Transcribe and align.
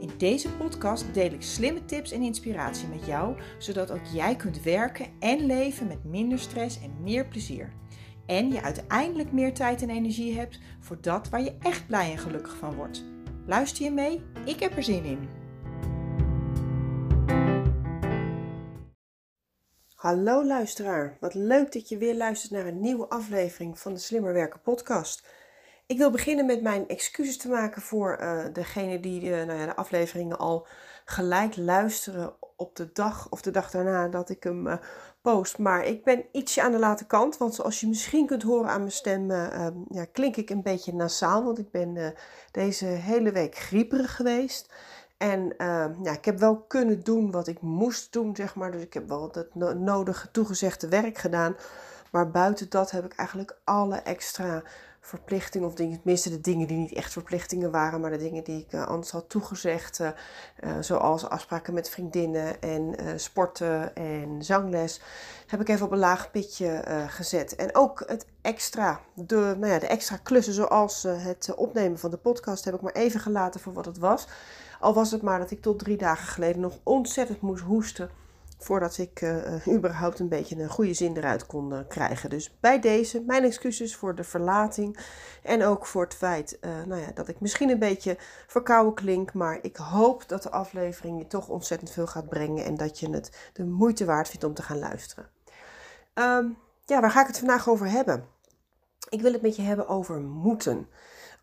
In 0.00 0.10
deze 0.18 0.52
podcast 0.52 1.14
deel 1.14 1.32
ik 1.32 1.42
slimme 1.42 1.84
tips 1.84 2.12
en 2.12 2.22
inspiratie 2.22 2.88
met 2.88 3.06
jou, 3.06 3.36
zodat 3.58 3.90
ook 3.90 4.04
jij 4.12 4.36
kunt 4.36 4.62
werken 4.62 5.06
en 5.18 5.46
leven 5.46 5.86
met 5.86 6.04
minder 6.04 6.38
stress 6.38 6.80
en 6.82 7.02
meer 7.02 7.26
plezier. 7.26 7.72
En 8.26 8.52
je 8.52 8.62
uiteindelijk 8.62 9.32
meer 9.32 9.54
tijd 9.54 9.82
en 9.82 9.90
energie 9.90 10.34
hebt 10.38 10.58
voor 10.80 11.00
dat 11.00 11.28
waar 11.28 11.42
je 11.42 11.56
echt 11.60 11.86
blij 11.86 12.10
en 12.10 12.18
gelukkig 12.18 12.56
van 12.56 12.74
wordt. 12.74 13.04
Luister 13.46 13.84
je 13.84 13.90
mee? 13.90 14.22
Ik 14.44 14.60
heb 14.60 14.76
er 14.76 14.82
zin 14.82 15.04
in. 15.04 15.28
Hallo 19.94 20.44
luisteraar, 20.44 21.16
wat 21.20 21.34
leuk 21.34 21.72
dat 21.72 21.88
je 21.88 21.98
weer 21.98 22.16
luistert 22.16 22.52
naar 22.52 22.66
een 22.66 22.80
nieuwe 22.80 23.08
aflevering 23.08 23.78
van 23.78 23.94
de 23.94 24.00
Slimmer 24.00 24.32
Werken 24.32 24.60
podcast. 24.60 25.26
Ik 25.90 25.98
wil 25.98 26.10
beginnen 26.10 26.46
met 26.46 26.62
mijn 26.62 26.88
excuses 26.88 27.36
te 27.36 27.48
maken 27.48 27.82
voor 27.82 28.18
uh, 28.20 28.44
degene 28.52 29.00
die 29.00 29.22
uh, 29.22 29.44
nou 29.44 29.58
ja, 29.58 29.66
de 29.66 29.76
afleveringen 29.76 30.38
al 30.38 30.66
gelijk 31.04 31.56
luisteren 31.56 32.32
op 32.56 32.76
de 32.76 32.92
dag 32.92 33.26
of 33.30 33.42
de 33.42 33.50
dag 33.50 33.70
daarna 33.70 34.08
dat 34.08 34.30
ik 34.30 34.42
hem 34.42 34.66
uh, 34.66 34.74
post. 35.22 35.58
Maar 35.58 35.84
ik 35.84 36.04
ben 36.04 36.24
ietsje 36.32 36.62
aan 36.62 36.72
de 36.72 36.78
late 36.78 37.06
kant, 37.06 37.36
want 37.36 37.54
zoals 37.54 37.80
je 37.80 37.88
misschien 37.88 38.26
kunt 38.26 38.42
horen 38.42 38.70
aan 38.70 38.78
mijn 38.78 38.92
stem, 38.92 39.30
ehm, 39.30 39.74
ja, 39.88 40.04
klink 40.04 40.36
ik 40.36 40.50
een 40.50 40.62
beetje 40.62 40.94
nasaal. 40.94 41.44
Want 41.44 41.58
ik 41.58 41.70
ben 41.70 42.14
deze 42.50 42.86
hele 42.86 43.32
week 43.32 43.56
grieperig 43.56 44.16
geweest. 44.16 44.72
En 45.16 45.56
ehm, 45.56 45.92
ja, 46.02 46.12
ik 46.12 46.24
heb 46.24 46.38
wel 46.38 46.60
kunnen 46.60 47.04
doen 47.04 47.30
wat 47.30 47.46
ik 47.46 47.60
moest 47.60 48.12
doen, 48.12 48.36
zeg 48.36 48.54
maar. 48.54 48.70
Dus 48.70 48.82
ik 48.82 48.94
heb 48.94 49.08
wel 49.08 49.30
het 49.32 49.54
nodige 49.78 50.30
toegezegde 50.30 50.88
werk 50.88 51.18
gedaan. 51.18 51.56
Maar 52.10 52.30
buiten 52.30 52.70
dat 52.70 52.90
heb 52.90 53.04
ik 53.04 53.14
eigenlijk 53.14 53.56
alle 53.64 53.96
extra 53.96 54.62
verplichtingen 55.00 55.68
of 55.68 55.74
dingen, 55.74 55.96
tenminste 55.96 56.30
de 56.30 56.40
dingen 56.40 56.66
die 56.66 56.76
niet 56.76 56.92
echt 56.92 57.12
verplichtingen 57.12 57.70
waren, 57.70 58.00
maar 58.00 58.10
de 58.10 58.16
dingen 58.16 58.44
die 58.44 58.60
ik 58.60 58.72
uh, 58.72 58.86
anders 58.86 59.10
had 59.10 59.28
toegezegd, 59.28 60.00
uh, 60.00 60.10
zoals 60.80 61.28
afspraken 61.28 61.74
met 61.74 61.90
vriendinnen 61.90 62.60
en 62.60 62.94
sporten 63.20 63.94
en 63.94 64.42
zangles, 64.42 65.00
heb 65.46 65.60
ik 65.60 65.68
even 65.68 65.86
op 65.86 65.92
een 65.92 65.98
laag 65.98 66.30
pitje 66.30 66.82
gezet. 67.08 67.56
En 67.56 67.74
ook 67.74 68.02
het 68.06 68.26
extra, 68.42 69.00
de, 69.14 69.54
nou 69.58 69.72
ja, 69.72 69.78
de 69.78 69.86
extra 69.86 70.16
klussen 70.16 70.54
zoals 70.54 71.02
het 71.02 71.54
opnemen 71.54 71.98
van 71.98 72.10
de 72.10 72.16
podcast 72.16 72.64
heb 72.64 72.74
ik 72.74 72.80
maar 72.80 72.92
even 72.92 73.20
gelaten 73.20 73.60
voor 73.60 73.72
wat 73.72 73.84
het 73.84 73.98
was. 73.98 74.26
Al 74.80 74.94
was 74.94 75.10
het 75.10 75.22
maar 75.22 75.38
dat 75.38 75.50
ik 75.50 75.62
tot 75.62 75.78
drie 75.78 75.96
dagen 75.96 76.26
geleden 76.26 76.60
nog 76.60 76.78
ontzettend 76.82 77.40
moest 77.40 77.62
hoesten 77.62 78.10
voordat 78.62 78.98
ik 78.98 79.20
uh, 79.20 79.66
überhaupt 79.68 80.18
een 80.18 80.28
beetje 80.28 80.62
een 80.62 80.68
goede 80.68 80.94
zin 80.94 81.16
eruit 81.16 81.46
kon 81.46 81.72
uh, 81.72 81.78
krijgen. 81.88 82.30
Dus 82.30 82.58
bij 82.60 82.80
deze 82.80 83.22
mijn 83.26 83.44
excuses 83.44 83.96
voor 83.96 84.14
de 84.14 84.24
verlating 84.24 84.98
en 85.42 85.64
ook 85.64 85.86
voor 85.86 86.02
het 86.02 86.14
feit 86.14 86.58
nou 86.60 87.00
ja, 87.00 87.10
dat 87.14 87.28
ik 87.28 87.40
misschien 87.40 87.70
een 87.70 87.78
beetje 87.78 88.16
verkouden 88.46 88.94
klink, 88.94 89.32
maar 89.32 89.58
ik 89.62 89.76
hoop 89.76 90.28
dat 90.28 90.42
de 90.42 90.50
aflevering 90.50 91.18
je 91.18 91.26
toch 91.26 91.48
ontzettend 91.48 91.90
veel 91.90 92.06
gaat 92.06 92.28
brengen 92.28 92.64
en 92.64 92.76
dat 92.76 92.98
je 92.98 93.10
het 93.10 93.50
de 93.52 93.64
moeite 93.64 94.04
waard 94.04 94.28
vindt 94.28 94.44
om 94.44 94.54
te 94.54 94.62
gaan 94.62 94.78
luisteren. 94.78 95.28
Um, 96.14 96.56
ja, 96.84 97.00
waar 97.00 97.10
ga 97.10 97.20
ik 97.20 97.26
het 97.26 97.38
vandaag 97.38 97.68
over 97.68 97.90
hebben? 97.90 98.24
Ik 99.08 99.20
wil 99.20 99.32
het 99.32 99.42
met 99.42 99.56
je 99.56 99.62
hebben 99.62 99.88
over 99.88 100.20
moeten. 100.20 100.88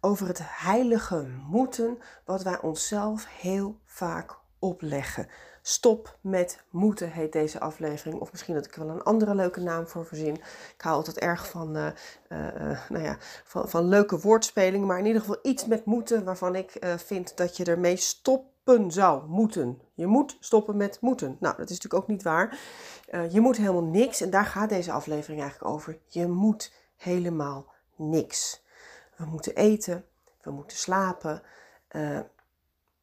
Over 0.01 0.27
het 0.27 0.39
heilige 0.43 1.27
moeten 1.47 1.97
wat 2.25 2.43
wij 2.43 2.59
onszelf 2.61 3.27
heel 3.41 3.79
vaak 3.85 4.35
opleggen. 4.59 5.27
Stop 5.67 6.17
met 6.21 6.63
moeten 6.69 7.11
heet 7.11 7.31
deze 7.31 7.59
aflevering. 7.59 8.19
Of 8.19 8.31
misschien 8.31 8.53
dat 8.53 8.65
ik 8.65 8.75
wel 8.75 8.89
een 8.89 9.03
andere 9.03 9.35
leuke 9.35 9.61
naam 9.61 9.87
voor 9.87 10.05
verzin. 10.05 10.35
Ik 10.73 10.81
hou 10.81 10.95
altijd 10.95 11.19
erg 11.19 11.49
van, 11.49 11.77
uh, 11.77 11.85
uh, 12.29 12.89
nou 12.89 13.03
ja, 13.03 13.17
van, 13.43 13.69
van 13.69 13.87
leuke 13.87 14.19
woordspelingen. 14.19 14.87
Maar 14.87 14.99
in 14.99 15.05
ieder 15.05 15.21
geval 15.21 15.39
iets 15.41 15.65
met 15.65 15.85
moeten 15.85 16.23
waarvan 16.23 16.55
ik 16.55 16.79
vind 16.97 17.37
dat 17.37 17.57
je 17.57 17.63
ermee 17.63 17.95
stoppen 17.95 18.91
zou 18.91 19.27
moeten. 19.27 19.81
Je 19.93 20.05
moet 20.05 20.37
stoppen 20.39 20.77
met 20.77 20.97
moeten. 21.01 21.37
Nou, 21.39 21.57
dat 21.57 21.69
is 21.69 21.75
natuurlijk 21.75 22.03
ook 22.03 22.09
niet 22.09 22.23
waar. 22.23 22.59
je 23.29 23.39
moet 23.39 23.57
helemaal 23.57 23.83
niks. 23.83 24.21
En 24.21 24.29
daar 24.29 24.45
gaat 24.45 24.69
deze 24.69 24.91
aflevering 24.91 25.41
eigenlijk 25.41 25.71
over. 25.71 25.99
Je 26.07 26.27
moet 26.27 26.73
helemaal 26.95 27.73
niks. 27.95 28.63
We 29.17 29.25
moeten 29.25 29.55
eten. 29.55 30.05
We 30.41 30.51
moeten 30.51 30.77
slapen. 30.77 31.41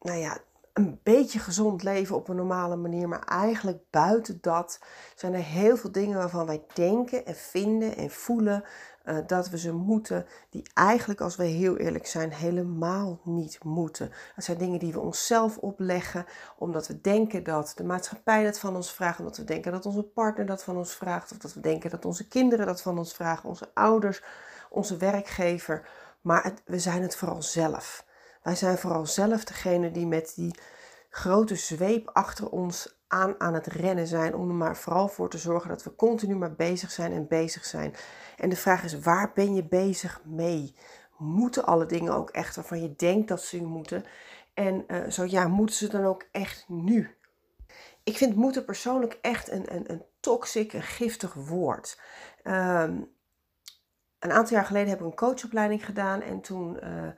nou 0.01 0.19
ja, 0.19 0.39
een 0.75 1.01
beetje 1.03 1.39
gezond 1.39 1.83
leven 1.83 2.17
op 2.17 2.29
een 2.29 2.37
normale 2.37 2.77
manier. 2.77 3.09
Maar 3.09 3.25
eigenlijk 3.25 3.79
buiten 3.91 4.39
dat 4.41 4.81
zijn 5.15 5.35
er 5.35 5.43
heel 5.43 5.77
veel 5.77 5.93
dingen 5.93 6.19
waarvan 6.19 6.47
wij 6.47 6.65
denken 6.73 7.27
en 7.27 7.35
vinden 7.35 7.97
en 7.97 8.11
voelen 8.11 8.65
uh, 9.05 9.19
dat 9.27 9.49
we 9.49 9.59
ze 9.59 9.73
moeten. 9.73 10.27
Die 10.51 10.71
eigenlijk, 10.75 11.21
als 11.21 11.37
we 11.37 11.45
heel 11.45 11.77
eerlijk 11.77 12.07
zijn, 12.07 12.33
helemaal 12.33 13.21
niet 13.25 13.65
moeten. 13.65 14.13
Dat 14.35 14.45
zijn 14.45 14.59
dingen 14.59 14.79
die 14.79 14.93
we 14.93 15.01
onszelf 15.01 15.59
opleggen. 15.59 16.25
Omdat 16.59 16.87
we 16.87 17.01
denken 17.01 17.45
dat 17.45 17.73
de 17.77 17.85
maatschappij 17.85 18.45
dat 18.45 18.59
van 18.59 18.77
ons 18.77 18.93
vraagt. 18.93 19.19
Omdat 19.19 19.37
we 19.37 19.45
denken 19.45 19.73
dat 19.73 19.87
onze 19.87 20.03
partner 20.03 20.47
dat 20.47 20.65
van 20.65 20.77
ons 20.77 20.95
vraagt. 20.95 21.33
Of 21.33 21.39
dat 21.39 21.55
we 21.55 21.61
denken 21.61 21.91
dat 21.91 22.05
onze 22.05 22.29
kinderen 22.29 22.67
dat 22.67 22.83
van 22.83 22.99
ons 22.99 23.15
vragen. 23.15 23.49
Onze 23.49 23.71
ouders, 23.75 24.23
onze 24.71 24.97
werkgever. 24.97 25.89
Maar 26.21 26.53
we 26.65 26.79
zijn 26.79 27.03
het 27.03 27.17
vooral 27.17 27.43
zelf. 27.43 28.04
Wij 28.45 28.57
zijn 28.57 28.79
vooral 28.79 29.07
zelf 29.07 29.45
degene 29.45 29.91
die 29.91 30.07
met 30.07 30.33
die 30.37 30.59
grote 31.11 31.55
zweep 31.55 32.11
achter 32.13 32.49
ons 32.49 33.03
aan 33.09 33.41
aan 33.41 33.55
het 33.55 33.67
rennen 33.67 34.07
zijn. 34.07 34.35
Om 34.35 34.49
er 34.49 34.55
maar 34.55 34.77
vooral 34.77 35.09
voor 35.09 35.31
te 35.31 35.39
zorgen 35.39 35.69
dat 35.69 35.83
we 35.83 35.95
continu 35.95 36.37
maar 36.37 36.55
bezig 36.55 36.91
zijn 36.91 37.13
en 37.13 37.29
bezig 37.29 37.65
zijn. 37.65 37.95
En 38.37 38.49
de 38.49 38.57
vraag 38.57 38.85
is, 38.85 38.99
waar 38.99 39.33
ben 39.35 39.55
je 39.55 39.65
bezig 39.65 40.21
mee? 40.25 40.77
Moeten 41.19 41.65
alle 41.65 41.87
dingen 41.87 42.13
ook 42.13 42.31
echt 42.31 42.57
waarvan 42.57 42.83
je 42.83 42.97
denkt 42.97 43.29
dat 43.29 43.43
ze 43.43 43.63
moeten? 43.63 44.05
En 44.55 44.85
uh, 44.89 45.09
zo 45.09 45.25
ja, 45.25 45.49
moeten 45.49 45.77
ze 45.77 45.89
dan 45.89 46.05
ook 46.05 46.25
echt 46.33 46.65
nu? 46.69 47.17
Ik 48.03 48.17
vind 48.17 48.37
moeten 48.37 48.65
persoonlijk 48.65 49.19
echt 49.21 49.51
een, 49.51 49.75
een, 49.75 49.91
een 49.91 50.05
toxic, 50.21 50.73
een 50.73 50.83
giftig 50.83 51.35
woord. 51.35 52.01
Um, 52.43 53.13
een 54.19 54.33
aantal 54.33 54.57
jaar 54.57 54.67
geleden 54.67 54.89
heb 54.89 54.99
ik 54.99 55.07
een 55.07 55.15
coachopleiding 55.15 55.85
gedaan 55.85 56.23
en 56.23 56.41
toen... 56.41 56.79
Uh, 56.85 57.09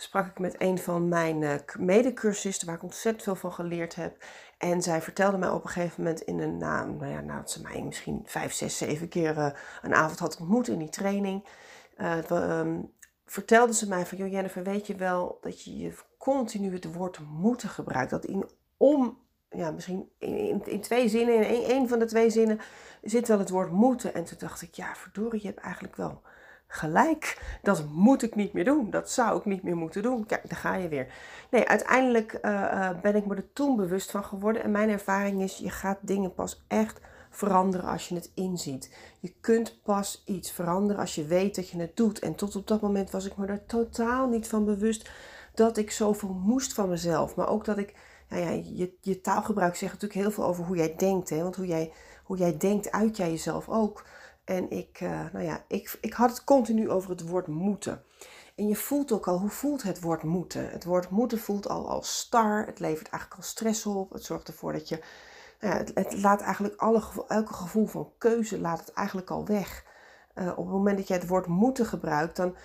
sprak 0.00 0.26
ik 0.26 0.38
met 0.38 0.54
een 0.58 0.78
van 0.78 1.08
mijn 1.08 1.42
uh, 1.42 1.54
medecursisten, 1.78 2.66
waar 2.66 2.76
ik 2.76 2.82
ontzettend 2.82 3.24
veel 3.24 3.34
van 3.34 3.52
geleerd 3.52 3.94
heb. 3.94 4.24
En 4.58 4.82
zij 4.82 5.02
vertelde 5.02 5.38
mij 5.38 5.48
op 5.48 5.64
een 5.64 5.70
gegeven 5.70 6.02
moment 6.02 6.20
in 6.20 6.38
een, 6.40 6.56
nou, 6.56 6.90
nou 6.90 7.12
ja, 7.12 7.20
nadat 7.20 7.50
ze 7.50 7.62
mij 7.62 7.82
misschien 7.82 8.22
vijf, 8.24 8.52
zes, 8.52 8.76
zeven 8.76 9.08
keer 9.08 9.36
uh, 9.36 9.50
een 9.82 9.94
avond 9.94 10.18
had 10.18 10.40
ontmoet 10.40 10.68
in 10.68 10.78
die 10.78 10.88
training, 10.88 11.44
uh, 11.98 12.64
vertelde 13.26 13.74
ze 13.74 13.88
mij 13.88 14.06
van, 14.06 14.18
joh 14.18 14.30
Jennifer, 14.30 14.62
weet 14.62 14.86
je 14.86 14.94
wel 14.94 15.38
dat 15.40 15.64
je, 15.64 15.78
je 15.78 15.94
continu 16.18 16.72
het 16.72 16.94
woord 16.94 17.18
moeten 17.30 17.68
gebruikt. 17.68 18.10
Dat 18.10 18.24
in 18.24 18.48
om, 18.76 19.18
ja, 19.50 19.70
misschien 19.70 20.10
in, 20.18 20.36
in, 20.36 20.66
in 20.66 20.80
twee 20.80 21.08
zinnen, 21.08 21.48
in 21.48 21.62
één 21.62 21.88
van 21.88 21.98
de 21.98 22.04
twee 22.04 22.30
zinnen 22.30 22.60
zit 23.02 23.28
wel 23.28 23.38
het 23.38 23.50
woord 23.50 23.70
moeten. 23.70 24.14
En 24.14 24.24
toen 24.24 24.38
dacht 24.38 24.62
ik, 24.62 24.74
ja, 24.74 24.94
verdorie, 24.94 25.40
je 25.40 25.46
hebt 25.46 25.60
eigenlijk 25.60 25.96
wel 25.96 26.22
gelijk. 26.68 27.42
Dat 27.62 27.84
moet 27.92 28.22
ik 28.22 28.34
niet 28.34 28.52
meer 28.52 28.64
doen. 28.64 28.90
Dat 28.90 29.10
zou 29.10 29.38
ik 29.38 29.44
niet 29.44 29.62
meer 29.62 29.76
moeten 29.76 30.02
doen. 30.02 30.26
Kijk, 30.26 30.48
daar 30.48 30.58
ga 30.58 30.74
je 30.74 30.88
weer. 30.88 31.06
Nee, 31.50 31.68
uiteindelijk 31.68 32.38
uh, 32.42 32.90
ben 33.02 33.16
ik 33.16 33.26
me 33.26 33.34
er 33.34 33.52
toen 33.52 33.76
bewust 33.76 34.10
van 34.10 34.24
geworden. 34.24 34.62
En 34.62 34.70
mijn 34.70 34.88
ervaring 34.88 35.42
is, 35.42 35.56
je 35.56 35.70
gaat 35.70 35.98
dingen 36.00 36.34
pas 36.34 36.64
echt 36.68 37.00
veranderen 37.30 37.90
als 37.90 38.08
je 38.08 38.14
het 38.14 38.30
inziet. 38.34 38.96
Je 39.20 39.34
kunt 39.40 39.82
pas 39.82 40.22
iets 40.26 40.50
veranderen 40.50 41.00
als 41.00 41.14
je 41.14 41.24
weet 41.24 41.54
dat 41.54 41.68
je 41.68 41.78
het 41.78 41.96
doet. 41.96 42.18
En 42.18 42.34
tot 42.34 42.56
op 42.56 42.66
dat 42.66 42.80
moment 42.80 43.10
was 43.10 43.26
ik 43.26 43.36
me 43.36 43.46
er 43.46 43.66
totaal 43.66 44.28
niet 44.28 44.48
van 44.48 44.64
bewust 44.64 45.10
dat 45.54 45.76
ik 45.76 45.90
zoveel 45.90 46.36
moest 46.44 46.72
van 46.72 46.88
mezelf. 46.88 47.34
Maar 47.34 47.48
ook 47.48 47.64
dat 47.64 47.78
ik, 47.78 47.94
nou 48.28 48.42
ja, 48.42 48.50
je, 48.50 48.92
je 49.00 49.20
taalgebruik 49.20 49.76
zegt 49.76 49.92
natuurlijk 49.92 50.20
heel 50.20 50.30
veel 50.30 50.44
over 50.44 50.64
hoe 50.64 50.76
jij 50.76 50.94
denkt. 50.96 51.30
Hè? 51.30 51.42
Want 51.42 51.56
hoe 51.56 51.66
jij, 51.66 51.92
hoe 52.24 52.36
jij 52.36 52.56
denkt, 52.56 52.92
uit 52.92 53.16
jij 53.16 53.30
jezelf 53.30 53.68
ook. 53.68 54.04
En 54.48 54.70
ik, 54.70 55.00
uh, 55.00 55.24
nou 55.32 55.44
ja, 55.44 55.64
ik, 55.66 55.98
ik 56.00 56.12
had 56.12 56.30
het 56.30 56.44
continu 56.44 56.90
over 56.90 57.10
het 57.10 57.28
woord 57.28 57.46
moeten. 57.46 58.02
En 58.56 58.68
je 58.68 58.76
voelt 58.76 59.12
ook 59.12 59.28
al, 59.28 59.38
hoe 59.38 59.50
voelt 59.50 59.82
het 59.82 60.00
woord 60.00 60.22
moeten? 60.22 60.70
Het 60.70 60.84
woord 60.84 61.10
moeten 61.10 61.38
voelt 61.38 61.68
al 61.68 61.88
als 61.88 62.18
star. 62.18 62.66
Het 62.66 62.80
levert 62.80 63.08
eigenlijk 63.08 63.42
al 63.42 63.48
stress 63.48 63.86
op. 63.86 64.12
Het 64.12 64.24
zorgt 64.24 64.48
ervoor 64.48 64.72
dat 64.72 64.88
je, 64.88 65.00
nou 65.60 65.74
ja, 65.74 65.84
het, 65.94 66.22
laat 66.22 66.40
eigenlijk 66.40 66.80
alle, 66.80 67.02
elke 67.28 67.52
gevoel 67.52 67.86
van 67.86 68.12
keuze 68.18 68.58
laat 68.58 68.80
het 68.80 68.92
eigenlijk 68.92 69.30
al 69.30 69.46
weg. 69.46 69.84
Uh, 70.34 70.48
op 70.48 70.64
het 70.64 70.74
moment 70.74 70.96
dat 70.96 71.08
jij 71.08 71.16
het 71.16 71.28
woord 71.28 71.46
moeten 71.46 71.86
gebruikt, 71.86 72.36
dan, 72.36 72.56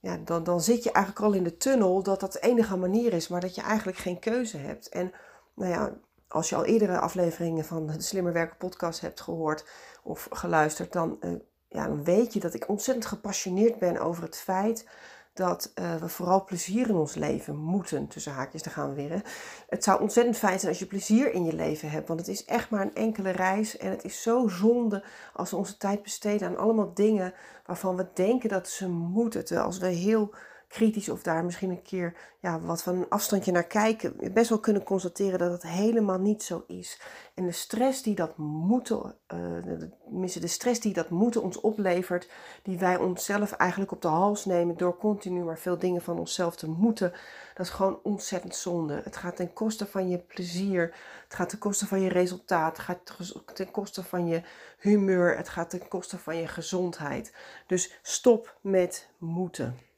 ja, 0.00 0.16
dan, 0.24 0.44
dan 0.44 0.60
zit 0.60 0.82
je 0.82 0.92
eigenlijk 0.92 1.24
al 1.24 1.32
in 1.32 1.44
de 1.44 1.56
tunnel 1.56 2.02
dat 2.02 2.20
dat 2.20 2.32
de 2.32 2.40
enige 2.40 2.76
manier 2.76 3.12
is, 3.12 3.28
maar 3.28 3.40
dat 3.40 3.54
je 3.54 3.62
eigenlijk 3.62 3.98
geen 3.98 4.18
keuze 4.18 4.56
hebt. 4.56 4.88
En 4.88 5.12
nou 5.54 5.70
ja, 5.70 5.92
als 6.32 6.48
je 6.48 6.56
al 6.56 6.64
eerdere 6.64 6.98
afleveringen 6.98 7.64
van 7.64 7.86
de 7.86 8.00
Slimmer 8.02 8.32
Werken 8.32 8.56
podcast 8.56 9.00
hebt 9.00 9.20
gehoord 9.20 9.68
of 10.02 10.28
geluisterd, 10.30 10.92
dan, 10.92 11.16
uh, 11.20 11.30
ja, 11.68 11.86
dan 11.86 12.04
weet 12.04 12.32
je 12.32 12.40
dat 12.40 12.54
ik 12.54 12.68
ontzettend 12.68 13.06
gepassioneerd 13.06 13.78
ben 13.78 13.98
over 13.98 14.22
het 14.22 14.36
feit 14.36 14.86
dat 15.32 15.72
uh, 15.74 15.94
we 15.94 16.08
vooral 16.08 16.44
plezier 16.44 16.88
in 16.88 16.94
ons 16.94 17.14
leven 17.14 17.56
moeten. 17.56 18.08
Tussen 18.08 18.32
haakjes, 18.32 18.62
daar 18.62 18.72
gaan 18.72 18.88
we 18.88 18.94
weer. 18.94 19.22
Het 19.68 19.84
zou 19.84 20.00
ontzettend 20.00 20.36
fijn 20.36 20.58
zijn 20.58 20.70
als 20.70 20.80
je 20.80 20.86
plezier 20.86 21.32
in 21.32 21.44
je 21.44 21.52
leven 21.52 21.90
hebt. 21.90 22.08
Want 22.08 22.20
het 22.20 22.28
is 22.28 22.44
echt 22.44 22.70
maar 22.70 22.80
een 22.80 22.94
enkele 22.94 23.30
reis. 23.30 23.76
En 23.76 23.90
het 23.90 24.04
is 24.04 24.22
zo 24.22 24.48
zonde 24.48 25.04
als 25.34 25.50
we 25.50 25.56
onze 25.56 25.76
tijd 25.76 26.02
besteden 26.02 26.48
aan 26.48 26.56
allemaal 26.56 26.94
dingen 26.94 27.34
waarvan 27.66 27.96
we 27.96 28.06
denken 28.14 28.48
dat 28.48 28.68
ze 28.68 28.88
moeten. 28.88 29.44
Terwijl 29.44 29.66
als 29.66 29.78
we 29.78 29.86
heel 29.86 30.34
kritisch 30.70 31.08
of 31.08 31.22
daar 31.22 31.44
misschien 31.44 31.70
een 31.70 31.82
keer 31.82 32.16
ja, 32.40 32.60
wat 32.60 32.82
van 32.82 32.96
een 32.96 33.08
afstandje 33.08 33.52
naar 33.52 33.66
kijken, 33.66 34.32
best 34.32 34.48
wel 34.48 34.58
kunnen 34.58 34.82
constateren 34.82 35.38
dat 35.38 35.52
het 35.52 35.62
helemaal 35.62 36.18
niet 36.18 36.42
zo 36.42 36.64
is. 36.66 37.00
En 37.34 37.46
de 37.46 37.52
stress 37.52 38.02
die 38.02 38.14
dat 38.14 38.36
moeten, 38.36 39.14
uh, 39.34 40.30
de 40.40 40.46
stress 40.46 40.80
die 40.80 40.92
dat 40.92 41.08
moeten 41.08 41.42
ons 41.42 41.60
oplevert, 41.60 42.30
die 42.62 42.78
wij 42.78 42.96
onszelf 42.96 43.52
eigenlijk 43.52 43.92
op 43.92 44.02
de 44.02 44.08
hals 44.08 44.44
nemen 44.44 44.76
door 44.76 44.96
continu 44.96 45.44
maar 45.44 45.58
veel 45.58 45.78
dingen 45.78 46.02
van 46.02 46.18
onszelf 46.18 46.56
te 46.56 46.68
moeten, 46.68 47.12
dat 47.54 47.66
is 47.66 47.72
gewoon 47.72 48.00
ontzettend 48.02 48.56
zonde. 48.56 49.00
Het 49.04 49.16
gaat 49.16 49.36
ten 49.36 49.52
koste 49.52 49.86
van 49.86 50.08
je 50.08 50.18
plezier, 50.18 50.94
het 51.24 51.34
gaat 51.34 51.48
ten 51.48 51.58
koste 51.58 51.86
van 51.86 52.00
je 52.00 52.08
resultaat, 52.08 52.76
het 52.76 52.86
gaat 52.86 53.54
ten 53.54 53.70
koste 53.70 54.02
van 54.02 54.26
je 54.26 54.42
humeur, 54.78 55.36
het 55.36 55.48
gaat 55.48 55.70
ten 55.70 55.88
koste 55.88 56.18
van 56.18 56.36
je 56.36 56.46
gezondheid. 56.46 57.34
Dus 57.66 57.98
stop 58.02 58.58
met 58.60 59.08
moeten. 59.18 59.89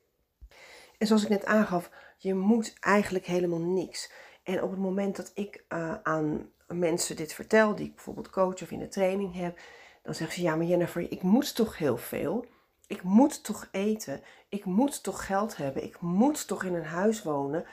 En 1.02 1.08
zoals 1.08 1.22
ik 1.22 1.28
net 1.28 1.44
aangaf, 1.44 1.90
je 2.18 2.34
moet 2.34 2.74
eigenlijk 2.80 3.26
helemaal 3.26 3.60
niks. 3.60 4.12
En 4.42 4.62
op 4.62 4.70
het 4.70 4.78
moment 4.78 5.16
dat 5.16 5.30
ik 5.34 5.64
uh, 5.68 5.94
aan 6.02 6.50
mensen 6.66 7.16
dit 7.16 7.32
vertel, 7.32 7.74
die 7.74 7.86
ik 7.86 7.94
bijvoorbeeld 7.94 8.30
coach 8.30 8.62
of 8.62 8.70
in 8.70 8.78
de 8.78 8.88
training 8.88 9.34
heb, 9.34 9.58
dan 10.02 10.14
zeggen 10.14 10.36
ze: 10.36 10.42
Ja, 10.42 10.56
maar 10.56 10.66
Jennifer, 10.66 11.12
ik 11.12 11.22
moet 11.22 11.54
toch 11.54 11.78
heel 11.78 11.96
veel. 11.96 12.46
Ik 12.86 13.02
moet 13.02 13.44
toch 13.44 13.68
eten. 13.70 14.22
Ik 14.48 14.64
moet 14.64 15.02
toch 15.02 15.26
geld 15.26 15.56
hebben. 15.56 15.82
Ik 15.84 16.00
moet 16.00 16.46
toch 16.46 16.64
in 16.64 16.74
een 16.74 16.84
huis 16.84 17.22
wonen. 17.22 17.64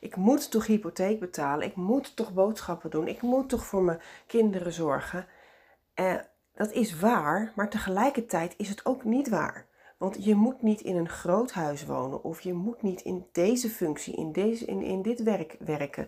Ik 0.00 0.16
moet 0.16 0.50
toch 0.50 0.66
hypotheek 0.66 1.20
betalen. 1.20 1.66
Ik 1.66 1.76
moet 1.76 2.16
toch 2.16 2.32
boodschappen 2.32 2.90
doen. 2.90 3.08
Ik 3.08 3.22
moet 3.22 3.48
toch 3.48 3.64
voor 3.64 3.82
mijn 3.82 4.00
kinderen 4.26 4.72
zorgen. 4.72 5.26
En 5.94 6.26
dat 6.54 6.72
is 6.72 6.98
waar, 6.98 7.52
maar 7.56 7.70
tegelijkertijd 7.70 8.54
is 8.56 8.68
het 8.68 8.86
ook 8.86 9.04
niet 9.04 9.28
waar. 9.28 9.66
Want 10.04 10.24
je 10.24 10.34
moet 10.34 10.62
niet 10.62 10.80
in 10.80 10.96
een 10.96 11.08
groot 11.08 11.52
huis 11.52 11.86
wonen 11.86 12.24
of 12.24 12.40
je 12.40 12.52
moet 12.52 12.82
niet 12.82 13.00
in 13.00 13.26
deze 13.32 13.68
functie, 13.68 14.14
in, 14.16 14.32
deze, 14.32 14.64
in, 14.64 14.82
in 14.82 15.02
dit 15.02 15.22
werk 15.22 15.56
werken. 15.58 16.06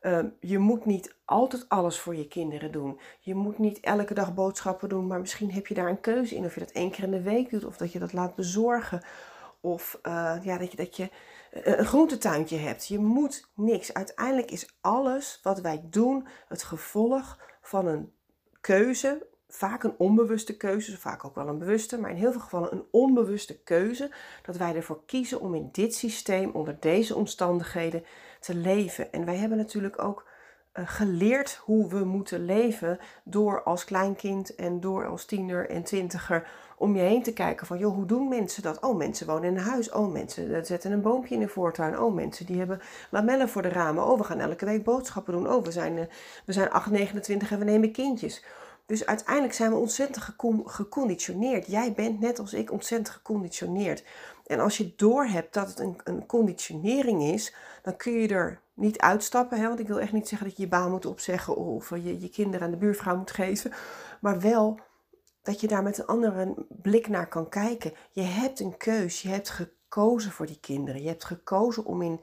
Ehm, 0.00 0.28
je 0.40 0.58
moet 0.58 0.84
niet 0.84 1.16
altijd 1.24 1.68
alles 1.68 1.98
voor 1.98 2.16
je 2.16 2.28
kinderen 2.28 2.72
doen. 2.72 3.00
Je 3.20 3.34
moet 3.34 3.58
niet 3.58 3.80
elke 3.80 4.14
dag 4.14 4.34
boodschappen 4.34 4.88
doen, 4.88 5.06
maar 5.06 5.20
misschien 5.20 5.50
heb 5.50 5.66
je 5.66 5.74
daar 5.74 5.88
een 5.88 6.00
keuze 6.00 6.34
in. 6.34 6.44
Of 6.44 6.54
je 6.54 6.60
dat 6.60 6.70
één 6.70 6.90
keer 6.90 7.04
in 7.04 7.10
de 7.10 7.22
week 7.22 7.50
doet, 7.50 7.64
of 7.64 7.76
dat 7.76 7.92
je 7.92 7.98
dat 7.98 8.12
laat 8.12 8.34
bezorgen. 8.34 9.02
Of 9.60 9.98
uh, 10.02 10.36
ja, 10.42 10.58
dat 10.58 10.70
je, 10.70 10.76
dat 10.76 10.96
je 10.96 11.10
eh, 11.50 11.78
een 11.78 11.86
groentetuintje 11.86 12.56
hebt. 12.56 12.86
Je 12.86 12.98
moet 12.98 13.50
niks. 13.54 13.94
Uiteindelijk 13.94 14.50
is 14.50 14.76
alles 14.80 15.40
wat 15.42 15.60
wij 15.60 15.86
doen 15.90 16.26
het 16.48 16.62
gevolg 16.62 17.40
van 17.60 17.86
een 17.86 18.12
keuze 18.60 19.26
vaak 19.48 19.82
een 19.82 19.94
onbewuste 19.98 20.56
keuze, 20.56 20.98
vaak 20.98 21.24
ook 21.24 21.34
wel 21.34 21.48
een 21.48 21.58
bewuste, 21.58 21.98
maar 21.98 22.10
in 22.10 22.16
heel 22.16 22.32
veel 22.32 22.40
gevallen 22.40 22.72
een 22.72 22.84
onbewuste 22.90 23.58
keuze, 23.58 24.10
dat 24.42 24.56
wij 24.56 24.74
ervoor 24.74 25.00
kiezen 25.06 25.40
om 25.40 25.54
in 25.54 25.68
dit 25.72 25.94
systeem, 25.94 26.50
onder 26.50 26.76
deze 26.80 27.14
omstandigheden, 27.14 28.04
te 28.40 28.54
leven. 28.54 29.12
En 29.12 29.24
wij 29.24 29.36
hebben 29.36 29.58
natuurlijk 29.58 30.02
ook 30.02 30.26
uh, 30.74 30.88
geleerd 30.88 31.54
hoe 31.54 31.88
we 31.88 32.04
moeten 32.04 32.44
leven 32.44 32.98
door 33.24 33.62
als 33.62 33.84
kleinkind 33.84 34.54
en 34.54 34.80
door 34.80 35.06
als 35.06 35.24
tiener 35.24 35.70
en 35.70 35.82
twintiger 35.82 36.48
om 36.78 36.96
je 36.96 37.02
heen 37.02 37.22
te 37.22 37.32
kijken 37.32 37.66
van, 37.66 37.78
joh, 37.78 37.94
hoe 37.94 38.06
doen 38.06 38.28
mensen 38.28 38.62
dat? 38.62 38.80
Oh, 38.80 38.96
mensen 38.96 39.26
wonen 39.26 39.44
in 39.44 39.56
een 39.56 39.62
huis. 39.62 39.90
Oh, 39.90 40.12
mensen 40.12 40.66
zetten 40.66 40.92
een 40.92 41.00
boompje 41.00 41.34
in 41.34 41.40
de 41.40 41.48
voortuin. 41.48 41.98
Oh, 41.98 42.14
mensen 42.14 42.46
die 42.46 42.58
hebben 42.58 42.80
lamellen 43.10 43.48
voor 43.48 43.62
de 43.62 43.68
ramen. 43.68 44.06
Oh, 44.06 44.18
we 44.18 44.24
gaan 44.24 44.40
elke 44.40 44.64
week 44.64 44.84
boodschappen 44.84 45.32
doen. 45.32 45.52
Oh, 45.52 45.64
we 45.64 45.70
zijn, 45.70 45.96
uh, 45.96 46.04
we 46.44 46.52
zijn 46.52 46.70
8, 46.70 46.90
29 46.90 47.50
en 47.50 47.58
we 47.58 47.64
nemen 47.64 47.92
kindjes. 47.92 48.44
Dus 48.86 49.06
uiteindelijk 49.06 49.54
zijn 49.54 49.70
we 49.70 49.76
ontzettend 49.76 50.34
geconditioneerd. 50.64 51.66
Jij 51.66 51.92
bent 51.92 52.20
net 52.20 52.38
als 52.38 52.52
ik 52.54 52.72
ontzettend 52.72 53.14
geconditioneerd. 53.16 54.04
En 54.46 54.60
als 54.60 54.76
je 54.76 54.94
doorhebt 54.96 55.54
dat 55.54 55.68
het 55.68 55.78
een, 55.78 56.00
een 56.04 56.26
conditionering 56.26 57.22
is, 57.22 57.54
dan 57.82 57.96
kun 57.96 58.12
je 58.12 58.28
er 58.28 58.60
niet 58.74 58.98
uitstappen. 58.98 59.58
Hè? 59.58 59.66
Want 59.66 59.80
ik 59.80 59.88
wil 59.88 60.00
echt 60.00 60.12
niet 60.12 60.28
zeggen 60.28 60.48
dat 60.48 60.56
je 60.56 60.62
je 60.62 60.68
baan 60.68 60.90
moet 60.90 61.06
opzeggen 61.06 61.56
of 61.56 61.90
je 61.90 62.20
je 62.20 62.28
kinderen 62.28 62.66
aan 62.66 62.72
de 62.72 62.76
buurvrouw 62.76 63.16
moet 63.16 63.30
geven. 63.30 63.72
Maar 64.20 64.40
wel 64.40 64.80
dat 65.42 65.60
je 65.60 65.68
daar 65.68 65.82
met 65.82 65.98
een 65.98 66.06
andere 66.06 66.54
blik 66.68 67.08
naar 67.08 67.28
kan 67.28 67.48
kijken. 67.48 67.92
Je 68.10 68.22
hebt 68.22 68.60
een 68.60 68.76
keus. 68.76 69.22
Je 69.22 69.28
hebt 69.28 69.48
gekozen 69.48 70.30
voor 70.30 70.46
die 70.46 70.60
kinderen. 70.60 71.02
Je 71.02 71.08
hebt 71.08 71.24
gekozen 71.24 71.84
om 71.84 72.02
in 72.02 72.20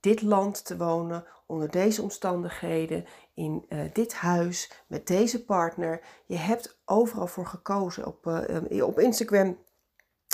dit 0.00 0.22
land 0.22 0.64
te 0.64 0.76
wonen, 0.76 1.24
onder 1.46 1.70
deze 1.70 2.02
omstandigheden, 2.02 3.06
in 3.40 3.66
uh, 3.68 3.80
dit 3.92 4.14
huis, 4.14 4.70
met 4.86 5.06
deze 5.06 5.44
partner. 5.44 6.00
Je 6.26 6.36
hebt 6.36 6.80
overal 6.84 7.26
voor 7.26 7.46
gekozen. 7.46 8.06
Op, 8.06 8.26
uh, 8.26 8.84
op 8.84 8.98
Instagram 8.98 9.58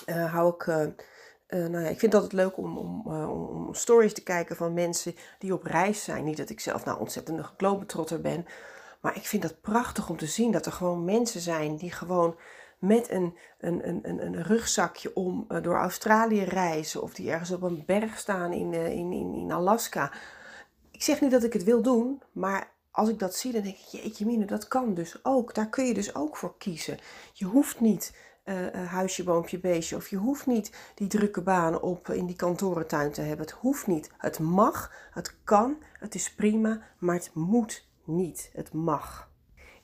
uh, 0.07 0.33
hou 0.33 0.55
ik. 0.55 0.67
nou 1.47 1.81
ja, 1.81 1.89
ik 1.89 1.99
vind 1.99 2.13
het 2.13 2.15
altijd 2.15 2.33
leuk 2.33 2.57
om, 2.57 2.79
om, 2.79 3.07
om, 3.27 3.75
stories 3.75 4.15
te 4.15 4.23
kijken 4.23 4.57
van 4.57 4.75
mensen 4.75 5.15
die 5.39 5.53
op 5.53 5.63
reis 5.63 6.05
zijn. 6.05 6.25
Niet 6.25 6.37
dat 6.37 6.51
ik 6.51 6.61
zelf 6.61 6.85
nou 6.85 6.99
ontzettend 6.99 7.39
een 7.39 7.51
globetrotter 7.57 8.21
ben. 8.21 8.47
Maar 9.01 9.17
ik 9.17 9.27
vind 9.27 9.43
het 9.43 9.61
prachtig 9.61 10.11
om 10.11 10.17
te 10.17 10.27
zien 10.27 10.53
dat 10.53 10.67
er 10.67 10.73
gewoon 10.73 11.05
mensen 11.05 11.41
zijn 11.41 11.77
die 11.77 11.91
gewoon 11.91 12.37
met 12.79 13.11
een, 13.11 13.37
een, 13.59 13.89
een, 13.89 14.27
een 14.27 14.43
rugzakje 14.43 15.15
om 15.15 15.47
door 15.63 15.77
Australië 15.77 16.43
reizen. 16.43 17.03
Of 17.03 17.15
die 17.15 17.31
ergens 17.31 17.51
op 17.51 17.63
een 17.63 17.83
berg 17.87 18.19
staan 18.19 18.53
in, 18.53 18.73
in, 18.73 19.13
in, 19.13 19.35
in 19.35 19.53
Alaska. 19.53 20.13
Ik 20.91 21.03
zeg 21.03 21.21
niet 21.21 21.31
dat 21.31 21.45
ik 21.45 21.53
het 21.53 21.65
wil 21.65 21.83
doen, 21.83 22.23
maar 22.33 22.75
als 22.97 23.09
ik 23.09 23.19
dat 23.19 23.35
zie, 23.35 23.53
dan 23.53 23.63
denk 23.63 23.77
ik, 23.77 23.85
jeetje 23.85 24.27
mine, 24.27 24.45
dat 24.45 24.69
kan 24.69 24.95
dus 24.95 25.25
ook. 25.25 25.55
Daar 25.55 25.69
kun 25.69 25.85
je 25.85 25.95
dus 25.95 26.15
ook 26.15 26.37
voor 26.37 26.55
kiezen. 26.59 26.99
Je 27.33 27.45
hoeft 27.45 27.81
niet 27.81 28.17
uh, 28.45 28.91
huisje, 28.91 29.25
boompje, 29.25 29.59
beestje. 29.59 29.97
Of 29.97 30.09
je 30.09 30.17
hoeft 30.17 30.47
niet 30.47 30.73
die 30.95 31.09
drukke 31.09 31.43
banen 31.43 31.83
op 31.83 32.09
in 32.09 32.27
die 32.27 32.37
kantorentuin 32.37 33.13
te 33.13 33.21
hebben. 33.21 33.47
Het 33.47 33.55
hoeft 33.55 33.87
niet. 33.87 34.11
Het 34.19 34.39
mag, 34.39 34.93
het 35.11 35.37
kan, 35.45 35.77
het 35.93 36.15
is 36.15 36.35
prima, 36.35 36.83
maar 36.99 37.15
het 37.15 37.31
moet 37.35 37.87
niet. 38.05 38.51
Het 38.53 38.73
mag. 38.73 39.31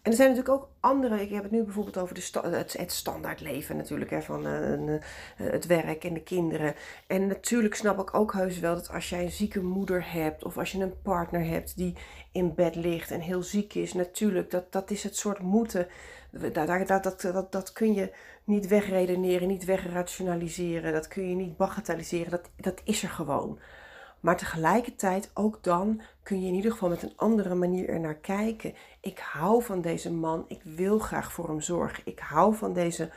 En 0.02 0.10
er 0.10 0.16
zijn 0.16 0.28
natuurlijk 0.28 0.62
ook 0.62 0.68
andere, 0.80 1.20
ik 1.20 1.30
heb 1.30 1.42
het 1.42 1.52
nu 1.52 1.62
bijvoorbeeld 1.62 1.98
over 1.98 2.14
de 2.14 2.48
het, 2.56 2.72
het 2.72 2.92
standaard 2.92 3.40
leven 3.40 3.76
natuurlijk, 3.76 4.10
hè, 4.10 4.22
van 4.22 4.46
uh, 4.46 5.00
het 5.36 5.66
werk 5.66 6.04
en 6.04 6.14
de 6.14 6.22
kinderen. 6.22 6.74
En 7.06 7.26
natuurlijk 7.26 7.74
snap 7.74 8.00
ik 8.00 8.14
ook 8.14 8.32
heus 8.32 8.58
wel 8.58 8.74
dat 8.74 8.90
als 8.90 9.08
jij 9.08 9.22
een 9.22 9.30
zieke 9.30 9.62
moeder 9.62 10.12
hebt 10.12 10.44
of 10.44 10.58
als 10.58 10.72
je 10.72 10.80
een 10.80 11.02
partner 11.02 11.44
hebt 11.44 11.76
die 11.76 11.96
in 12.32 12.54
bed 12.54 12.74
ligt 12.74 13.10
en 13.10 13.20
heel 13.20 13.42
ziek 13.42 13.74
is, 13.74 13.92
natuurlijk, 13.92 14.50
dat, 14.50 14.72
dat 14.72 14.90
is 14.90 15.02
het 15.02 15.16
soort 15.16 15.38
moeten. 15.38 15.86
Dat, 16.30 16.54
dat, 16.54 17.02
dat, 17.02 17.20
dat, 17.20 17.52
dat 17.52 17.72
kun 17.72 17.94
je 17.94 18.12
niet 18.44 18.66
wegredeneren, 18.66 19.48
niet 19.48 19.64
wegrationaliseren, 19.64 20.92
dat 20.92 21.08
kun 21.08 21.28
je 21.28 21.34
niet 21.34 21.56
bagatelliseren, 21.56 22.30
dat, 22.30 22.50
dat 22.56 22.80
is 22.84 23.02
er 23.02 23.08
gewoon. 23.08 23.58
Maar 24.22 24.36
tegelijkertijd, 24.36 25.30
ook 25.34 25.62
dan 25.62 26.00
kun 26.22 26.40
je 26.40 26.46
in 26.46 26.54
ieder 26.54 26.70
geval 26.70 26.88
met 26.88 27.02
een 27.02 27.16
andere 27.16 27.54
manier 27.54 27.88
er 27.88 28.00
naar 28.00 28.14
kijken. 28.14 28.74
Ik 29.00 29.18
hou 29.18 29.62
van 29.62 29.80
deze 29.80 30.12
man, 30.12 30.44
ik 30.48 30.60
wil 30.62 30.98
graag 30.98 31.32
voor 31.32 31.48
hem 31.48 31.60
zorgen. 31.60 32.02
Ik 32.06 32.18
hou 32.18 32.54
van 32.54 32.72
deze 32.72 33.10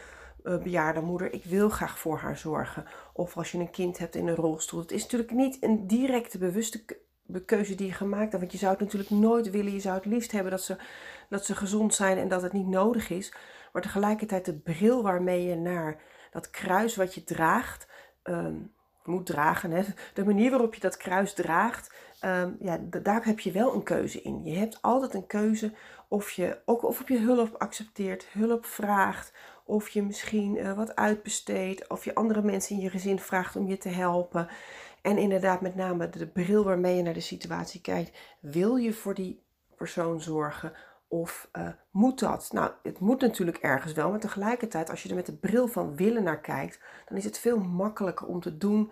uh, 0.44 0.58
bejaarde 0.58 1.02
moeder, 1.02 1.34
ik 1.34 1.44
wil 1.44 1.70
graag 1.70 2.00
voor 2.00 2.18
haar 2.18 2.38
zorgen. 2.38 2.86
Of 3.14 3.38
als 3.38 3.52
je 3.52 3.58
een 3.58 3.72
kind 3.72 3.98
hebt 3.98 4.16
in 4.16 4.28
een 4.28 4.36
rolstoel. 4.36 4.80
Het 4.80 4.92
is 4.92 5.02
natuurlijk 5.02 5.32
niet 5.32 5.58
een 5.60 5.88
directe 5.88 6.38
bewuste 6.38 6.86
keuze 7.46 7.76
die 7.76 7.88
je 7.88 7.94
gemaakt 7.94 8.32
hebt. 8.32 8.40
Want 8.40 8.52
je 8.52 8.58
zou 8.58 8.72
het 8.72 8.82
natuurlijk 8.82 9.10
nooit 9.10 9.50
willen. 9.50 9.74
Je 9.74 9.80
zou 9.80 9.96
het 9.96 10.06
liefst 10.06 10.32
hebben 10.32 10.52
dat 10.52 10.62
ze, 10.62 10.78
dat 11.30 11.46
ze 11.46 11.56
gezond 11.56 11.94
zijn 11.94 12.18
en 12.18 12.28
dat 12.28 12.42
het 12.42 12.54
niet 12.54 12.68
nodig 12.68 13.10
is. 13.10 13.34
Maar 13.74 13.82
tegelijkertijd 13.82 14.46
de 14.46 14.60
bril 14.60 15.04
waarmee 15.04 15.44
je 15.44 15.56
naar 15.56 16.02
dat 16.32 16.50
kruis 16.50 16.96
wat 16.96 17.14
je 17.14 17.24
draagt. 17.24 17.88
Ehm, 18.24 18.56
moet 19.08 19.26
dragen. 19.26 19.72
Hè? 19.72 19.84
De 20.14 20.26
manier 20.26 20.50
waarop 20.50 20.74
je 20.74 20.82
dat 20.82 20.98
kruis 20.98 21.34
draagt, 21.34 21.94
ehm, 22.20 22.52
ja, 22.60 22.80
daar 23.02 23.26
heb 23.26 23.40
je 23.40 23.52
wel 23.52 23.74
een 23.74 23.84
keuze 23.84 24.22
in. 24.22 24.44
Je 24.44 24.58
hebt 24.58 24.82
altijd 24.82 25.14
een 25.14 25.28
keuze 25.28 25.74
of 26.08 26.32
je, 26.32 26.58
ook 26.66 26.84
of 26.84 27.08
je 27.08 27.20
hulp 27.20 27.56
accepteert, 27.58 28.28
hulp 28.32 28.66
vraagt, 28.66 29.34
of 29.66 29.90
je 29.90 30.04
misschien 30.04 30.56
uh, 30.56 30.74
wat 30.74 30.96
uitbesteedt, 30.96 31.90
of 31.90 32.06
je 32.06 32.16
andere 32.16 32.42
mensen 32.42 32.76
in 32.76 32.82
je 32.82 32.90
gezin 32.90 33.20
vraagt 33.20 33.56
om 33.56 33.68
je 33.68 33.78
te 33.78 33.90
helpen. 33.90 34.48
En 35.02 35.18
inderdaad, 35.18 35.62
met 35.62 35.76
name 35.76 36.10
de 36.10 36.28
bril 36.28 36.64
waarmee 36.64 36.96
je 36.96 37.02
naar 37.02 37.14
de 37.14 37.20
situatie 37.20 37.82
kijkt. 37.82 38.18
Wil 38.40 38.76
je 38.76 38.94
voor 38.94 39.14
die 39.14 39.44
persoon 39.76 40.22
zorgen? 40.22 40.74
Of 41.20 41.50
uh, 41.58 41.68
moet 41.92 42.20
dat? 42.20 42.50
Nou, 42.52 42.72
het 42.84 43.00
moet 43.00 43.22
natuurlijk 43.22 43.58
ergens 43.58 43.94
wel, 43.94 44.10
maar 44.10 44.20
tegelijkertijd, 44.20 44.90
als 44.90 45.04
je 45.04 45.10
er 45.10 45.16
met 45.16 45.26
de 45.26 45.38
bril 45.38 45.68
van 45.68 45.96
willen 45.96 46.24
naar 46.24 46.42
kijkt, 46.42 46.80
dan 47.06 47.18
is 47.18 47.24
het 47.24 47.40
veel 47.40 47.60
makkelijker 47.60 48.28
om 48.28 48.42
te 48.42 48.58
doen 48.58 48.92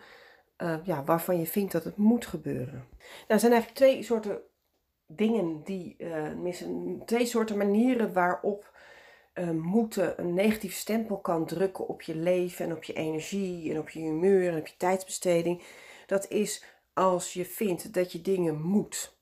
uh, 0.57 0.75
ja, 0.83 1.03
waarvan 1.03 1.39
je 1.39 1.45
vindt 1.45 1.71
dat 1.71 1.83
het 1.83 1.97
moet 1.97 2.25
gebeuren. 2.25 2.87
Nou, 2.97 3.27
er 3.27 3.39
zijn 3.39 3.51
eigenlijk 3.51 3.81
twee 3.81 4.03
soorten 4.03 4.41
dingen 5.07 5.63
die, 5.63 5.95
uh, 5.97 7.03
twee 7.05 7.25
soorten 7.25 7.57
manieren 7.57 8.13
waarop 8.13 8.71
moeten 9.53 10.19
een 10.19 10.33
negatief 10.33 10.75
stempel 10.75 11.17
kan 11.17 11.45
drukken 11.45 11.87
op 11.87 12.01
je 12.01 12.15
leven 12.15 12.65
en 12.65 12.75
op 12.75 12.83
je 12.83 12.93
energie 12.93 13.71
en 13.71 13.79
op 13.79 13.89
je 13.89 13.99
humeur 13.99 14.51
en 14.51 14.59
op 14.59 14.67
je 14.67 14.77
tijdsbesteding. 14.77 15.63
Dat 16.05 16.29
is 16.29 16.63
als 16.93 17.33
je 17.33 17.45
vindt 17.45 17.93
dat 17.93 18.11
je 18.11 18.21
dingen 18.21 18.61
moet, 18.61 19.17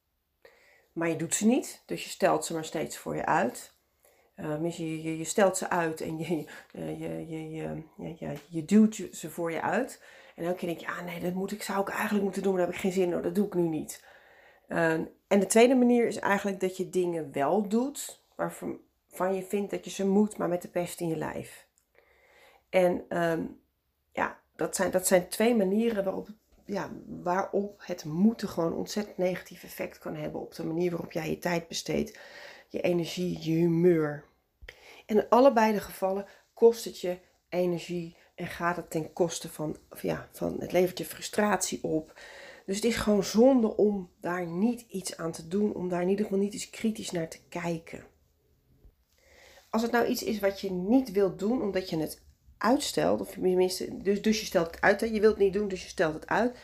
maar 0.92 1.08
je 1.08 1.16
doet 1.16 1.36
ze 1.36 1.46
niet, 1.46 1.84
dus 1.86 2.04
je 2.04 2.10
stelt 2.10 2.46
ze 2.46 2.54
maar 2.54 2.66
steeds 2.66 2.98
voor 2.98 3.16
je 3.16 3.26
uit. 3.26 3.74
Uh, 4.36 4.78
je, 4.78 5.18
je, 5.18 5.24
stelt 5.24 5.58
ze 5.58 5.70
uit 5.70 6.02
en 6.02 6.18
je, 6.18 6.46
je, 7.00 8.44
je, 8.48 8.66
duwt 8.66 8.96
ze 9.12 9.30
voor 9.30 9.52
je 9.52 9.62
uit. 9.62 10.04
En 10.36 10.46
elke 10.46 10.58
keer 10.58 10.68
denk 10.68 10.80
je, 10.80 10.88
ah 10.88 11.06
nee, 11.06 11.20
dat 11.20 11.34
moet 11.34 11.52
ik, 11.52 11.64
zou 11.64 11.82
ik 11.82 11.90
eigenlijk 11.90 12.24
moeten 12.24 12.44
doen, 12.44 12.54
maar 12.54 12.62
daar 12.62 12.72
heb 12.72 12.84
ik 12.84 12.92
geen 12.92 13.02
zin 13.02 13.14
in, 13.14 13.22
dat 13.22 13.36
doe 13.36 13.46
ik 13.46 13.54
nu 13.54 13.68
niet. 13.68 14.04
Uh, 14.68 14.92
en 15.28 15.40
de 15.40 15.46
tweede 15.46 15.76
manier 15.76 16.08
is 16.08 16.20
eigenlijk 16.20 16.60
dat 16.60 16.78
je 16.78 16.90
dingen 16.90 17.32
wel 17.32 17.68
doet, 17.68 18.24
waarvan 18.36 18.80
van 19.12 19.36
je 19.36 19.44
vindt 19.44 19.72
dat 19.72 19.86
je 19.86 19.92
ze 19.92 20.08
moet, 20.08 20.38
maar 20.38 20.50
met 20.50 20.62
de 20.62 20.68
pest 20.68 21.00
in 21.00 21.08
je 21.08 21.16
lijf. 21.16 21.68
En 22.70 23.18
um, 23.22 23.60
ja, 24.12 24.40
dat 24.56 24.76
zijn, 24.76 24.92
dat 24.92 25.08
zijn 25.08 25.28
twee 25.28 25.56
manieren 25.56 26.04
waarop, 26.04 26.28
ja, 26.72 26.92
waarop 27.08 27.82
het 27.86 28.06
moeten 28.06 28.50
gewoon 28.50 28.74
ontzettend 28.74 29.18
negatief 29.18 29.64
effect 29.64 29.98
kan 29.98 30.16
hebben 30.16 30.42
op 30.42 30.56
de 30.56 30.64
manier 30.64 30.92
waarop 30.92 31.12
jij 31.12 31.30
je 31.30 31.38
tijd 31.38 31.68
besteedt, 31.68 32.20
je 32.68 32.82
energie, 32.82 33.38
je 33.42 33.56
humeur. 33.56 34.26
En 35.06 35.18
in 35.18 35.30
allebei 35.30 35.74
de 35.74 35.80
gevallen 35.80 36.26
kost 36.54 36.86
het 36.86 37.00
je 37.00 37.20
energie 37.50 38.16
en 38.36 38.48
gaat 38.48 38.76
het 38.76 38.90
ten 38.90 39.14
koste 39.14 39.50
van, 39.50 39.78
ja, 40.02 40.30
van 40.32 40.60
het 40.60 40.72
levert 40.72 40.98
je 40.98 41.06
frustratie 41.06 41.84
op. 41.84 42.20
Dus 42.66 42.76
het 42.76 42.86
is 42.86 42.96
gewoon 42.96 43.24
zonde 43.24 43.78
om 43.78 44.10
daar 44.20 44.48
niet 44.48 44.82
iets 44.82 45.18
aan 45.18 45.32
te 45.32 45.48
doen, 45.48 45.74
om 45.74 45.90
daar 45.90 46.02
in 46.02 46.10
ieder 46.10 46.26
geval 46.26 46.40
niet 46.40 46.54
eens 46.54 46.70
kritisch 46.70 47.12
naar 47.12 47.30
te 47.30 47.40
kijken. 47.50 48.06
Als 49.70 49.82
het 49.82 49.92
nou 49.92 50.06
iets 50.06 50.24
is 50.24 50.40
wat 50.40 50.62
je 50.62 50.72
niet 50.72 51.12
wilt 51.12 51.40
doen 51.40 51.62
omdat 51.62 51.90
je 51.90 51.98
het 51.98 52.22
uitstelt, 52.62 53.22
of 53.22 53.32
tenminste, 53.32 53.98
dus, 53.98 54.22
dus 54.22 54.40
je 54.40 54.46
stelt 54.46 54.66
het 54.66 54.82
uit, 54.82 55.00
je 55.00 55.20
wilt 55.20 55.34
het 55.34 55.38
niet 55.38 55.54
doen, 55.54 55.68
dus 55.68 55.84
je 55.84 55.90
stelt 55.90 56.14
het 56.14 56.28
uit, 56.28 56.58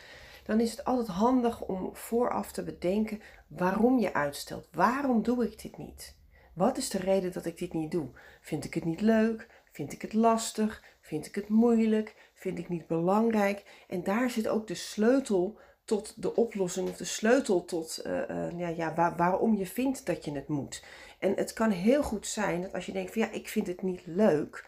dan 0.46 0.60
is 0.60 0.72
het 0.72 0.86
altijd 0.86 1.08
handig 1.08 1.62
om 1.62 1.90
vooraf 1.94 2.52
te 2.52 2.64
bedenken 2.64 3.22
waarom 3.48 4.00
je 4.00 4.14
uitstelt. 4.14 4.68
Waarom 4.72 5.24
doe 5.24 5.46
ik 5.46 5.62
dit 5.62 5.78
niet? 5.78 6.16
Wat 6.54 6.78
is 6.78 6.90
de 6.90 6.98
reden 6.98 7.34
dat 7.34 7.46
ik 7.46 7.58
dit 7.58 7.74
niet 7.74 7.92
doe? 7.92 8.08
Vind 8.42 8.66
ik 8.66 8.74
het 8.74 8.86
niet 8.86 9.02
leuk? 9.02 9.48
Vind 9.72 9.94
ik 9.94 10.02
het 10.02 10.14
lastig? 10.14 10.84
Vind 11.02 11.26
ik 11.26 11.36
het 11.36 11.50
moeilijk? 11.50 12.16
Vind 12.34 12.58
ik 12.60 12.70
niet 12.70 12.88
belangrijk? 12.88 13.64
En 13.88 14.04
daar 14.04 14.30
zit 14.30 14.48
ook 14.48 14.68
de 14.68 14.76
sleutel 14.76 15.60
tot 15.86 16.22
de 16.22 16.36
oplossing 16.36 16.90
of 16.90 16.98
de 16.98 17.06
sleutel 17.06 17.66
tot 17.66 18.02
uh, 18.06 18.22
uh, 18.30 18.60
ja, 18.60 18.68
ja, 18.68 18.94
waar, 18.94 19.16
waarom 19.16 19.56
je 19.56 19.66
vindt 19.66 20.06
dat 20.06 20.26
je 20.26 20.32
het 20.32 20.48
moet. 20.48 20.84
En 21.20 21.34
het 21.36 21.54
kan 21.54 21.72
heel 21.72 22.04
goed 22.04 22.28
zijn 22.28 22.62
dat 22.62 22.74
als 22.74 22.86
je 22.86 22.92
denkt 22.92 23.14
van 23.14 23.22
ja, 23.22 23.32
ik 23.32 23.48
vind 23.48 23.68
het 23.68 23.82
niet 23.82 24.02
leuk, 24.06 24.66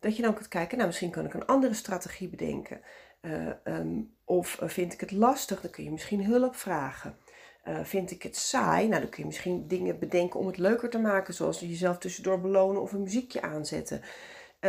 dat 0.00 0.16
je 0.16 0.22
dan 0.22 0.34
kunt 0.34 0.48
kijken, 0.48 0.76
nou 0.76 0.88
misschien 0.88 1.10
kan 1.10 1.24
ik 1.24 1.34
een 1.34 1.46
andere 1.46 1.74
strategie 1.74 2.28
bedenken. 2.28 2.80
Uh, 3.20 3.48
um, 3.64 4.14
of 4.24 4.58
vind 4.62 4.92
ik 4.92 5.00
het 5.00 5.12
lastig, 5.12 5.60
dan 5.60 5.70
kun 5.70 5.84
je 5.84 5.90
misschien 5.90 6.24
hulp 6.24 6.56
vragen. 6.56 7.16
vind 7.82 8.10
ik 8.10 8.22
het 8.22 8.36
saai, 8.36 8.88
nou 8.88 9.00
dan 9.00 9.10
kun 9.10 9.20
je 9.22 9.26
misschien 9.26 9.66
dingen 9.66 9.98
bedenken 9.98 10.40
om 10.40 10.46
het 10.46 10.58
leuker 10.58 10.90
te 10.90 10.98
maken, 10.98 11.34
zoals 11.34 11.60
jezelf 11.60 11.98
tussendoor 11.98 12.40
belonen 12.40 12.82
of 12.82 12.92
een 12.92 13.02
muziekje 13.02 13.42
aanzetten. 13.42 14.02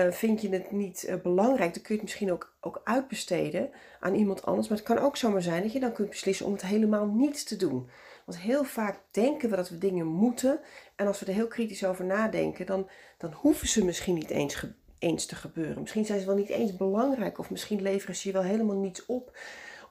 Vind 0.10 0.42
je 0.42 0.50
het 0.50 0.72
niet 0.72 1.20
belangrijk, 1.24 1.74
dan 1.74 1.84
kun 1.84 1.96
je 1.96 2.02
het 2.02 2.02
misschien 2.02 2.32
ook, 2.32 2.56
ook 2.60 2.82
uitbesteden 2.84 3.70
aan 4.00 4.16
iemand 4.16 4.46
anders. 4.46 4.68
Maar 4.68 4.78
het 4.78 4.88
kan 4.88 4.98
ook 4.98 5.18
zomaar 5.18 5.42
zijn 5.42 5.62
dat 5.62 5.72
je 5.72 5.80
dan 5.80 5.94
kunt 5.94 6.10
beslissen 6.10 6.46
om 6.46 6.52
het 6.52 6.62
helemaal 6.62 7.06
niet 7.06 7.48
te 7.48 7.56
doen. 7.56 7.90
Want 8.26 8.40
heel 8.40 8.64
vaak 8.64 9.00
denken 9.12 9.50
we 9.50 9.56
dat 9.56 9.70
we 9.70 9.78
dingen 9.78 10.06
moeten. 10.06 10.60
En 10.96 11.08
als 11.08 11.20
we 11.20 11.26
er 11.26 11.34
heel 11.34 11.48
kritisch 11.48 11.86
over 11.86 12.06
nadenken, 12.06 12.66
dan, 12.66 12.90
dan 13.18 13.34
hoeven 13.34 13.68
ze 13.68 13.86
misschien 13.86 14.16
niet 14.16 14.30
eens, 14.30 14.66
eens 15.02 15.26
te 15.26 15.36
gebeuren. 15.36 15.82
Misschien 15.82 16.06
zijn 16.06 16.20
ze 16.20 16.26
wel 16.26 16.36
niet 16.36 16.50
eens 16.50 16.76
belangrijk. 16.76 17.40
Of 17.40 17.50
misschien 17.50 17.82
leveren 17.82 18.16
ze 18.16 18.28
je 18.28 18.34
wel 18.34 18.44
helemaal 18.44 18.76
niets 18.76 19.06
op. 19.06 19.38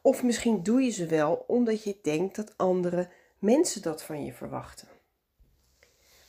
Of 0.02 0.22
misschien 0.22 0.62
doe 0.62 0.82
je 0.82 0.90
ze 0.90 1.06
wel 1.06 1.44
omdat 1.46 1.82
je 1.82 1.96
denkt 2.02 2.36
dat 2.36 2.52
andere 2.56 3.08
mensen 3.38 3.82
dat 3.82 4.02
van 4.02 4.24
je 4.24 4.32
verwachten. 4.32 4.88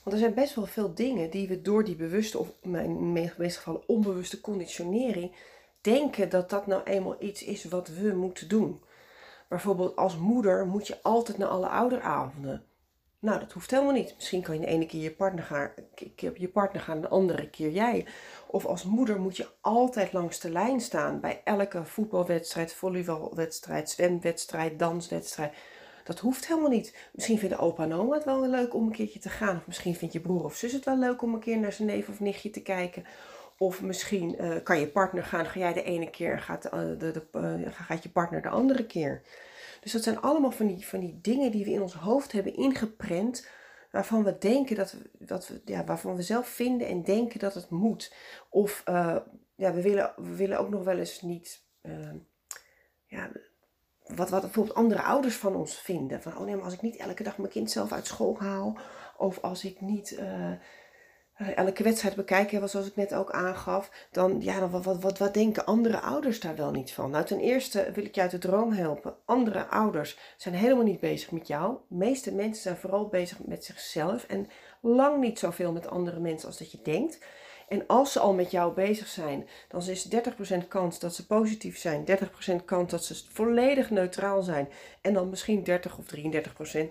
Want 0.03 0.15
er 0.15 0.21
zijn 0.21 0.33
best 0.33 0.55
wel 0.55 0.65
veel 0.65 0.93
dingen 0.93 1.29
die 1.29 1.47
we 1.47 1.61
door 1.61 1.83
die 1.83 1.95
bewuste, 1.95 2.38
of 2.38 2.47
in 2.61 2.71
de 2.71 2.88
meeste 3.38 3.57
gevallen 3.57 3.88
onbewuste 3.88 4.41
conditionering, 4.41 5.31
denken 5.81 6.29
dat 6.29 6.50
dat 6.50 6.67
nou 6.67 6.83
eenmaal 6.83 7.15
iets 7.19 7.43
is 7.43 7.63
wat 7.63 7.88
we 7.88 8.13
moeten 8.13 8.47
doen. 8.47 8.81
Bijvoorbeeld 9.50 9.95
als 9.95 10.17
moeder 10.17 10.65
moet 10.65 10.88
je 10.88 10.97
altijd 11.01 11.38
naar 11.38 11.47
alle 11.47 11.67
ouderavonden. 11.67 12.65
Nou, 13.22 13.40
dat 13.40 13.51
hoeft 13.51 13.72
helemaal 13.72 13.94
niet. 13.94 14.13
Misschien 14.16 14.42
kan 14.42 14.56
je 14.56 14.62
de 14.62 14.68
ene 14.68 14.86
keer 14.86 15.01
je 15.01 15.12
partner 15.12 15.44
gaan, 15.44 15.72
je 16.36 16.48
partner 16.48 16.82
gaan, 16.82 17.01
de 17.01 17.08
andere 17.08 17.50
keer 17.50 17.70
jij. 17.70 18.06
Of 18.48 18.66
als 18.66 18.84
moeder 18.84 19.20
moet 19.20 19.38
je 19.38 19.48
altijd 19.62 20.13
langs 20.13 20.40
de 20.40 20.50
lijn 20.50 20.80
staan 20.82 21.20
bij 21.20 21.42
elke 21.44 21.86
voetbalwedstrijd, 21.86 22.74
volleybalwedstrijd, 22.74 23.90
zwemwedstrijd, 23.90 24.80
danswedstrijd. 24.80 25.54
Dat 26.04 26.20
hoeft 26.20 26.48
helemaal 26.48 26.70
niet. 26.70 26.96
Misschien 27.13 27.40
vinden 27.40 27.60
opa 27.60 27.84
en 27.84 27.94
oma 27.94 28.16
het 28.16 28.25
wel 28.25 28.48
leuk 28.48 28.74
om 28.74 28.86
een 28.86 28.92
keertje 28.92 29.20
te 29.20 29.30
gaan. 29.30 29.58
Of 29.58 29.68
misschien 29.68 29.96
vindt 29.96 30.13
je 30.13 30.20
broer 30.20 30.44
of 30.44 30.56
zus 30.56 30.72
het 30.72 30.86
wel 30.86 30.98
leuk 30.98 31.22
om 31.22 31.34
een 31.34 31.40
keer 31.40 31.58
naar 31.60 31.74
zijn 31.74 31.88
neef 31.88 32.10
of 32.10 32.20
nichtje 32.20 32.50
te 32.50 32.62
kijken. 32.62 33.06
Of 33.58 33.82
misschien 33.82 34.36
uh, 34.44 34.56
kan 34.63 34.80
je 34.80 34.88
partner 34.88 35.24
gaan, 35.24 35.46
ga 35.46 35.60
jij 35.60 35.74
de 35.74 35.84
ene 35.84 36.10
keer 36.10 36.40
gaat, 36.40 36.62
de, 36.72 36.98
de, 36.98 37.24
uh, 37.36 37.72
gaat 37.72 38.04
je 38.04 38.10
partner 38.10 38.42
de 38.42 38.50
andere 38.50 38.86
keer. 38.86 39.22
Dus 39.81 39.91
dat 39.91 40.03
zijn 40.03 40.21
allemaal 40.21 40.51
van 40.51 40.67
die, 40.67 40.88
van 40.88 41.00
die 41.00 41.19
dingen 41.21 41.51
die 41.51 41.65
we 41.65 41.71
in 41.71 41.81
ons 41.81 41.93
hoofd 41.93 42.31
hebben 42.31 42.55
ingeprent. 42.55 43.47
Waarvan 43.91 44.23
we 44.23 44.38
denken 44.38 44.75
dat 44.75 44.91
we, 44.91 45.25
dat 45.25 45.47
we, 45.47 45.61
ja, 45.65 45.83
waarvan 45.83 46.15
we 46.15 46.21
zelf 46.21 46.47
vinden 46.47 46.88
en 46.88 47.03
denken 47.03 47.39
dat 47.39 47.53
het 47.53 47.69
moet. 47.69 48.13
Of 48.50 48.81
ja, 49.55 49.73
we, 49.73 49.81
willen, 49.81 50.13
we 50.15 50.35
willen 50.35 50.59
ook 50.59 50.69
nog 50.69 50.83
wel 50.83 50.97
eens 50.97 51.21
niet. 51.21 51.65
ja, 53.05 53.31
wat, 54.15 54.29
wat 54.29 54.41
bijvoorbeeld 54.41 54.75
andere 54.75 55.01
ouders 55.01 55.35
van 55.35 55.55
ons 55.55 55.79
vinden. 55.79 56.21
Van, 56.21 56.38
oh 56.38 56.45
nee, 56.45 56.55
maar 56.55 56.63
als 56.63 56.73
ik 56.73 56.81
niet 56.81 56.95
elke 56.95 57.23
dag 57.23 57.38
mijn 57.38 57.50
kind 57.50 57.71
zelf 57.71 57.91
uit 57.91 58.07
school 58.07 58.39
haal. 58.39 58.77
Of 59.17 59.39
als 59.41 59.65
ik 59.65 59.81
niet 59.81 60.11
uh, 60.11 60.51
elke 61.55 61.83
wedstrijd 61.83 62.15
bekijk, 62.15 62.50
zoals 62.65 62.88
ik 62.88 62.95
net 62.95 63.13
ook 63.13 63.31
aangaf. 63.31 64.07
Dan, 64.12 64.41
ja, 64.41 64.69
wat, 64.69 64.86
wat, 64.86 65.01
wat, 65.01 65.17
wat 65.17 65.33
denken 65.33 65.65
andere 65.65 66.00
ouders 66.00 66.39
daar 66.39 66.55
wel 66.55 66.71
niet 66.71 66.91
van? 66.91 67.12
Nou, 67.12 67.25
ten 67.25 67.39
eerste 67.39 67.91
wil 67.93 68.05
ik 68.05 68.15
je 68.15 68.21
uit 68.21 68.31
de 68.31 68.38
droom 68.38 68.71
helpen. 68.71 69.15
Andere 69.25 69.65
ouders 69.65 70.17
zijn 70.38 70.55
helemaal 70.55 70.83
niet 70.83 71.00
bezig 71.00 71.31
met 71.31 71.48
jou. 71.48 71.77
De 71.89 71.95
meeste 71.95 72.33
mensen 72.33 72.62
zijn 72.62 72.77
vooral 72.77 73.07
bezig 73.07 73.38
met 73.45 73.65
zichzelf. 73.65 74.24
En 74.24 74.48
lang 74.81 75.21
niet 75.21 75.39
zoveel 75.39 75.71
met 75.71 75.88
andere 75.88 76.19
mensen 76.19 76.48
als 76.48 76.57
dat 76.57 76.71
je 76.71 76.79
denkt. 76.83 77.19
En 77.67 77.88
als 77.88 78.12
ze 78.12 78.19
al 78.19 78.33
met 78.33 78.51
jou 78.51 78.74
bezig 78.74 79.07
zijn, 79.07 79.48
dan 79.67 79.81
is 79.88 80.07
30% 80.63 80.67
kans 80.67 81.00
dat 81.00 81.15
ze 81.15 81.25
positief 81.25 81.77
zijn, 81.77 82.05
30% 82.62 82.65
kans 82.65 82.91
dat 82.91 83.03
ze 83.03 83.24
volledig 83.31 83.89
neutraal 83.89 84.41
zijn. 84.41 84.69
En 85.01 85.13
dan 85.13 85.29
misschien 85.29 85.63
30 85.63 85.98
of 85.98 86.05
33% 86.15 86.17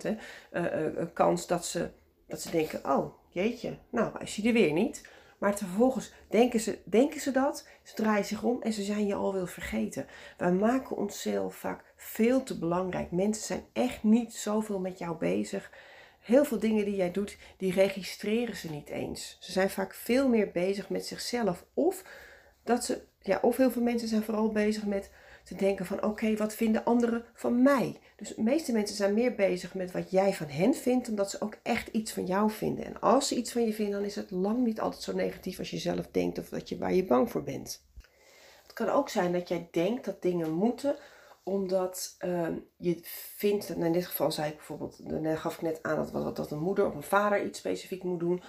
hè, 0.01 0.15
uh, 0.51 0.95
uh, 0.97 1.03
kans 1.13 1.47
dat 1.47 1.65
ze, 1.65 1.89
dat 2.27 2.41
ze 2.41 2.51
denken, 2.51 2.85
oh 2.85 3.20
jeetje, 3.31 3.77
nou 3.89 4.19
is 4.19 4.35
hij 4.35 4.45
er 4.45 4.53
weer 4.53 4.73
niet. 4.73 5.09
Maar 5.37 5.57
vervolgens 5.57 6.13
denken 6.29 6.59
ze, 6.59 6.77
denken 6.83 7.21
ze 7.21 7.31
dat, 7.31 7.67
ze 7.83 7.95
draaien 7.95 8.25
zich 8.25 8.43
om 8.43 8.61
en 8.61 8.73
ze 8.73 8.83
zijn 8.83 9.07
je 9.07 9.15
alweer 9.15 9.47
vergeten. 9.47 10.05
Wij 10.37 10.51
maken 10.51 10.97
onszelf 10.97 11.55
vaak 11.55 11.93
veel 11.95 12.43
te 12.43 12.59
belangrijk. 12.59 13.11
Mensen 13.11 13.43
zijn 13.43 13.63
echt 13.73 14.03
niet 14.03 14.33
zoveel 14.33 14.79
met 14.79 14.97
jou 14.97 15.17
bezig 15.17 15.71
heel 16.21 16.45
veel 16.45 16.59
dingen 16.59 16.85
die 16.85 16.95
jij 16.95 17.11
doet, 17.11 17.37
die 17.57 17.73
registreren 17.73 18.55
ze 18.55 18.71
niet 18.71 18.89
eens. 18.89 19.37
Ze 19.39 19.51
zijn 19.51 19.69
vaak 19.69 19.93
veel 19.93 20.29
meer 20.29 20.51
bezig 20.51 20.89
met 20.89 21.05
zichzelf. 21.05 21.65
Of 21.73 22.03
dat 22.63 22.85
ze, 22.85 23.01
ja, 23.19 23.39
of 23.41 23.57
heel 23.57 23.71
veel 23.71 23.81
mensen 23.81 24.07
zijn 24.07 24.23
vooral 24.23 24.51
bezig 24.51 24.85
met 24.85 25.11
te 25.43 25.55
denken 25.55 25.85
van 25.85 26.03
oké, 26.03 26.35
wat 26.35 26.53
vinden 26.53 26.85
anderen 26.85 27.25
van 27.33 27.61
mij? 27.61 27.99
Dus 28.15 28.35
de 28.35 28.41
meeste 28.41 28.71
mensen 28.71 28.95
zijn 28.95 29.13
meer 29.13 29.35
bezig 29.35 29.73
met 29.73 29.91
wat 29.91 30.11
jij 30.11 30.33
van 30.33 30.47
hen 30.47 30.73
vindt, 30.73 31.09
omdat 31.09 31.29
ze 31.29 31.41
ook 31.41 31.57
echt 31.63 31.87
iets 31.87 32.11
van 32.11 32.25
jou 32.25 32.51
vinden. 32.51 32.85
En 32.85 32.99
als 32.99 33.27
ze 33.27 33.35
iets 33.35 33.51
van 33.51 33.65
je 33.65 33.73
vinden, 33.73 33.93
dan 33.93 34.03
is 34.03 34.15
het 34.15 34.31
lang 34.31 34.63
niet 34.63 34.79
altijd 34.79 35.03
zo 35.03 35.13
negatief 35.13 35.59
als 35.59 35.69
je 35.69 35.77
zelf 35.77 36.07
denkt 36.11 36.39
of 36.39 36.49
dat 36.49 36.69
je 36.69 36.77
waar 36.77 36.93
je 36.93 37.05
bang 37.05 37.31
voor 37.31 37.43
bent. 37.43 37.83
Het 38.61 38.73
kan 38.73 38.89
ook 38.89 39.09
zijn 39.09 39.31
dat 39.31 39.47
jij 39.47 39.67
denkt 39.71 40.05
dat 40.05 40.21
dingen 40.21 40.51
moeten 40.51 40.95
omdat 41.43 42.15
uh, 42.25 42.47
je 42.77 42.99
vindt, 43.35 43.69
en 43.69 43.83
in 43.83 43.91
dit 43.91 44.05
geval 44.05 44.31
zei 44.31 44.49
ik 44.49 44.55
bijvoorbeeld, 44.55 45.09
dan 45.09 45.37
gaf 45.37 45.55
ik 45.55 45.61
net 45.61 45.79
aan 45.81 46.09
dat, 46.11 46.35
dat 46.35 46.51
een 46.51 46.59
moeder 46.59 46.85
of 46.85 46.95
een 46.95 47.03
vader 47.03 47.45
iets 47.45 47.59
specifiek 47.59 48.03
moet 48.03 48.19
doen. 48.19 48.41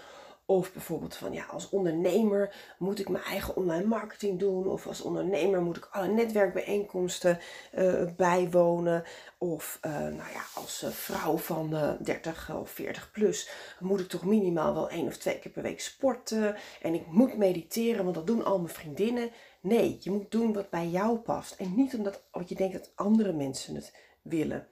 Of 0.52 0.72
bijvoorbeeld 0.72 1.16
van 1.16 1.32
ja, 1.32 1.44
als 1.44 1.68
ondernemer 1.68 2.54
moet 2.78 2.98
ik 2.98 3.08
mijn 3.08 3.24
eigen 3.24 3.56
online 3.56 3.84
marketing 3.84 4.38
doen. 4.38 4.66
Of 4.66 4.86
als 4.86 5.00
ondernemer 5.00 5.62
moet 5.62 5.76
ik 5.76 5.88
alle 5.92 6.08
netwerkbijeenkomsten 6.08 7.38
uh, 7.74 8.02
bijwonen. 8.16 9.04
Of 9.38 9.78
uh, 9.86 9.92
nou 9.92 10.14
ja, 10.32 10.42
als 10.54 10.84
vrouw 10.90 11.36
van 11.36 11.96
30 12.02 12.54
of 12.54 12.70
40 12.70 13.10
plus 13.10 13.50
moet 13.80 14.00
ik 14.00 14.08
toch 14.08 14.24
minimaal 14.24 14.74
wel 14.74 14.90
één 14.90 15.06
of 15.06 15.16
twee 15.16 15.38
keer 15.38 15.52
per 15.52 15.62
week 15.62 15.80
sporten. 15.80 16.56
En 16.82 16.94
ik 16.94 17.06
moet 17.06 17.36
mediteren, 17.36 18.04
want 18.04 18.14
dat 18.14 18.26
doen 18.26 18.44
al 18.44 18.58
mijn 18.58 18.74
vriendinnen. 18.74 19.30
Nee, 19.60 19.98
je 20.00 20.10
moet 20.10 20.30
doen 20.30 20.52
wat 20.52 20.70
bij 20.70 20.88
jou 20.88 21.18
past. 21.18 21.54
En 21.54 21.74
niet 21.74 21.94
omdat 21.94 22.22
wat 22.30 22.48
je 22.48 22.54
denkt 22.54 22.72
dat 22.72 22.92
andere 22.94 23.32
mensen 23.32 23.74
het 23.74 23.96
willen. 24.22 24.68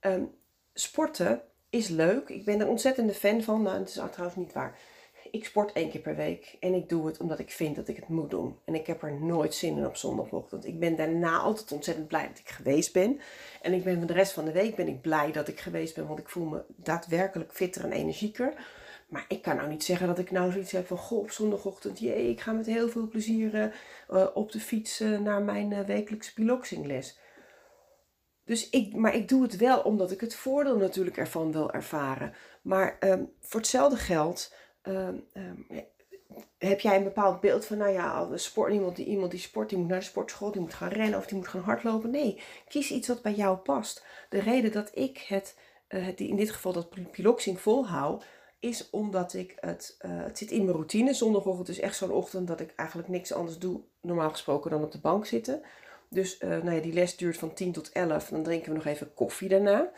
Um, 0.00 0.34
sporten 0.74 1.42
is 1.70 1.88
leuk. 1.88 2.28
Ik 2.28 2.44
ben 2.44 2.60
er 2.60 2.68
ontzettende 2.68 3.14
fan 3.14 3.42
van. 3.42 3.62
Nou, 3.62 3.78
het 3.78 3.88
is 3.88 3.94
trouwens 3.94 4.36
niet 4.36 4.52
waar. 4.52 4.78
Ik 5.34 5.44
sport 5.44 5.72
één 5.72 5.90
keer 5.90 6.00
per 6.00 6.16
week 6.16 6.56
en 6.60 6.74
ik 6.74 6.88
doe 6.88 7.06
het 7.06 7.18
omdat 7.18 7.38
ik 7.38 7.50
vind 7.50 7.76
dat 7.76 7.88
ik 7.88 7.96
het 7.96 8.08
moet 8.08 8.30
doen. 8.30 8.58
En 8.64 8.74
ik 8.74 8.86
heb 8.86 9.02
er 9.02 9.20
nooit 9.20 9.54
zin 9.54 9.76
in 9.76 9.86
op 9.86 9.96
zondagochtend. 9.96 10.66
Ik 10.66 10.78
ben 10.78 10.96
daarna 10.96 11.38
altijd 11.38 11.72
ontzettend 11.72 12.08
blij 12.08 12.28
dat 12.28 12.38
ik 12.38 12.48
geweest 12.48 12.92
ben. 12.92 13.20
En 13.62 13.72
ik 13.72 13.84
ben 13.84 14.06
de 14.06 14.12
rest 14.12 14.32
van 14.32 14.44
de 14.44 14.52
week 14.52 14.76
ben 14.76 14.88
ik 14.88 15.00
blij 15.00 15.32
dat 15.32 15.48
ik 15.48 15.60
geweest 15.60 15.94
ben, 15.94 16.06
want 16.06 16.18
ik 16.18 16.28
voel 16.28 16.44
me 16.44 16.64
daadwerkelijk 16.76 17.52
fitter 17.52 17.84
en 17.84 17.92
energieker. 17.92 18.54
Maar 19.08 19.24
ik 19.28 19.42
kan 19.42 19.56
nou 19.56 19.68
niet 19.68 19.84
zeggen 19.84 20.06
dat 20.06 20.18
ik 20.18 20.30
nou 20.30 20.52
zoiets 20.52 20.72
heb 20.72 20.86
van, 20.86 20.98
goh, 20.98 21.18
op 21.18 21.30
zondagochtend, 21.30 21.98
jee, 21.98 22.30
ik 22.30 22.40
ga 22.40 22.52
met 22.52 22.66
heel 22.66 22.88
veel 22.88 23.08
plezier 23.08 23.74
uh, 24.10 24.26
op 24.34 24.52
de 24.52 24.60
fiets 24.60 25.00
uh, 25.00 25.18
naar 25.18 25.42
mijn 25.42 25.86
wekelijkse 25.86 26.32
piloxingles. 26.32 27.18
Dus 28.44 28.70
ik, 28.70 28.94
maar 28.94 29.14
ik 29.14 29.28
doe 29.28 29.42
het 29.42 29.56
wel 29.56 29.80
omdat 29.80 30.10
ik 30.10 30.20
het 30.20 30.34
voordeel 30.34 30.76
natuurlijk 30.76 31.16
ervan 31.16 31.52
wil 31.52 31.72
ervaren. 31.72 32.34
Maar 32.62 32.96
um, 33.00 33.32
voor 33.40 33.60
hetzelfde 33.60 33.96
geld 33.96 34.52
um, 34.86 35.24
um, 35.34 35.66
heb 36.58 36.80
jij 36.80 36.96
een 36.96 37.04
bepaald 37.04 37.40
beeld 37.40 37.66
van, 37.66 37.78
nou 37.78 37.92
ja, 37.92 38.36
sport, 38.36 38.72
iemand, 38.72 38.96
die, 38.96 39.06
iemand 39.06 39.30
die 39.30 39.40
sport, 39.40 39.68
die 39.68 39.78
moet 39.78 39.88
naar 39.88 39.98
de 39.98 40.04
sportschool, 40.04 40.50
die 40.50 40.60
moet 40.60 40.74
gaan 40.74 40.88
rennen 40.88 41.18
of 41.18 41.26
die 41.26 41.36
moet 41.36 41.48
gaan 41.48 41.62
hardlopen. 41.62 42.10
Nee, 42.10 42.40
kies 42.68 42.90
iets 42.90 43.08
wat 43.08 43.22
bij 43.22 43.34
jou 43.34 43.56
past. 43.56 44.04
De 44.28 44.40
reden 44.40 44.72
dat 44.72 44.90
ik 44.94 45.18
het, 45.18 45.58
het 45.88 46.20
in 46.20 46.36
dit 46.36 46.50
geval 46.50 46.72
dat 46.72 47.10
piloxing 47.10 47.60
volhoud, 47.60 48.24
is 48.60 48.90
omdat 48.90 49.34
ik 49.34 49.56
het, 49.60 49.96
uh, 50.06 50.22
het 50.22 50.38
zit 50.38 50.50
in 50.50 50.64
mijn 50.64 50.76
routine. 50.76 51.14
Zondagochtend 51.14 51.68
is 51.68 51.80
echt 51.80 51.96
zo'n 51.96 52.10
ochtend 52.10 52.46
dat 52.46 52.60
ik 52.60 52.72
eigenlijk 52.76 53.08
niks 53.08 53.32
anders 53.32 53.58
doe, 53.58 53.80
normaal 54.00 54.30
gesproken, 54.30 54.70
dan 54.70 54.82
op 54.82 54.92
de 54.92 55.00
bank 55.00 55.26
zitten. 55.26 55.62
Dus 56.08 56.40
uh, 56.40 56.48
nou 56.48 56.70
ja, 56.70 56.80
die 56.80 56.92
les 56.92 57.16
duurt 57.16 57.38
van 57.38 57.54
10 57.54 57.72
tot 57.72 57.92
11. 57.92 58.28
Dan 58.28 58.42
drinken 58.42 58.70
we 58.70 58.76
nog 58.76 58.86
even 58.86 59.14
koffie 59.14 59.48
daarna. 59.48 59.90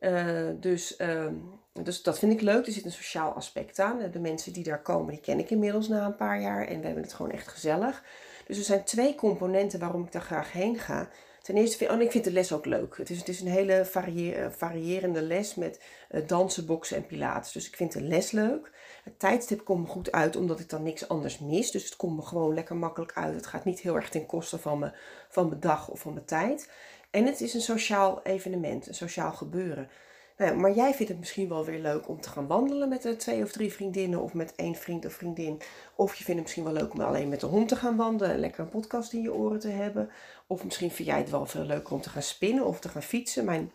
Uh, 0.00 0.48
dus, 0.54 0.96
ehm, 0.96 1.34
dus 1.82 2.02
dat 2.02 2.18
vind 2.18 2.32
ik 2.32 2.40
leuk. 2.40 2.66
Er 2.66 2.72
zit 2.72 2.84
een 2.84 2.92
sociaal 2.92 3.32
aspect 3.32 3.78
aan. 3.78 4.10
De 4.10 4.18
mensen 4.18 4.52
die 4.52 4.64
daar 4.64 4.82
komen, 4.82 5.12
die 5.12 5.20
ken 5.20 5.38
ik 5.38 5.50
inmiddels 5.50 5.88
na 5.88 6.06
een 6.06 6.16
paar 6.16 6.40
jaar. 6.40 6.66
En 6.66 6.80
we 6.80 6.86
hebben 6.86 7.02
het 7.02 7.12
gewoon 7.12 7.32
echt 7.32 7.48
gezellig. 7.48 8.04
Dus 8.46 8.58
er 8.58 8.64
zijn 8.64 8.84
twee 8.84 9.14
componenten 9.14 9.80
waarom 9.80 10.04
ik 10.04 10.12
daar 10.12 10.22
graag 10.22 10.52
heen 10.52 10.78
ga. 10.78 11.08
Ten 11.42 11.56
eerste 11.56 11.76
vind 11.76 11.90
oh, 11.90 12.00
ik 12.00 12.10
vind 12.10 12.24
de 12.24 12.32
les 12.32 12.52
ook 12.52 12.64
leuk. 12.64 12.96
Het 12.96 13.10
is, 13.10 13.18
het 13.18 13.28
is 13.28 13.40
een 13.40 13.46
hele 13.46 13.84
varië 13.84 14.48
variërende 14.50 15.22
les 15.22 15.54
met 15.54 15.80
uh, 16.10 16.26
dansen, 16.26 16.66
boksen 16.66 16.96
en 16.96 17.06
pilates. 17.06 17.52
Dus 17.52 17.66
ik 17.66 17.76
vind 17.76 17.92
de 17.92 18.02
les 18.02 18.30
leuk. 18.30 18.70
Het 19.04 19.18
tijdstip 19.18 19.64
komt 19.64 19.80
me 19.80 19.86
goed 19.86 20.12
uit 20.12 20.36
omdat 20.36 20.60
ik 20.60 20.68
dan 20.68 20.82
niks 20.82 21.08
anders 21.08 21.38
mis. 21.38 21.70
Dus 21.70 21.84
het 21.84 21.96
komt 21.96 22.16
me 22.16 22.22
gewoon 22.22 22.54
lekker 22.54 22.76
makkelijk 22.76 23.12
uit. 23.14 23.34
Het 23.34 23.46
gaat 23.46 23.64
niet 23.64 23.80
heel 23.80 23.96
erg 23.96 24.08
ten 24.08 24.26
koste 24.26 24.58
van, 24.58 24.92
van 25.28 25.48
mijn 25.48 25.60
dag 25.60 25.88
of 25.88 26.00
van 26.00 26.12
mijn 26.14 26.26
tijd. 26.26 26.70
En 27.10 27.26
het 27.26 27.40
is 27.40 27.54
een 27.54 27.60
sociaal 27.60 28.22
evenement, 28.22 28.88
een 28.88 28.94
sociaal 28.94 29.32
gebeuren. 29.32 29.88
Nou 30.36 30.56
maar 30.56 30.72
jij 30.72 30.94
vindt 30.94 31.12
het 31.12 31.18
misschien 31.20 31.48
wel 31.48 31.64
weer 31.64 31.78
leuk 31.78 32.08
om 32.08 32.20
te 32.20 32.28
gaan 32.28 32.46
wandelen 32.46 32.88
met 32.88 33.04
een 33.04 33.16
twee 33.16 33.42
of 33.42 33.52
drie 33.52 33.72
vriendinnen 33.72 34.20
of 34.20 34.34
met 34.34 34.54
één 34.56 34.74
vriend 34.74 35.06
of 35.06 35.12
vriendin. 35.12 35.60
Of 35.94 36.14
je 36.14 36.24
vindt 36.24 36.40
het 36.40 36.42
misschien 36.42 36.64
wel 36.64 36.82
leuk 36.82 36.92
om 36.92 37.00
alleen 37.00 37.28
met 37.28 37.40
de 37.40 37.46
hond 37.46 37.68
te 37.68 37.76
gaan 37.76 37.96
wandelen 37.96 38.34
en 38.34 38.40
lekker 38.40 38.60
een 38.60 38.68
podcast 38.68 39.12
in 39.12 39.22
je 39.22 39.32
oren 39.32 39.60
te 39.60 39.68
hebben. 39.68 40.10
Of 40.46 40.64
misschien 40.64 40.90
vind 40.90 41.08
jij 41.08 41.18
het 41.18 41.30
wel 41.30 41.46
veel 41.46 41.64
leuker 41.64 41.94
om 41.94 42.00
te 42.00 42.10
gaan 42.10 42.22
spinnen 42.22 42.64
of 42.64 42.80
te 42.80 42.88
gaan 42.88 43.02
fietsen. 43.02 43.44
Mijn 43.44 43.72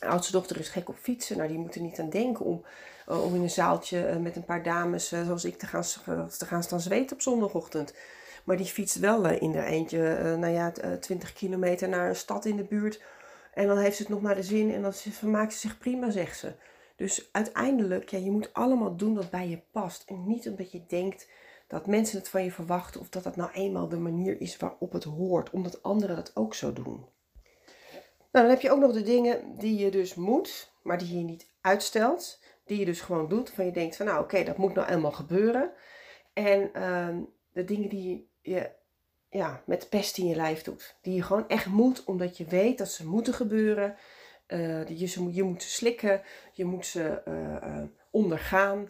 oudste 0.00 0.32
dochter 0.32 0.58
is 0.58 0.68
gek 0.68 0.88
op 0.88 0.96
fietsen. 1.00 1.36
Nou, 1.36 1.48
die 1.48 1.58
moet 1.58 1.74
er 1.74 1.80
niet 1.80 1.98
aan 1.98 2.10
denken 2.10 2.44
om, 2.44 2.64
uh, 3.08 3.24
om 3.24 3.34
in 3.34 3.42
een 3.42 3.50
zaaltje 3.50 4.10
uh, 4.10 4.16
met 4.16 4.36
een 4.36 4.44
paar 4.44 4.62
dames 4.62 5.08
zoals 5.08 5.44
ik 5.44 5.58
te 5.58 5.66
gaan, 5.66 5.84
te 6.28 6.46
gaan 6.46 6.62
staan 6.62 6.80
zweten 6.80 7.16
op 7.16 7.22
zondagochtend. 7.22 7.94
Maar 8.44 8.56
die 8.56 8.66
fietst 8.66 8.98
wel 8.98 9.26
in 9.26 9.54
er 9.54 9.64
eentje, 9.64 10.36
nou 10.38 10.52
ja, 10.52 10.72
20 11.00 11.32
kilometer 11.32 11.88
naar 11.88 12.08
een 12.08 12.16
stad 12.16 12.44
in 12.44 12.56
de 12.56 12.64
buurt 12.64 13.02
en 13.54 13.66
dan 13.66 13.78
heeft 13.78 13.96
ze 13.96 14.02
het 14.02 14.12
nog 14.12 14.22
naar 14.22 14.34
de 14.34 14.42
zin 14.42 14.72
en 14.74 14.82
dan 14.82 14.92
vermaakt 14.92 15.52
ze 15.52 15.58
zich 15.58 15.78
prima, 15.78 16.10
zegt 16.10 16.38
ze. 16.38 16.52
Dus 16.96 17.28
uiteindelijk, 17.32 18.08
ja, 18.08 18.18
je 18.18 18.30
moet 18.30 18.52
allemaal 18.52 18.96
doen 18.96 19.14
wat 19.14 19.30
bij 19.30 19.48
je 19.48 19.62
past. 19.70 20.04
En 20.06 20.26
niet 20.26 20.48
omdat 20.48 20.72
je 20.72 20.86
denkt 20.86 21.28
dat 21.66 21.86
mensen 21.86 22.18
het 22.18 22.28
van 22.28 22.44
je 22.44 22.52
verwachten 22.52 23.00
of 23.00 23.08
dat 23.08 23.22
dat 23.22 23.36
nou 23.36 23.50
eenmaal 23.52 23.88
de 23.88 23.98
manier 23.98 24.40
is 24.40 24.56
waarop 24.56 24.92
het 24.92 25.04
hoort, 25.04 25.50
omdat 25.50 25.82
anderen 25.82 26.16
dat 26.16 26.36
ook 26.36 26.54
zo 26.54 26.72
doen. 26.72 27.06
Nou, 28.32 28.46
dan 28.46 28.48
heb 28.48 28.60
je 28.60 28.70
ook 28.70 28.80
nog 28.80 28.92
de 28.92 29.02
dingen 29.02 29.58
die 29.58 29.78
je 29.78 29.90
dus 29.90 30.14
moet, 30.14 30.72
maar 30.82 30.98
die 30.98 31.18
je 31.18 31.24
niet 31.24 31.50
uitstelt. 31.60 32.40
Die 32.64 32.78
je 32.78 32.84
dus 32.84 33.00
gewoon 33.00 33.28
doet, 33.28 33.50
van 33.50 33.64
je 33.64 33.72
denkt 33.72 33.96
van 33.96 34.06
nou 34.06 34.22
oké, 34.22 34.44
dat 34.44 34.56
moet 34.56 34.74
nou 34.74 34.88
eenmaal 34.88 35.12
gebeuren. 35.12 35.72
En 36.32 36.70
uh, 36.76 37.16
de 37.52 37.64
dingen 37.64 37.88
die 37.88 38.29
je 38.42 38.70
ja, 39.30 39.62
met 39.66 39.88
pest 39.88 40.18
in 40.18 40.26
je 40.26 40.36
lijf 40.36 40.62
doet. 40.62 40.96
Die 41.02 41.14
je 41.14 41.22
gewoon 41.22 41.48
echt 41.48 41.66
moet, 41.66 42.04
omdat 42.04 42.36
je 42.36 42.44
weet 42.44 42.78
dat 42.78 42.88
ze 42.88 43.06
moeten 43.06 43.34
gebeuren. 43.34 43.96
Uh, 44.48 44.88
je, 44.88 45.06
ze, 45.06 45.32
je 45.32 45.42
moet 45.42 45.62
ze 45.62 45.68
slikken, 45.68 46.22
je 46.52 46.64
moet 46.64 46.86
ze 46.86 47.22
uh, 47.28 47.82
ondergaan. 48.10 48.88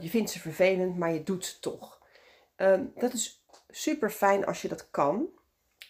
je 0.00 0.08
vindt 0.08 0.30
ze 0.30 0.40
vervelend, 0.40 0.96
maar 0.96 1.12
je 1.12 1.22
doet 1.22 1.44
ze 1.44 1.58
toch. 1.60 2.00
Ehm, 2.56 2.84
dat 2.94 3.12
is 3.12 3.44
super 3.70 4.10
fijn 4.10 4.46
als 4.46 4.62
je 4.62 4.68
dat 4.68 4.90
kan. 4.90 5.28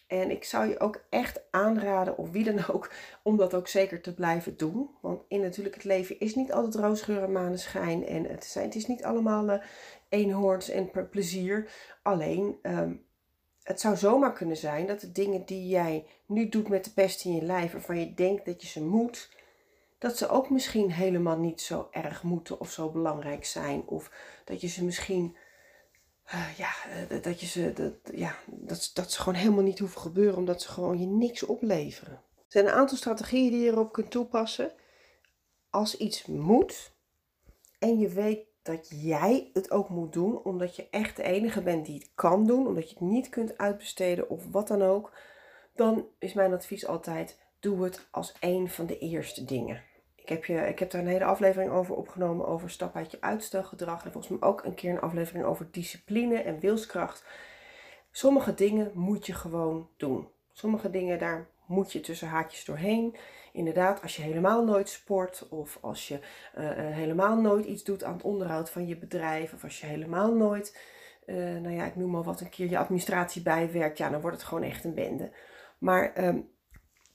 En 0.07 0.31
ik 0.31 0.43
zou 0.43 0.69
je 0.69 0.79
ook 0.79 1.03
echt 1.09 1.41
aanraden, 1.51 2.17
of 2.17 2.31
wie 2.31 2.43
dan 2.43 2.67
ook, 2.67 2.91
om 3.23 3.37
dat 3.37 3.53
ook 3.53 3.67
zeker 3.67 4.01
te 4.01 4.13
blijven 4.13 4.57
doen. 4.57 4.89
Want 5.01 5.23
in 5.27 5.41
natuurlijk 5.41 5.75
het 5.75 5.83
leven 5.83 6.19
is 6.19 6.35
niet 6.35 6.51
altijd 6.51 6.75
roosgeur 6.75 7.23
en 7.23 7.31
maneschijn. 7.31 8.07
En 8.07 8.25
het, 8.25 8.45
zijn, 8.45 8.65
het 8.65 8.75
is 8.75 8.87
niet 8.87 9.03
allemaal 9.03 9.61
eenhoorns 10.09 10.69
en 10.69 11.09
plezier. 11.09 11.71
Alleen, 12.03 12.59
um, 12.61 13.05
het 13.67 13.79
zou 13.79 13.95
zomaar 13.95 14.33
kunnen 14.33 14.57
zijn 14.57 14.87
dat 14.87 14.99
de 14.99 15.11
dingen 15.11 15.45
die 15.45 15.67
jij 15.67 16.05
nu 16.25 16.49
doet 16.49 16.67
met 16.67 16.83
de 16.85 16.91
pest 16.91 17.25
in 17.25 17.35
je 17.35 17.41
lijf, 17.41 17.71
waarvan 17.71 17.99
je 17.99 18.13
denkt 18.13 18.45
dat 18.45 18.61
je 18.61 18.67
ze 18.67 18.83
moet, 18.83 19.29
dat 19.97 20.17
ze 20.17 20.29
ook 20.29 20.49
misschien 20.49 20.91
helemaal 20.91 21.37
niet 21.37 21.61
zo 21.61 21.87
erg 21.91 22.23
moeten 22.23 22.59
of 22.59 22.71
zo 22.71 22.89
belangrijk 22.89 23.45
zijn. 23.45 23.87
Of 23.87 24.11
dat 24.45 24.61
je 24.61 24.67
ze 24.67 24.85
misschien, 24.85 25.35
uh, 26.25 26.57
ja, 26.57 26.71
uh, 27.11 27.21
dat, 27.21 27.39
je 27.39 27.45
ze, 27.45 27.73
dat, 27.73 27.93
ja 28.15 28.35
dat, 28.45 28.91
dat 28.93 29.11
ze 29.11 29.19
gewoon 29.19 29.39
helemaal 29.39 29.63
niet 29.63 29.79
hoeven 29.79 30.01
gebeuren, 30.01 30.37
omdat 30.37 30.61
ze 30.61 30.69
gewoon 30.69 30.99
je 30.99 31.07
niks 31.07 31.43
opleveren. 31.43 32.13
Er 32.35 32.53
zijn 32.53 32.65
een 32.65 32.73
aantal 32.73 32.97
strategieën 32.97 33.51
die 33.51 33.61
je 33.61 33.71
erop 33.71 33.93
kunt 33.93 34.11
toepassen. 34.11 34.73
Als 35.69 35.97
iets 35.97 36.25
moet 36.25 36.95
en 37.79 37.99
je 37.99 38.09
weet 38.09 38.46
dat 38.67 38.89
jij 38.89 39.49
het 39.53 39.71
ook 39.71 39.89
moet 39.89 40.13
doen, 40.13 40.43
omdat 40.43 40.75
je 40.75 40.87
echt 40.91 41.15
de 41.15 41.23
enige 41.23 41.61
bent 41.61 41.85
die 41.85 41.99
het 41.99 42.11
kan 42.15 42.45
doen, 42.45 42.67
omdat 42.67 42.89
je 42.89 42.95
het 42.99 43.09
niet 43.09 43.29
kunt 43.29 43.57
uitbesteden 43.57 44.29
of 44.29 44.51
wat 44.51 44.67
dan 44.67 44.81
ook, 44.81 45.11
dan 45.75 46.05
is 46.19 46.33
mijn 46.33 46.53
advies 46.53 46.87
altijd: 46.87 47.39
doe 47.59 47.83
het 47.83 48.07
als 48.11 48.33
een 48.39 48.69
van 48.69 48.85
de 48.85 48.97
eerste 48.97 49.45
dingen. 49.45 49.83
Ik 50.15 50.29
heb, 50.29 50.45
je, 50.45 50.53
ik 50.53 50.79
heb 50.79 50.91
daar 50.91 51.01
een 51.01 51.07
hele 51.07 51.25
aflevering 51.25 51.71
over 51.71 51.95
opgenomen 51.95 52.47
over 52.47 52.69
stap 52.69 52.95
uit 52.95 53.11
je 53.11 53.21
uitstelgedrag 53.21 54.05
en 54.05 54.11
volgens 54.11 54.39
mij 54.39 54.49
ook 54.49 54.63
een 54.63 54.73
keer 54.73 54.91
een 54.91 55.01
aflevering 55.01 55.45
over 55.45 55.67
discipline 55.71 56.41
en 56.41 56.59
wilskracht. 56.59 57.25
Sommige 58.11 58.53
dingen 58.53 58.91
moet 58.93 59.25
je 59.25 59.33
gewoon 59.33 59.89
doen. 59.97 60.27
Sommige 60.51 60.89
dingen 60.89 61.19
daar 61.19 61.47
moet 61.67 61.91
je 61.91 61.99
tussen 61.99 62.27
haakjes 62.27 62.65
doorheen 62.65 63.15
inderdaad, 63.51 64.01
als 64.01 64.15
je 64.15 64.21
helemaal 64.21 64.63
nooit 64.63 64.89
sport 64.89 65.47
of 65.49 65.77
als 65.81 66.07
je 66.07 66.19
uh, 66.57 66.69
helemaal 66.75 67.41
nooit 67.41 67.65
iets 67.65 67.83
doet 67.83 68.03
aan 68.03 68.13
het 68.13 68.23
onderhoud 68.23 68.69
van 68.69 68.87
je 68.87 68.97
bedrijf 68.97 69.53
of 69.53 69.63
als 69.63 69.79
je 69.79 69.85
helemaal 69.85 70.33
nooit, 70.33 70.77
uh, 71.25 71.35
nou 71.35 71.75
ja, 71.75 71.85
ik 71.85 71.95
noem 71.95 72.11
maar 72.11 72.23
wat, 72.23 72.41
een 72.41 72.49
keer 72.49 72.69
je 72.69 72.77
administratie 72.77 73.41
bijwerkt, 73.41 73.97
ja, 73.97 74.09
dan 74.09 74.21
wordt 74.21 74.37
het 74.37 74.45
gewoon 74.45 74.63
echt 74.63 74.83
een 74.83 74.93
bende. 74.93 75.31
Maar 75.77 76.25
um, 76.25 76.49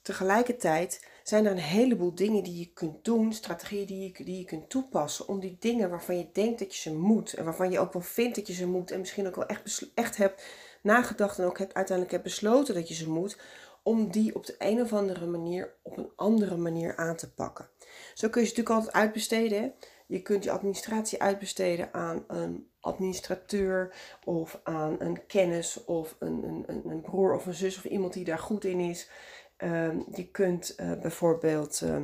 tegelijkertijd 0.03 1.07
zijn 1.23 1.45
er 1.45 1.53
een 1.53 1.59
heleboel 1.59 2.15
dingen 2.15 2.43
die 2.43 2.59
je 2.59 2.73
kunt 2.73 3.05
doen, 3.05 3.33
strategieën 3.33 3.87
die 3.87 4.13
je, 4.17 4.25
die 4.25 4.39
je 4.39 4.45
kunt 4.45 4.71
toepassen 4.71 5.29
om 5.29 5.41
die 5.41 5.57
dingen 5.61 5.91
waarvan 5.91 6.19
je 6.19 6.29
denkt 6.33 6.59
dat 6.59 6.75
je 6.75 6.81
ze 6.81 6.95
moet 6.95 7.33
en 7.33 7.45
waarvan 7.45 7.71
je 7.71 7.79
ook 7.79 7.93
wel 7.93 8.03
vindt 8.03 8.37
dat 8.37 8.47
je 8.47 8.53
ze 8.53 8.67
moet 8.67 8.91
en 8.91 8.99
misschien 8.99 9.27
ook 9.27 9.37
wel 9.37 9.47
echt, 9.47 9.91
echt 9.95 10.17
hebt 10.17 10.45
nagedacht 10.83 11.39
en 11.39 11.45
ook 11.45 11.59
hebt, 11.59 11.75
uiteindelijk 11.75 12.17
hebt 12.17 12.29
besloten 12.29 12.75
dat 12.75 12.89
je 12.89 12.95
ze 12.95 13.11
moet, 13.11 13.39
om 13.83 14.11
die 14.11 14.35
op 14.35 14.47
de 14.47 14.55
een 14.59 14.81
of 14.81 14.93
andere 14.93 15.27
manier 15.27 15.75
op 15.83 15.97
een 15.97 16.13
andere 16.17 16.57
manier 16.57 16.97
aan 16.97 17.17
te 17.17 17.35
pakken. 17.35 17.69
Zo 18.15 18.29
kun 18.29 18.41
je 18.41 18.47
ze 18.47 18.55
natuurlijk 18.55 18.85
altijd 18.85 19.05
uitbesteden. 19.05 19.75
Je 20.07 20.23
kunt 20.23 20.45
je 20.45 20.51
administratie 20.51 21.23
uitbesteden 21.23 21.93
aan 21.93 22.25
een 22.27 22.71
administrateur 22.81 23.95
of 24.25 24.61
aan 24.63 24.97
een 24.99 25.27
kennis 25.27 25.85
of 25.85 26.17
een, 26.19 26.65
een, 26.67 26.83
een 26.91 27.01
broer 27.01 27.35
of 27.35 27.47
een 27.47 27.55
zus 27.55 27.77
of 27.77 27.85
iemand 27.85 28.13
die 28.13 28.25
daar 28.25 28.39
goed 28.39 28.65
in 28.65 28.81
is. 28.81 29.11
Ehm, 29.57 30.01
je 30.15 30.31
kunt 30.31 30.75
uh, 30.81 30.93
bijvoorbeeld 31.01 31.83
uh, 31.85 31.97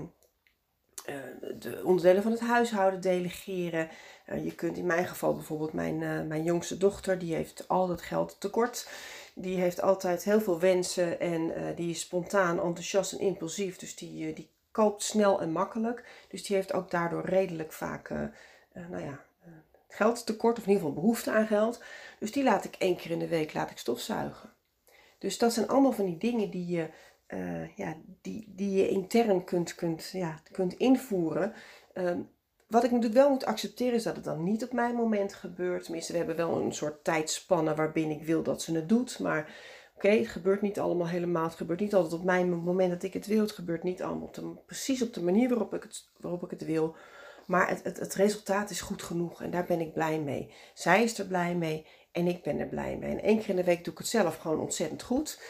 de 1.58 1.80
onderdelen 1.84 2.22
van 2.22 2.32
het 2.32 2.40
huishouden 2.40 3.00
delegeren. 3.00 3.88
Uh, 4.26 4.44
je 4.44 4.54
kunt 4.54 4.76
in 4.76 4.86
mijn 4.86 5.06
geval 5.06 5.34
bijvoorbeeld 5.34 5.72
mijn, 5.72 6.26
mijn 6.26 6.42
jongste 6.42 6.76
dochter, 6.76 7.18
die 7.18 7.34
heeft 7.34 7.68
al 7.68 7.86
dat 7.86 8.02
geld 8.02 8.40
tekort 8.40 8.88
die 9.40 9.58
heeft 9.58 9.82
altijd 9.82 10.24
heel 10.24 10.40
veel 10.40 10.60
wensen 10.60 11.20
en 11.20 11.40
uh, 11.40 11.76
die 11.76 11.90
is 11.90 12.00
spontaan, 12.00 12.60
enthousiast 12.60 13.12
en 13.12 13.18
impulsief. 13.18 13.76
Dus 13.76 13.96
die, 13.96 14.28
uh, 14.28 14.36
die 14.36 14.48
koopt 14.70 15.02
snel 15.02 15.40
en 15.40 15.52
makkelijk. 15.52 16.04
Dus 16.28 16.46
die 16.46 16.56
heeft 16.56 16.72
ook 16.72 16.90
daardoor 16.90 17.24
redelijk 17.24 17.72
vaak 17.72 18.08
uh, 18.08 18.20
nou 18.72 19.04
ja, 19.04 19.24
geldtekort 19.88 20.58
of 20.58 20.64
in 20.64 20.70
ieder 20.70 20.86
geval 20.86 21.02
behoefte 21.02 21.30
aan 21.30 21.46
geld. 21.46 21.82
Dus 22.18 22.32
die 22.32 22.42
laat 22.42 22.64
ik 22.64 22.74
één 22.78 22.96
keer 22.96 23.10
in 23.10 23.18
de 23.18 23.28
week 23.28 23.54
laat 23.54 23.70
ik 23.70 23.78
stofzuigen. 23.78 24.52
Dus 25.18 25.38
dat 25.38 25.52
zijn 25.52 25.68
allemaal 25.68 25.92
van 25.92 26.04
die 26.04 26.18
dingen 26.18 26.50
die 26.50 26.66
je, 26.66 26.88
ja, 27.74 27.96
die, 28.22 28.52
die 28.56 28.70
je 28.70 28.88
intern 28.88 29.44
kunt, 29.44 29.74
kunt, 29.74 30.10
ja, 30.12 30.40
kunt 30.52 30.74
invoeren. 30.74 31.52
Ehm, 31.92 32.20
wat 32.68 32.84
ik 32.84 32.90
natuurlijk 32.90 33.20
wel 33.20 33.30
moet 33.30 33.44
accepteren 33.44 33.94
is 33.94 34.02
dat 34.02 34.16
het 34.16 34.24
dan 34.24 34.44
niet 34.44 34.64
op 34.64 34.72
mijn 34.72 34.94
moment 34.94 35.34
gebeurt. 35.34 35.82
Tenminste, 35.82 36.12
we 36.12 36.18
hebben 36.18 36.36
wel 36.36 36.60
een 36.60 36.74
soort 36.74 37.04
tijdspanne 37.04 37.74
waarbinnen 37.74 38.16
ik 38.16 38.26
wil 38.26 38.42
dat 38.42 38.62
ze 38.62 38.74
het 38.74 38.88
doet. 38.88 39.18
Maar 39.18 39.54
oké, 39.94 40.08
het 40.08 40.28
gebeurt 40.28 40.62
niet 40.62 40.80
allemaal 40.80 41.08
helemaal. 41.08 41.44
Het 41.44 41.54
gebeurt 41.54 41.80
niet 41.80 41.94
altijd 41.94 42.20
op 42.20 42.24
mijn 42.24 42.50
moment 42.50 42.90
dat 42.90 43.02
ik 43.02 43.12
het 43.12 43.26
wil. 43.26 43.40
Het 43.40 43.52
gebeurt 43.52 43.82
niet 43.82 44.02
allemaal 44.02 44.26
op 44.26 44.34
de, 44.34 44.54
precies 44.66 45.02
op 45.02 45.14
de 45.14 45.22
manier 45.22 45.48
waarop 45.48 45.74
ik 45.74 45.82
het, 45.82 46.08
waarop 46.16 46.42
ik 46.42 46.50
het 46.50 46.64
wil. 46.64 46.96
Maar 47.46 47.68
het, 47.68 47.82
het, 47.84 47.98
het 47.98 48.14
resultaat 48.14 48.70
is 48.70 48.80
goed 48.80 49.02
genoeg 49.02 49.42
en 49.42 49.50
daar 49.50 49.64
ben 49.64 49.80
ik 49.80 49.92
blij 49.92 50.20
mee. 50.20 50.54
Zij 50.74 51.02
is 51.02 51.18
er 51.18 51.26
blij 51.26 51.54
mee 51.54 51.86
en 52.12 52.26
ik 52.26 52.42
ben 52.42 52.58
er 52.58 52.68
blij 52.68 52.96
mee. 52.96 53.10
En 53.10 53.22
één 53.22 53.38
keer 53.38 53.48
in 53.48 53.56
de 53.56 53.64
week 53.64 53.84
doe 53.84 53.92
ik 53.92 53.98
het 53.98 54.08
zelf 54.08 54.36
gewoon 54.36 54.60
ontzettend 54.60 55.02
goed. 55.02 55.40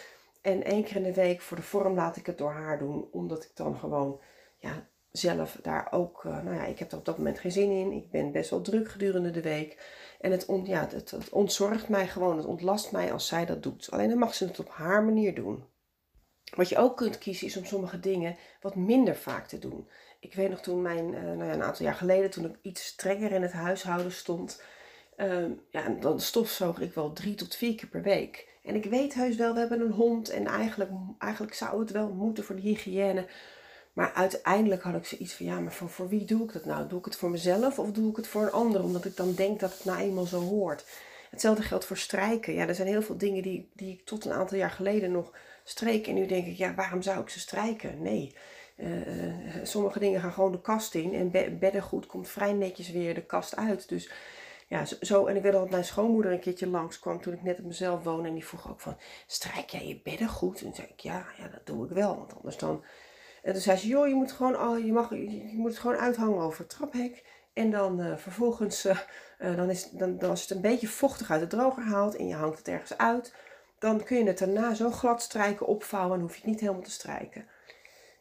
En 0.43 0.65
één 0.65 0.85
keer 0.85 0.97
in 0.97 1.03
de 1.03 1.15
week 1.15 1.41
voor 1.41 1.57
de 1.57 1.63
vorm 1.63 1.95
laat 1.95 2.17
ik 2.17 2.27
het 2.27 2.39
door 2.39 2.53
haar 2.53 2.79
doen. 2.79 3.09
Omdat 3.11 3.45
ik 3.45 3.51
dan 3.55 3.79
gewoon 3.79 4.21
ja, 4.57 4.89
zelf 5.11 5.59
daar 5.63 5.93
ook, 5.93 6.25
uh, 6.25 6.43
nou 6.43 6.57
ja, 6.57 6.65
ik 6.65 6.79
heb 6.79 6.93
er 6.93 6.99
op 6.99 7.05
dat 7.05 7.17
moment 7.17 7.39
geen 7.39 7.53
zin 7.53 7.71
in. 7.71 7.93
Ik 7.93 8.11
ben 8.11 8.33
best 8.33 8.51
wel 8.51 8.61
druk 8.61 8.89
gedurende 8.89 9.31
de 9.31 9.43
week. 9.43 9.97
En 10.21 10.31
het, 10.31 10.47
ja, 10.65 10.89
het, 10.91 11.29
ontzorgt 11.31 11.89
mij 11.89 12.09
gewoon, 12.09 12.37
het 12.37 12.47
ontlast 12.47 12.93
mij 12.93 13.13
als 13.13 13.27
zij 13.27 13.47
dat 13.47 13.63
doet. 13.63 13.91
Alleen 13.91 14.09
dan 14.09 14.19
mag 14.19 14.35
ze 14.35 14.47
het 14.47 14.59
op 14.59 14.69
haar 14.69 15.05
manier 15.05 15.35
doen. 15.35 15.65
Wat 16.57 16.69
je 16.69 16.79
ook 16.79 16.97
kunt 16.97 17.19
kiezen 17.19 17.47
is 17.47 17.57
om 17.57 17.65
sommige 17.65 18.01
dingen 18.01 18.37
wat 18.61 18.75
minder 18.75 19.17
vaak 19.17 19.47
te 19.47 19.59
doen. 19.59 19.89
Ik 20.21 20.35
weet 20.35 20.51
nog 20.51 20.61
toen 20.61 20.83
mijn, 20.83 21.13
uh, 21.13 21.23
nou 21.23 21.45
ja, 21.45 21.53
een 21.53 21.63
aantal 21.63 21.85
jaar 21.85 21.95
geleden, 21.95 22.31
toen 22.31 22.45
ik 22.45 22.59
iets 22.63 22.85
strenger 22.85 23.33
in 23.33 23.43
het 23.43 23.53
huishouden 23.53 24.13
stond, 24.13 24.63
uh, 25.17 25.45
ja, 25.71 25.89
dan 25.89 26.21
stofzoog 26.21 26.81
ik 26.81 26.93
wel 26.93 27.13
drie 27.13 27.35
tot 27.35 27.55
vier 27.55 27.75
keer 27.75 27.89
per 27.89 28.03
week. 28.03 28.49
En 28.63 28.75
ik 28.75 28.85
weet 28.85 29.15
heus 29.15 29.37
wel, 29.37 29.53
we 29.53 29.59
hebben 29.59 29.81
een 29.81 29.93
hond 29.93 30.29
en 30.29 30.47
eigenlijk, 30.47 30.91
eigenlijk 31.19 31.55
zou 31.55 31.81
het 31.81 31.91
wel 31.91 32.09
moeten 32.09 32.45
voor 32.45 32.57
de 32.57 32.63
hygiëne. 32.63 33.27
Maar 33.99 34.13
uiteindelijk 34.13 34.83
had 34.83 34.95
ik 34.95 35.05
zoiets 35.05 35.35
van, 35.35 35.47
ja, 35.47 35.61
maar 35.61 35.73
voor, 35.73 35.89
voor 35.89 36.09
wie 36.09 36.25
doe 36.25 36.45
ik 36.45 36.53
dat 36.53 36.65
nou? 36.65 36.89
Doe 36.89 36.99
ik 36.99 37.05
het 37.05 37.17
voor 37.17 37.31
mezelf 37.31 37.79
of 37.79 37.93
doe 37.93 38.11
ik 38.11 38.17
het 38.17 38.27
voor 38.27 38.43
een 38.43 38.51
ander? 38.51 38.83
Omdat 38.83 39.05
ik 39.05 39.17
dan 39.17 39.35
denk 39.35 39.61
dat 39.61 39.73
het 39.73 39.85
nou 39.85 39.99
eenmaal 39.99 40.25
zo 40.25 40.41
hoort. 40.41 40.87
Hetzelfde 41.31 41.63
geldt 41.63 41.85
voor 41.85 41.97
strijken. 41.97 42.55
Ja, 42.55 42.67
er 42.67 42.75
zijn 42.75 42.89
heel 42.89 43.03
veel 43.03 43.17
dingen 43.17 43.43
die, 43.43 43.71
die 43.75 43.93
ik 43.93 44.05
tot 44.05 44.25
een 44.25 44.33
aantal 44.33 44.59
jaar 44.59 44.71
geleden 44.71 45.13
nog 45.13 45.33
streek. 45.65 46.07
En 46.07 46.15
nu 46.15 46.27
denk 46.27 46.47
ik, 46.47 46.57
ja, 46.57 46.75
waarom 46.75 47.03
zou 47.03 47.21
ik 47.21 47.29
ze 47.29 47.39
strijken? 47.39 48.03
Nee. 48.03 48.35
Uh, 48.77 48.89
sommige 49.63 49.99
dingen 49.99 50.21
gaan 50.21 50.33
gewoon 50.33 50.53
de 50.53 50.61
kast 50.61 50.95
in. 50.95 51.15
En 51.15 51.59
beddengoed 51.59 52.07
komt 52.07 52.29
vrij 52.29 52.53
netjes 52.53 52.91
weer 52.91 53.15
de 53.15 53.25
kast 53.25 53.57
uit. 53.57 53.89
Dus 53.89 54.11
ja, 54.69 54.85
zo. 55.01 55.27
En 55.27 55.37
ik 55.37 55.43
weet 55.43 55.53
dat 55.53 55.71
mijn 55.71 55.85
schoonmoeder 55.85 56.33
een 56.33 56.41
keertje 56.41 56.67
langskwam 56.67 57.21
toen 57.21 57.35
ik 57.35 57.43
net 57.43 57.59
op 57.59 57.65
mezelf 57.65 58.03
woonde. 58.03 58.29
En 58.29 58.35
die 58.35 58.47
vroeg 58.47 58.71
ook 58.71 58.81
van, 58.81 58.97
strijk 59.27 59.71
jij 59.71 59.87
je 59.87 60.01
beddengoed? 60.03 60.59
En 60.59 60.65
toen 60.65 60.75
zei 60.75 60.89
ik, 60.89 61.01
ja, 61.01 61.27
ja, 61.39 61.49
dat 61.49 61.67
doe 61.67 61.85
ik 61.85 61.91
wel. 61.91 62.17
Want 62.17 62.35
anders 62.35 62.57
dan... 62.57 62.85
En 63.43 63.53
toen 63.53 63.63
zei 63.63 63.77
ze, 63.77 63.87
joh, 63.87 64.09
je 64.09 64.15
moet, 64.15 64.33
gewoon, 64.33 64.57
al, 64.57 64.77
je, 64.77 64.93
mag, 64.93 65.11
je 65.11 65.53
moet 65.57 65.71
het 65.71 65.79
gewoon 65.79 65.97
uithangen 65.97 66.39
over 66.39 66.59
het 66.59 66.69
traphek. 66.69 67.25
En 67.53 67.71
dan 67.71 68.01
uh, 68.01 68.17
vervolgens, 68.17 68.87
uh, 68.87 68.97
dan, 69.39 69.71
is, 69.71 69.91
dan, 69.91 70.19
dan 70.19 70.31
als 70.31 70.41
het 70.41 70.51
een 70.51 70.61
beetje 70.61 70.89
vochtig 70.89 71.31
uit 71.31 71.41
de 71.41 71.47
droger 71.47 71.83
haalt 71.83 72.17
en 72.17 72.29
je 72.29 72.35
hangt 72.35 72.59
het 72.59 72.69
ergens 72.69 72.99
uit, 72.99 73.35
dan 73.79 74.03
kun 74.05 74.19
je 74.19 74.25
het 74.25 74.39
daarna 74.39 74.75
zo 74.75 74.91
glad 74.91 75.23
strijken, 75.23 75.67
opvouwen 75.67 76.15
en 76.15 76.21
hoef 76.21 76.35
je 76.35 76.41
het 76.41 76.51
niet 76.51 76.61
helemaal 76.61 76.83
te 76.83 76.91
strijken. 76.91 77.47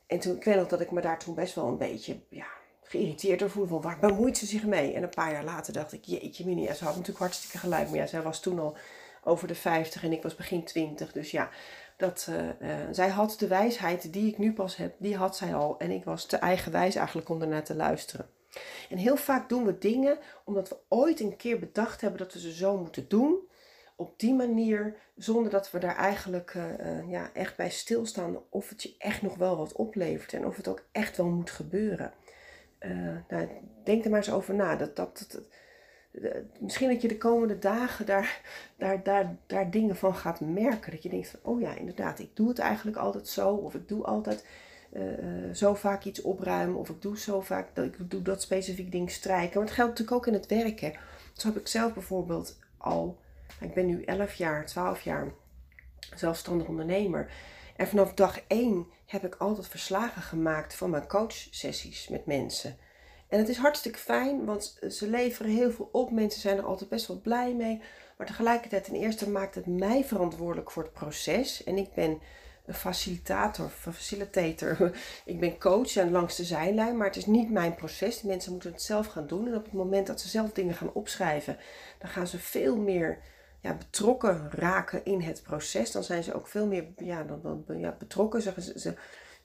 En 0.08 0.20
toen, 0.20 0.36
ik 0.36 0.70
dat 0.70 0.82
ik 0.82 0.92
me 0.92 1.02
daar 1.02 1.20
toen 1.20 1.36
best 1.36 1.56
wel 1.56 1.68
een 1.68 1.78
beetje 1.78 2.20
ja, 2.30 2.48
geïrriteerd 2.84 3.40
door 3.40 3.50
voelde. 3.50 3.70
Van 3.70 3.82
waar 3.82 4.00
bemoeit 4.00 4.38
ze 4.38 4.46
zich 4.46 4.66
mee? 4.66 4.94
En 4.94 5.04
een 5.04 5.10
paar 5.10 5.32
jaar 5.32 5.44
later 5.44 5.74
dacht 5.74 5.94
ik, 5.94 6.04
jeetje 6.04 6.46
mini. 6.46 6.66
Ze 6.66 6.84
had 6.84 6.94
natuurlijk 6.94 7.20
hartstikke 7.20 7.58
gelijk. 7.58 7.90
Maar 7.90 7.98
ja, 7.98 8.06
zij 8.06 8.22
was 8.22 8.40
toen 8.40 8.60
al 8.60 8.78
over 9.24 9.48
de 9.48 9.56
50 9.56 10.04
en 10.04 10.12
ik 10.12 10.24
was 10.24 10.36
begin 10.36 10.64
20. 10.64 11.12
Dus 11.12 11.32
ja, 11.32 11.50
dat, 11.98 12.28
uh, 12.30 12.38
uh, 12.62 12.88
zij 12.92 13.10
had 13.10 13.36
de 13.40 13.48
wijsheid 13.48 14.14
die 14.14 14.28
ik 14.28 14.38
nu 14.38 14.54
pas 14.54 14.76
heb, 14.76 14.96
die 14.98 15.16
had 15.16 15.38
zij 15.38 15.56
al. 15.56 15.80
En 15.80 15.92
ik 15.92 16.04
was 16.04 16.26
te 16.26 16.38
eigenwijs 16.38 16.96
eigenlijk 16.96 17.30
om 17.30 17.42
ernaar 17.42 17.64
te 17.64 17.76
luisteren. 17.76 18.30
En 18.90 18.98
heel 18.98 19.18
vaak 19.18 19.50
doen 19.50 19.66
we 19.66 19.78
dingen 19.78 20.18
omdat 20.44 20.70
we 20.70 20.78
ooit 20.88 21.20
een 21.20 21.36
keer 21.36 21.60
bedacht 21.60 22.02
hebben 22.02 22.20
dat 22.20 22.34
we 22.34 22.40
ze 22.40 22.54
zo 22.54 22.78
moeten 22.78 23.08
doen 23.08 23.48
op 23.96 24.20
die 24.20 24.34
manier, 24.34 24.96
zonder 25.16 25.52
dat 25.52 25.72
we 25.72 25.80
daar 25.80 25.96
eigenlijk 25.96 26.54
uh, 26.54 27.10
ja, 27.10 27.30
echt 27.34 27.56
bij 27.56 27.70
stilstaan 27.70 28.38
of 28.50 28.70
het 28.70 28.84
je 28.84 28.96
echt 28.98 29.22
nog 29.22 29.36
wel 29.36 29.58
wat 29.58 29.74
oplevert 29.74 30.34
en 30.34 30.46
of 30.46 30.56
het 30.56 30.68
ook 30.68 30.84
echt 30.92 31.18
wel 31.18 31.26
moet 31.26 31.52
gebeuren. 31.52 32.14
Nou, 33.28 33.48
denk 33.84 34.04
er 34.04 34.10
maar 34.10 34.20
eens 34.20 34.32
over 34.32 34.56
na. 34.56 34.76
Dat, 34.76 34.96
dat, 34.96 35.26
dat, 35.30 35.42
misschien 36.60 36.90
dat 36.90 37.02
je 37.02 37.08
de 37.08 37.18
komende 37.18 37.60
dagen 37.60 38.06
daar, 38.06 38.42
daar, 38.78 39.04
daar, 39.04 39.36
daar 39.46 39.72
dingen 39.72 39.96
van 39.96 40.16
gaat 40.16 40.40
merken. 40.40 40.92
Dat 40.92 41.04
je 41.04 41.10
denkt 41.10 41.28
van, 41.28 41.40
oh 41.44 41.62
ja, 41.62 41.76
inderdaad, 41.76 42.20
ik 42.20 42.30
doe 42.34 42.48
het 42.48 42.60
eigenlijk 42.60 42.98
altijd 42.98 43.28
zo. 43.28 43.50
Of 43.50 43.76
ik 43.76 43.88
doe 43.88 44.04
altijd 44.04 44.46
uh, 44.94 45.04
zo 45.54 45.74
vaak 45.74 46.04
iets 46.04 46.22
opruimen. 46.22 46.80
Of 46.80 46.90
ik 46.90 47.02
doe 47.02 47.18
zo 47.18 47.42
vaak, 47.42 47.68
dat 47.74 47.86
ik 47.86 48.12
doe 48.12 48.22
dat 48.22 48.42
specifiek 48.42 48.92
ding 48.92 49.12
strijken. 49.12 49.58
Maar 49.58 49.68
het 49.68 49.76
geldt 49.76 49.90
natuurlijk 49.92 50.18
ook 50.18 50.28
in 50.28 50.34
het 50.34 50.48
werken. 50.48 50.94
Zo 51.34 51.48
heb 51.48 51.58
ik 51.58 51.68
zelf 51.68 51.94
bijvoorbeeld 51.94 52.60
al 52.78 53.18
ik 53.60 53.74
ben 53.74 53.86
nu 53.86 54.04
11 54.04 54.34
jaar, 54.34 54.66
12 54.66 55.02
jaar 55.02 55.32
zelfstandig 56.16 56.68
ondernemer. 56.68 57.32
En 57.76 57.88
vanaf 57.88 58.14
dag 58.14 58.42
1 58.48 58.88
heb 59.06 59.26
ik 59.26 59.36
altijd 59.36 59.68
verslagen 59.68 60.22
gemaakt 60.22 60.76
van 60.76 60.90
mijn 60.90 61.08
coachsessies 61.08 62.08
met 62.08 62.26
mensen. 62.26 62.78
En 63.28 63.40
het 63.40 63.50
is 63.50 63.58
hartstikke 63.58 64.00
fijn, 64.00 64.46
want 64.46 64.80
ze 64.90 65.10
leveren 65.10 65.52
heel 65.52 65.72
veel 65.72 65.90
op. 65.92 66.12
Mensen 66.12 66.42
zijn 66.42 66.58
er 66.58 66.66
altijd 66.66 66.90
best 66.90 67.08
wel 67.08 67.20
blij 67.22 67.54
mee. 67.54 67.82
Maar 68.18 68.28
tegelijkertijd, 68.28 68.84
ten 68.84 68.96
eerste 68.96 69.30
maakt 69.30 69.56
het 69.56 69.66
mij 69.66 70.04
verantwoordelijk 70.04 70.72
voor 70.72 70.84
het 70.84 70.94
proces. 70.94 71.64
En 71.64 71.78
ik 71.78 71.94
ben 71.94 72.20
een 72.66 72.74
facilitator, 72.74 73.70
facilitator. 73.70 74.92
Ik 75.26 75.40
ben 75.40 75.60
coach 75.60 75.96
en 75.96 76.12
langs 76.12 76.36
de 76.36 76.44
zijlijn, 76.44 76.98
maar 76.98 77.08
het 77.08 77.16
is 77.16 77.26
niet 77.26 77.52
mijn 77.52 77.76
proces. 77.76 78.22
De 78.22 78.28
mensen 78.28 78.52
moeten 78.52 78.72
het 78.72 78.82
zelf 78.82 79.08
gaan 79.08 79.28
doen. 79.28 79.48
En 79.48 79.56
op 79.56 79.64
het 79.64 79.74
moment 79.74 80.08
dat 80.08 80.22
ze 80.22 80.28
zelf 80.28 80.52
dingen 80.52 80.76
gaan 80.76 80.94
opschrijven, 80.94 81.58
dan 82.00 82.10
gaan 82.10 82.28
ze 82.28 82.40
veel 82.40 82.78
meer 82.78 83.20
ja, 83.60 83.74
betrokken 83.74 84.50
raken 84.52 85.06
in 85.06 85.22
het 85.22 85.42
proces, 85.44 85.92
dan 85.92 86.04
zijn 86.04 86.24
ze 86.24 86.34
ook 86.34 86.48
veel 86.48 86.68
meer 86.68 86.86
ja, 86.98 87.24
dan, 87.24 87.64
dan, 87.66 87.80
ja, 87.80 87.96
betrokken. 88.00 88.42
Ze, 88.42 88.54
ze, 88.76 88.94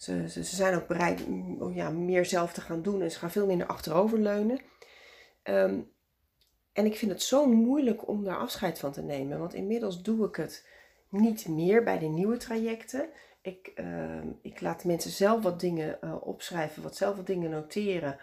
ze, 0.02 0.28
ze, 0.28 0.42
zijn 0.42 0.74
ook 0.74 0.86
bereid 0.86 1.24
om 1.58 1.72
ja, 1.72 1.90
meer 1.90 2.26
zelf 2.26 2.52
te 2.52 2.60
gaan 2.60 2.82
doen 2.82 3.02
en 3.02 3.10
ze 3.10 3.18
gaan 3.18 3.30
veel 3.30 3.46
minder 3.46 3.66
achteroverleunen. 3.66 4.60
Um, 5.44 5.90
en 6.72 6.86
ik 6.86 6.96
vind 6.96 7.10
het 7.10 7.22
zo 7.22 7.46
moeilijk 7.46 8.08
om 8.08 8.24
daar 8.24 8.36
afscheid 8.36 8.78
van 8.78 8.92
te 8.92 9.02
nemen, 9.02 9.38
want 9.38 9.54
inmiddels 9.54 10.02
doe 10.02 10.26
ik 10.26 10.36
het 10.36 10.68
niet 11.08 11.48
meer 11.48 11.84
bij 11.84 11.98
de 11.98 12.06
nieuwe 12.06 12.36
trajecten. 12.36 13.08
Ik, 13.42 13.72
uh, 13.74 14.20
ik 14.42 14.60
laat 14.60 14.84
mensen 14.84 15.10
zelf 15.10 15.42
wat 15.42 15.60
dingen 15.60 15.98
uh, 16.04 16.14
opschrijven, 16.20 16.82
wat 16.82 16.96
zelf 16.96 17.16
wat 17.16 17.26
dingen 17.26 17.50
noteren. 17.50 18.18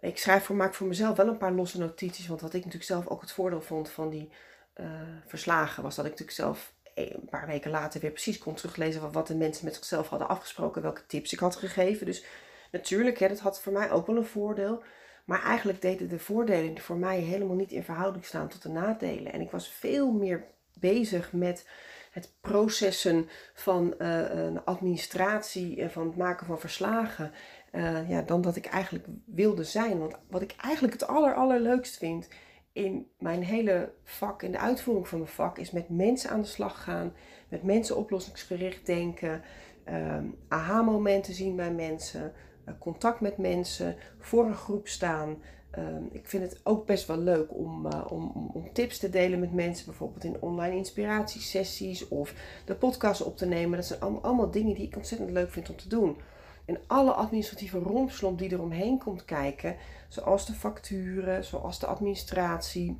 Ik 0.00 0.18
schrijf 0.18 0.44
voor, 0.44 0.56
maak 0.56 0.74
voor 0.74 0.86
mezelf 0.86 1.16
wel 1.16 1.28
een 1.28 1.36
paar 1.36 1.52
losse 1.52 1.78
notities, 1.78 2.26
want 2.26 2.40
wat 2.40 2.54
ik 2.54 2.64
natuurlijk 2.64 2.90
zelf 2.90 3.06
ook 3.06 3.20
het 3.20 3.32
voordeel 3.32 3.62
vond 3.62 3.90
van 3.90 4.10
die 4.10 4.30
uh, 4.76 4.86
verslagen 5.26 5.82
was 5.82 5.94
dat 5.94 6.04
ik 6.04 6.10
natuurlijk 6.10 6.38
zelf 6.38 6.73
een 6.94 7.28
paar 7.30 7.46
weken 7.46 7.70
later 7.70 8.00
weer 8.00 8.10
precies 8.10 8.38
kon 8.38 8.54
teruglezen 8.54 9.00
van 9.00 9.12
wat 9.12 9.26
de 9.26 9.36
mensen 9.36 9.64
met 9.64 9.74
zichzelf 9.74 10.08
hadden 10.08 10.28
afgesproken, 10.28 10.82
welke 10.82 11.06
tips 11.06 11.32
ik 11.32 11.38
had 11.38 11.56
gegeven. 11.56 12.06
Dus 12.06 12.24
natuurlijk, 12.72 13.18
hè, 13.18 13.28
dat 13.28 13.40
had 13.40 13.60
voor 13.60 13.72
mij 13.72 13.90
ook 13.90 14.06
wel 14.06 14.16
een 14.16 14.24
voordeel. 14.24 14.82
Maar 15.24 15.42
eigenlijk 15.42 15.82
deden 15.82 16.08
de 16.08 16.18
voordelen 16.18 16.78
voor 16.78 16.96
mij 16.96 17.18
helemaal 17.18 17.56
niet 17.56 17.72
in 17.72 17.82
verhouding 17.82 18.24
staan 18.24 18.48
tot 18.48 18.62
de 18.62 18.68
nadelen. 18.68 19.32
En 19.32 19.40
ik 19.40 19.50
was 19.50 19.68
veel 19.68 20.12
meer 20.12 20.44
bezig 20.78 21.32
met 21.32 21.66
het 22.10 22.32
processen 22.40 23.28
van 23.54 23.94
uh, 23.98 24.30
een 24.30 24.64
administratie 24.64 25.80
en 25.80 25.90
van 25.90 26.06
het 26.06 26.16
maken 26.16 26.46
van 26.46 26.60
verslagen. 26.60 27.32
Uh, 27.72 28.10
ja, 28.10 28.22
dan 28.22 28.40
dat 28.40 28.56
ik 28.56 28.66
eigenlijk 28.66 29.06
wilde 29.24 29.64
zijn. 29.64 29.98
Want 29.98 30.14
wat 30.30 30.42
ik 30.42 30.54
eigenlijk 30.60 30.92
het 30.92 31.06
aller, 31.06 31.34
allerleukst 31.34 31.96
vind, 31.96 32.28
in 32.74 33.10
mijn 33.18 33.42
hele 33.42 33.92
vak, 34.04 34.42
in 34.42 34.52
de 34.52 34.58
uitvoering 34.58 35.08
van 35.08 35.18
mijn 35.18 35.30
vak, 35.30 35.58
is 35.58 35.70
met 35.70 35.88
mensen 35.88 36.30
aan 36.30 36.40
de 36.40 36.46
slag 36.46 36.82
gaan, 36.82 37.12
met 37.48 37.62
mensen 37.62 37.96
oplossingsgericht 37.96 38.86
denken, 38.86 39.42
um, 39.88 40.36
aha-momenten 40.48 41.34
zien 41.34 41.56
bij 41.56 41.72
mensen, 41.72 42.32
uh, 42.68 42.74
contact 42.78 43.20
met 43.20 43.38
mensen, 43.38 43.96
voor 44.18 44.46
een 44.46 44.54
groep 44.54 44.88
staan. 44.88 45.36
Um, 45.78 46.08
ik 46.12 46.28
vind 46.28 46.42
het 46.42 46.60
ook 46.62 46.86
best 46.86 47.06
wel 47.06 47.18
leuk 47.18 47.54
om, 47.54 47.86
uh, 47.86 48.06
om, 48.08 48.50
om, 48.54 48.72
tips 48.72 48.98
te 48.98 49.10
delen 49.10 49.40
met 49.40 49.52
mensen, 49.52 49.86
bijvoorbeeld 49.86 50.24
in 50.24 50.40
online 50.40 50.76
inspiratiesessies 50.76 52.08
of 52.08 52.34
de 52.64 52.74
podcast 52.74 53.22
op 53.22 53.36
te 53.36 53.46
nemen. 53.46 53.76
Dat 53.76 53.86
zijn 53.86 54.00
allemaal 54.00 54.50
dingen 54.50 54.74
die 54.74 54.86
ik 54.86 54.96
ontzettend 54.96 55.30
leuk 55.30 55.50
vind 55.50 55.70
om 55.70 55.76
te 55.76 55.88
doen. 55.88 56.16
En 56.64 56.80
alle 56.86 57.12
administratieve 57.12 57.78
rompslomp 57.78 58.38
die 58.38 58.52
eromheen 58.52 58.98
komt 58.98 59.24
kijken, 59.24 59.76
zoals 60.08 60.46
de 60.46 60.52
facturen, 60.52 61.44
zoals 61.44 61.78
de 61.78 61.86
administratie, 61.86 62.98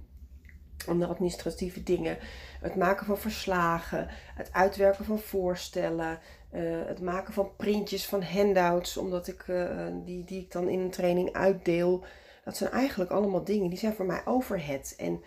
de 0.87 1.07
administratieve 1.07 1.83
dingen, 1.83 2.19
het 2.61 2.75
maken 2.77 3.07
van 3.07 3.19
verslagen, 3.19 4.09
het 4.35 4.53
uitwerken 4.53 5.05
van 5.05 5.19
voorstellen, 5.19 6.19
uh, 6.53 6.87
het 6.87 7.01
maken 7.01 7.33
van 7.33 7.57
printjes 7.57 8.07
van 8.07 8.23
handouts, 8.23 8.97
omdat 8.97 9.27
ik, 9.29 9.47
uh, 9.47 9.87
die, 10.05 10.25
die 10.25 10.41
ik 10.41 10.53
dan 10.53 10.69
in 10.69 10.81
een 10.81 10.91
training 10.91 11.33
uitdeel. 11.33 12.05
Dat 12.45 12.57
zijn 12.57 12.71
eigenlijk 12.71 13.11
allemaal 13.11 13.45
dingen 13.45 13.69
die 13.69 13.79
zijn 13.79 13.95
voor 13.95 14.07
mij 14.07 14.23
overhead. 14.25 14.95
En 14.99 15.23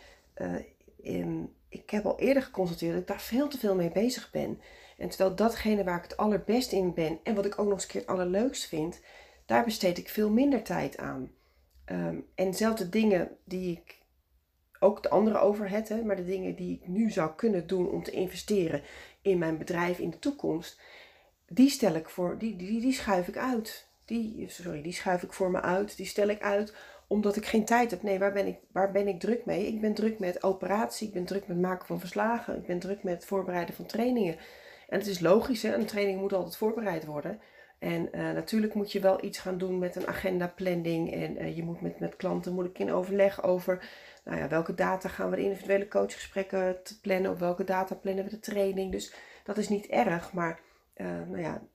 in, 0.95 1.53
ik 1.69 1.89
heb 1.89 2.05
al 2.05 2.19
eerder 2.19 2.43
geconstateerd 2.43 2.91
dat 2.91 3.01
ik 3.01 3.07
daar 3.07 3.21
veel 3.21 3.47
te 3.47 3.57
veel 3.57 3.75
mee 3.75 3.91
bezig 3.91 4.31
ben. 4.31 4.61
En 4.97 5.09
terwijl 5.09 5.35
datgene 5.35 5.83
waar 5.83 5.97
ik 5.97 6.03
het 6.03 6.17
allerbest 6.17 6.71
in 6.71 6.93
ben 6.93 7.19
en 7.23 7.35
wat 7.35 7.45
ik 7.45 7.59
ook 7.59 7.65
nog 7.65 7.73
eens 7.73 7.85
keer 7.85 8.01
het 8.01 8.09
allerleukst 8.09 8.67
vind, 8.67 9.01
daar 9.45 9.63
besteed 9.63 9.97
ik 9.97 10.09
veel 10.09 10.29
minder 10.29 10.63
tijd 10.63 10.97
aan. 10.97 11.31
Um, 11.91 12.25
en 12.35 12.53
zelfs 12.53 12.81
de 12.81 12.89
dingen 12.89 13.37
die 13.43 13.71
ik 13.71 13.97
ook 14.79 15.03
de 15.03 15.09
andere 15.09 15.37
overhead, 15.37 15.87
hè, 15.87 16.03
maar 16.03 16.15
de 16.15 16.25
dingen 16.25 16.55
die 16.55 16.79
ik 16.81 16.87
nu 16.87 17.11
zou 17.11 17.35
kunnen 17.35 17.67
doen 17.67 17.89
om 17.89 18.03
te 18.03 18.11
investeren 18.11 18.81
in 19.21 19.37
mijn 19.37 19.57
bedrijf 19.57 19.99
in 19.99 20.09
de 20.09 20.19
toekomst, 20.19 20.79
die 21.47 21.69
stel 21.69 21.95
ik 21.95 22.09
voor, 22.09 22.37
die, 22.37 22.55
die, 22.55 22.81
die 22.81 22.93
schuif 22.93 23.27
ik 23.27 23.37
uit. 23.37 23.87
Die, 24.05 24.49
sorry, 24.49 24.81
die 24.81 24.93
schuif 24.93 25.23
ik 25.23 25.33
voor 25.33 25.51
me 25.51 25.61
uit, 25.61 25.97
die 25.97 26.05
stel 26.05 26.27
ik 26.27 26.41
uit 26.41 26.73
omdat 27.07 27.35
ik 27.35 27.45
geen 27.45 27.65
tijd 27.65 27.91
heb. 27.91 28.01
Nee, 28.01 28.19
waar 28.19 28.33
ben 28.33 28.47
ik, 28.47 28.57
waar 28.71 28.91
ben 28.91 29.07
ik 29.07 29.19
druk 29.19 29.45
mee? 29.45 29.67
Ik 29.67 29.81
ben 29.81 29.93
druk 29.93 30.19
met 30.19 30.43
operatie, 30.43 31.07
ik 31.07 31.13
ben 31.13 31.25
druk 31.25 31.47
met 31.47 31.59
maken 31.59 31.85
van 31.85 31.99
verslagen, 31.99 32.55
ik 32.55 32.65
ben 32.65 32.79
druk 32.79 33.03
met 33.03 33.13
het 33.13 33.25
voorbereiden 33.25 33.75
van 33.75 33.85
trainingen. 33.85 34.37
En 34.87 34.99
het 34.99 35.07
is 35.07 35.19
logisch, 35.19 35.61
hè? 35.61 35.73
een 35.73 35.85
training 35.85 36.19
moet 36.19 36.33
altijd 36.33 36.57
voorbereid 36.57 37.05
worden. 37.05 37.39
En 37.79 38.09
uh, 38.11 38.31
natuurlijk 38.31 38.73
moet 38.73 38.91
je 38.91 38.99
wel 38.99 39.23
iets 39.23 39.39
gaan 39.39 39.57
doen 39.57 39.79
met 39.79 39.95
een 39.95 40.07
agenda 40.07 40.47
planning. 40.47 41.13
En 41.13 41.41
uh, 41.41 41.55
je 41.55 41.63
moet 41.63 41.81
met, 41.81 41.99
met 41.99 42.15
klanten 42.15 42.53
moet 42.53 42.79
in 42.79 42.91
overleg 42.91 43.43
over 43.43 43.89
nou 44.23 44.37
ja, 44.37 44.47
welke 44.47 44.73
data 44.73 45.09
gaan 45.09 45.29
we 45.29 45.35
de 45.35 45.41
individuele 45.41 45.87
coachgesprekken 45.87 46.83
te 46.83 46.99
plannen. 46.99 47.31
Op 47.31 47.39
welke 47.39 47.63
data 47.63 47.95
plannen 47.95 48.23
we 48.23 48.29
de 48.29 48.39
training. 48.39 48.91
Dus 48.91 49.13
dat 49.43 49.57
is 49.57 49.69
niet 49.69 49.85
erg. 49.85 50.33
Maar 50.33 50.59
uh, 50.95 51.07
nou 51.07 51.39
ja, 51.39 51.67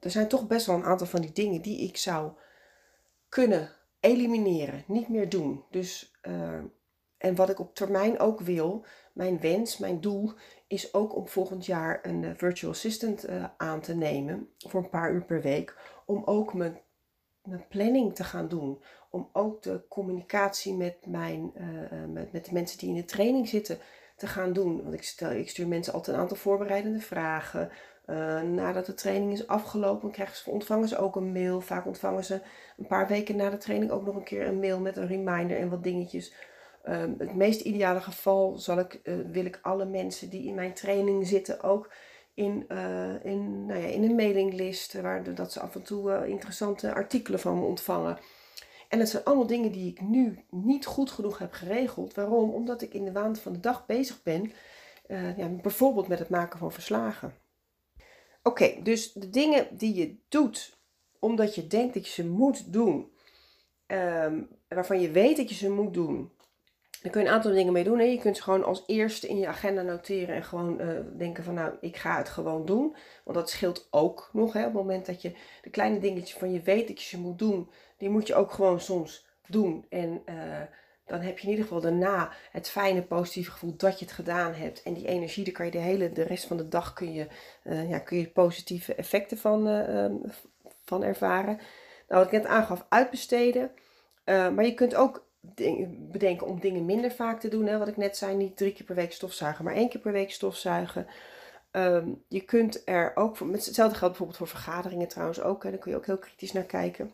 er 0.00 0.10
zijn 0.10 0.28
toch 0.28 0.46
best 0.46 0.66
wel 0.66 0.76
een 0.76 0.84
aantal 0.84 1.06
van 1.06 1.20
die 1.20 1.32
dingen 1.32 1.62
die 1.62 1.88
ik 1.88 1.96
zou 1.96 2.32
kunnen 3.28 3.70
elimineren. 4.00 4.84
Niet 4.86 5.08
meer 5.08 5.28
doen. 5.28 5.64
Dus, 5.70 6.18
en 7.24 7.34
wat 7.34 7.50
ik 7.50 7.58
op 7.58 7.74
termijn 7.74 8.18
ook 8.18 8.40
wil, 8.40 8.84
mijn 9.12 9.40
wens, 9.40 9.78
mijn 9.78 10.00
doel, 10.00 10.32
is 10.66 10.94
ook 10.94 11.16
om 11.16 11.28
volgend 11.28 11.66
jaar 11.66 11.98
een 12.02 12.22
uh, 12.22 12.30
virtual 12.36 12.72
assistant 12.72 13.28
uh, 13.28 13.44
aan 13.56 13.80
te 13.80 13.94
nemen 13.94 14.48
voor 14.58 14.82
een 14.82 14.88
paar 14.88 15.12
uur 15.12 15.24
per 15.24 15.42
week. 15.42 15.76
Om 16.04 16.22
ook 16.24 16.54
mijn, 16.54 16.80
mijn 17.42 17.68
planning 17.68 18.14
te 18.14 18.24
gaan 18.24 18.48
doen. 18.48 18.82
Om 19.10 19.28
ook 19.32 19.62
de 19.62 19.84
communicatie 19.88 20.74
met, 20.74 21.06
mijn, 21.06 21.52
uh, 21.56 22.04
met, 22.12 22.32
met 22.32 22.44
de 22.44 22.52
mensen 22.52 22.78
die 22.78 22.88
in 22.88 22.94
de 22.94 23.04
training 23.04 23.48
zitten 23.48 23.78
te 24.16 24.26
gaan 24.26 24.52
doen. 24.52 24.82
Want 24.82 24.94
ik, 24.94 25.02
stel, 25.02 25.30
ik 25.30 25.48
stuur 25.48 25.68
mensen 25.68 25.92
altijd 25.92 26.16
een 26.16 26.22
aantal 26.22 26.36
voorbereidende 26.36 27.00
vragen. 27.00 27.70
nadat 28.54 28.86
de 28.86 28.94
training 28.94 29.32
is 29.32 29.46
afgelopen, 29.46 30.10
krijgen 30.10 30.36
ze, 30.36 30.50
ontvangen 30.50 30.88
ze 30.88 30.98
ook 30.98 31.16
een 31.16 31.32
mail. 31.32 31.60
Vaak 31.60 31.86
ontvangen 31.86 32.24
ze 32.24 32.40
een 32.76 32.86
paar 32.86 33.08
weken 33.08 33.36
na 33.36 33.50
de 33.50 33.56
training 33.56 33.90
ook 33.90 34.04
nog 34.04 34.16
een 34.16 34.24
keer 34.24 34.46
een 34.46 34.60
mail 34.60 34.80
met 34.80 34.96
een 34.96 35.06
reminder 35.06 35.56
en 35.56 35.70
wat 35.70 35.82
dingetjes 35.82 36.52
Um, 36.88 37.14
het 37.18 37.34
meest 37.34 37.60
ideale 37.60 38.00
geval 38.00 38.58
zal 38.58 38.78
ik, 38.78 39.00
uh, 39.02 39.14
wil 39.32 39.44
ik 39.44 39.58
alle 39.62 39.84
mensen 39.84 40.30
die 40.30 40.46
in 40.46 40.54
mijn 40.54 40.74
training 40.74 41.26
zitten 41.26 41.62
ook 41.62 41.92
in, 42.34 42.64
uh, 42.68 43.24
in, 43.24 43.66
nou 43.66 43.80
ja, 43.80 43.86
in 43.86 44.02
een 44.02 44.14
mailinglist, 44.14 45.00
waar 45.00 45.34
dat 45.34 45.52
ze 45.52 45.60
af 45.60 45.74
en 45.74 45.82
toe 45.82 46.28
interessante 46.28 46.94
artikelen 46.94 47.40
van 47.40 47.58
me 47.58 47.64
ontvangen. 47.64 48.18
En 48.88 48.98
dat 48.98 49.08
zijn 49.08 49.24
allemaal 49.24 49.46
dingen 49.46 49.72
die 49.72 49.90
ik 49.90 50.00
nu 50.00 50.44
niet 50.50 50.86
goed 50.86 51.10
genoeg 51.10 51.38
heb 51.38 51.52
geregeld. 51.52 52.14
Waarom? 52.14 52.50
Omdat 52.50 52.82
ik 52.82 52.94
in 52.94 53.04
de 53.04 53.12
waan 53.12 53.36
van 53.36 53.52
de 53.52 53.60
dag 53.60 53.86
bezig 53.86 54.22
ben, 54.22 54.52
ja, 55.36 55.48
bijvoorbeeld 55.48 56.08
met 56.08 56.18
het 56.18 56.28
maken 56.28 56.58
van 56.58 56.72
verslagen. 56.72 57.34
Oké, 58.42 58.82
dus 58.82 59.12
de 59.12 59.30
dingen 59.30 59.76
die 59.76 59.94
je 59.94 60.16
doet 60.28 60.78
omdat 61.18 61.54
je 61.54 61.66
denkt 61.66 61.94
dat 61.94 62.06
je 62.06 62.12
ze 62.12 62.28
moet 62.28 62.72
doen, 62.72 63.12
um, 63.86 64.48
waarvan 64.68 65.00
je 65.00 65.10
weet 65.10 65.36
dat 65.36 65.48
je 65.48 65.54
ze 65.54 65.70
moet 65.70 65.94
doen, 65.94 66.32
daar 67.04 67.12
kun 67.12 67.22
je 67.22 67.28
een 67.28 67.34
aantal 67.34 67.52
dingen 67.52 67.72
mee 67.72 67.84
doen. 67.84 67.98
Hè. 67.98 68.04
Je 68.04 68.18
kunt 68.18 68.36
ze 68.36 68.42
gewoon 68.42 68.64
als 68.64 68.82
eerste 68.86 69.28
in 69.28 69.38
je 69.38 69.46
agenda 69.46 69.82
noteren 69.82 70.34
en 70.34 70.44
gewoon 70.44 70.80
uh, 70.80 70.88
denken 71.16 71.44
van 71.44 71.54
nou, 71.54 71.74
ik 71.80 71.96
ga 71.96 72.16
het 72.16 72.28
gewoon 72.28 72.66
doen. 72.66 72.96
Want 73.24 73.36
dat 73.36 73.50
scheelt 73.50 73.88
ook 73.90 74.30
nog. 74.32 74.52
Hè. 74.52 74.60
Op 74.60 74.64
het 74.64 74.74
moment 74.74 75.06
dat 75.06 75.22
je 75.22 75.32
de 75.62 75.70
kleine 75.70 75.98
dingetjes 75.98 76.38
van 76.38 76.52
je 76.52 76.60
weet 76.60 76.88
dat 76.88 77.02
je 77.02 77.08
ze 77.08 77.20
moet 77.20 77.38
doen, 77.38 77.70
die 77.96 78.08
moet 78.08 78.26
je 78.26 78.34
ook 78.34 78.52
gewoon 78.52 78.80
soms 78.80 79.26
doen. 79.46 79.86
En 79.88 80.22
uh, 80.26 80.60
dan 81.06 81.20
heb 81.20 81.38
je 81.38 81.44
in 81.44 81.50
ieder 81.50 81.64
geval 81.64 81.80
daarna 81.80 82.32
het 82.50 82.68
fijne 82.68 83.02
positieve 83.02 83.50
gevoel 83.50 83.76
dat 83.76 83.98
je 83.98 84.04
het 84.04 84.14
gedaan 84.14 84.54
hebt. 84.54 84.82
En 84.82 84.94
die 84.94 85.06
energie, 85.06 85.44
daar 85.44 85.54
kan 85.54 85.64
je 85.66 85.72
de 85.72 85.78
hele 85.78 86.12
de 86.12 86.22
rest 86.22 86.46
van 86.46 86.56
de 86.56 86.68
dag 86.68 86.92
kun 86.92 87.12
je, 87.12 87.26
uh, 87.64 87.90
ja, 87.90 87.98
kun 87.98 88.18
je 88.18 88.30
positieve 88.30 88.94
effecten 88.94 89.38
van, 89.38 89.68
ehm, 89.68 90.14
van 90.84 91.02
ervaren. 91.02 91.56
Nou, 92.08 92.24
wat 92.24 92.32
ik 92.32 92.40
net 92.40 92.46
aangaf, 92.46 92.86
uitbesteden. 92.88 93.70
maar 94.24 94.64
je 94.64 94.74
kunt 94.74 94.94
ook 94.94 95.23
bedenken 96.10 96.46
om 96.46 96.60
dingen 96.60 96.84
minder 96.84 97.12
vaak 97.12 97.40
te 97.40 97.48
doen. 97.48 97.66
Hè? 97.66 97.78
Wat 97.78 97.88
ik 97.88 97.96
net 97.96 98.16
zei, 98.16 98.36
niet 98.36 98.56
drie 98.56 98.72
keer 98.72 98.86
per 98.86 98.94
week 98.94 99.12
stofzuigen, 99.12 99.64
maar 99.64 99.74
één 99.74 99.88
keer 99.88 100.00
per 100.00 100.12
week 100.12 100.30
stofzuigen. 100.30 101.06
Ehm, 101.70 102.08
je 102.28 102.40
kunt 102.40 102.82
er 102.84 103.12
ook 103.14 103.36
voor, 103.36 103.52
hetzelfde 103.52 103.98
geldt 103.98 104.00
bijvoorbeeld 104.00 104.36
voor 104.38 104.48
vergaderingen 104.48 105.08
trouwens 105.08 105.40
ook. 105.40 105.62
Hè? 105.62 105.70
Daar 105.70 105.78
kun 105.78 105.90
je 105.90 105.96
ook 105.96 106.06
heel 106.06 106.18
kritisch 106.18 106.52
naar 106.52 106.64
kijken. 106.64 107.12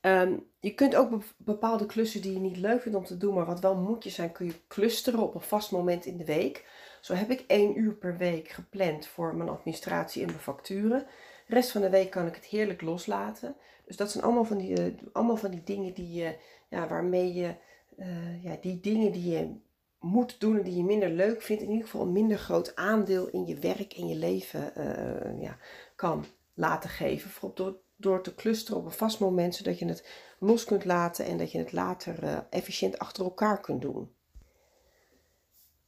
Ehm, 0.00 0.36
je 0.60 0.74
kunt 0.74 0.94
ook 0.94 1.22
bepaalde 1.36 1.86
klussen 1.86 2.22
die 2.22 2.32
je 2.32 2.38
niet 2.38 2.56
leuk 2.56 2.82
vindt 2.82 2.98
om 2.98 3.04
te 3.04 3.16
doen, 3.16 3.34
maar 3.34 3.46
wat 3.46 3.60
wel 3.60 3.76
moedjes 3.76 4.14
zijn, 4.14 4.32
kun 4.32 4.46
je 4.46 4.54
clusteren 4.68 5.20
op 5.20 5.34
een 5.34 5.40
vast 5.40 5.70
moment 5.70 6.06
in 6.06 6.16
de 6.16 6.24
week. 6.24 6.64
Zo 7.00 7.14
heb 7.14 7.30
ik 7.30 7.44
één 7.46 7.78
uur 7.78 7.94
per 7.94 8.16
week 8.16 8.48
gepland 8.48 9.06
voor 9.06 9.34
mijn 9.34 9.48
administratie 9.48 10.22
en 10.22 10.28
mijn 10.28 10.40
facturen. 10.40 11.06
De 11.46 11.54
rest 11.54 11.70
van 11.70 11.80
de 11.80 11.90
week 11.90 12.10
kan 12.10 12.26
ik 12.26 12.34
het 12.34 12.44
heerlijk 12.44 12.82
loslaten. 12.82 13.56
Dus 13.84 13.96
dat 13.96 14.10
zijn 14.10 14.24
allemaal 14.24 14.44
van 14.44 14.58
die, 14.58 14.78
uh, 14.78 14.94
allemaal 15.12 15.36
van 15.36 15.50
die 15.50 15.64
dingen 15.64 15.94
die 15.94 16.12
je 16.12 16.36
ja, 16.70 16.88
waarmee 16.88 17.34
je 17.34 17.54
uh, 17.96 18.44
ja, 18.44 18.56
die 18.60 18.80
dingen 18.80 19.12
die 19.12 19.30
je 19.30 19.54
moet 19.98 20.40
doen 20.40 20.56
en 20.56 20.62
die 20.62 20.76
je 20.76 20.84
minder 20.84 21.10
leuk 21.10 21.42
vindt, 21.42 21.62
in 21.62 21.70
ieder 21.70 21.84
geval 21.84 22.06
een 22.06 22.12
minder 22.12 22.38
groot 22.38 22.76
aandeel 22.76 23.28
in 23.28 23.46
je 23.46 23.58
werk 23.58 23.92
en 23.92 24.08
je 24.08 24.16
leven 24.16 24.72
uh, 24.76 25.42
ja, 25.42 25.56
kan 25.96 26.24
laten 26.54 26.90
geven. 26.90 27.28
Bijvoorbeeld 27.28 27.56
door, 27.56 27.80
door 27.96 28.22
te 28.22 28.34
clusteren 28.34 28.80
op 28.80 28.86
een 28.86 28.92
vast 28.92 29.20
moment, 29.20 29.54
zodat 29.54 29.78
je 29.78 29.86
het 29.86 30.08
los 30.38 30.64
kunt 30.64 30.84
laten 30.84 31.24
en 31.24 31.38
dat 31.38 31.52
je 31.52 31.58
het 31.58 31.72
later 31.72 32.24
uh, 32.24 32.38
efficiënt 32.50 32.98
achter 32.98 33.24
elkaar 33.24 33.60
kunt 33.60 33.82
doen. 33.82 34.14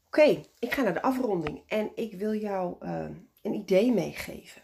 Oké, 0.07 0.43
ik 0.59 0.73
ga 0.73 0.83
naar 0.83 0.95
de 0.95 1.03
afronding 1.03 1.63
en 1.67 1.91
ik 1.95 2.15
wil 2.15 2.35
jou 2.35 2.77
een 3.43 3.55
idee 3.55 3.93
meegeven. 3.93 4.63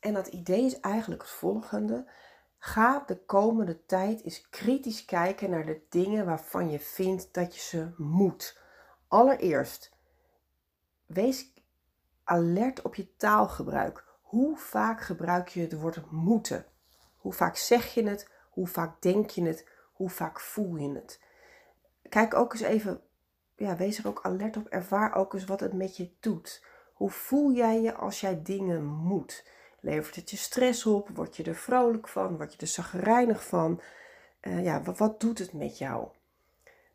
En 0.00 0.14
dat 0.14 0.26
idee 0.26 0.64
is 0.64 0.80
eigenlijk 0.80 1.22
het 1.22 1.30
volgende. 1.30 2.10
Ga 2.58 3.02
de 3.06 3.24
komende 3.24 3.84
tijd 3.84 4.22
eens 4.24 4.48
kritisch 4.48 5.04
kijken 5.04 5.50
naar 5.50 5.66
de 5.66 5.80
dingen 5.88 6.26
waarvan 6.26 6.70
je 6.70 6.80
vindt 6.80 7.34
dat 7.34 7.54
je 7.54 7.60
ze 7.60 7.94
moet. 7.96 8.58
Allereerst, 9.08 9.92
wees 11.06 11.52
alert 12.24 12.82
op 12.82 12.94
je 12.94 13.16
taalgebruik. 13.16 14.04
Hoe 14.22 14.56
vaak 14.56 15.00
gebruik 15.00 15.48
je 15.48 15.60
het 15.60 15.80
woord 15.80 16.10
moeten? 16.10 16.66
Hoe 17.16 17.32
vaak 17.32 17.56
zeg 17.56 17.94
je 17.94 18.08
het? 18.08 18.30
Hoe 18.50 18.66
vaak 18.66 19.02
denk 19.02 19.30
je 19.30 19.42
het? 19.42 19.68
Hoe 19.92 20.10
vaak 20.10 20.40
voel 20.40 20.76
je 20.76 20.94
het? 20.94 21.22
Kijk 22.08 22.34
ook 22.34 22.52
eens 22.52 22.62
even, 22.62 23.00
ja, 23.56 23.76
wees 23.76 23.98
er 23.98 24.06
ook 24.06 24.20
alert 24.22 24.56
op. 24.56 24.66
Ervaar 24.66 25.14
ook 25.14 25.34
eens 25.34 25.44
wat 25.44 25.60
het 25.60 25.72
met 25.72 25.96
je 25.96 26.10
doet. 26.20 26.64
Hoe 26.92 27.10
voel 27.10 27.52
jij 27.52 27.80
je 27.80 27.94
als 27.94 28.20
jij 28.20 28.42
dingen 28.42 28.84
moet? 28.84 29.44
Levert 29.86 30.16
het 30.16 30.30
je 30.30 30.36
stress 30.36 30.86
op? 30.86 31.08
Word 31.08 31.36
je 31.36 31.42
er 31.42 31.54
vrolijk 31.54 32.08
van? 32.08 32.36
Word 32.36 32.52
je 32.52 32.58
er 32.58 32.66
zagrijnig 32.66 33.44
van? 33.44 33.80
Uh, 34.42 34.64
ja, 34.64 34.82
wat, 34.82 34.98
wat 34.98 35.20
doet 35.20 35.38
het 35.38 35.52
met 35.52 35.78
jou? 35.78 36.08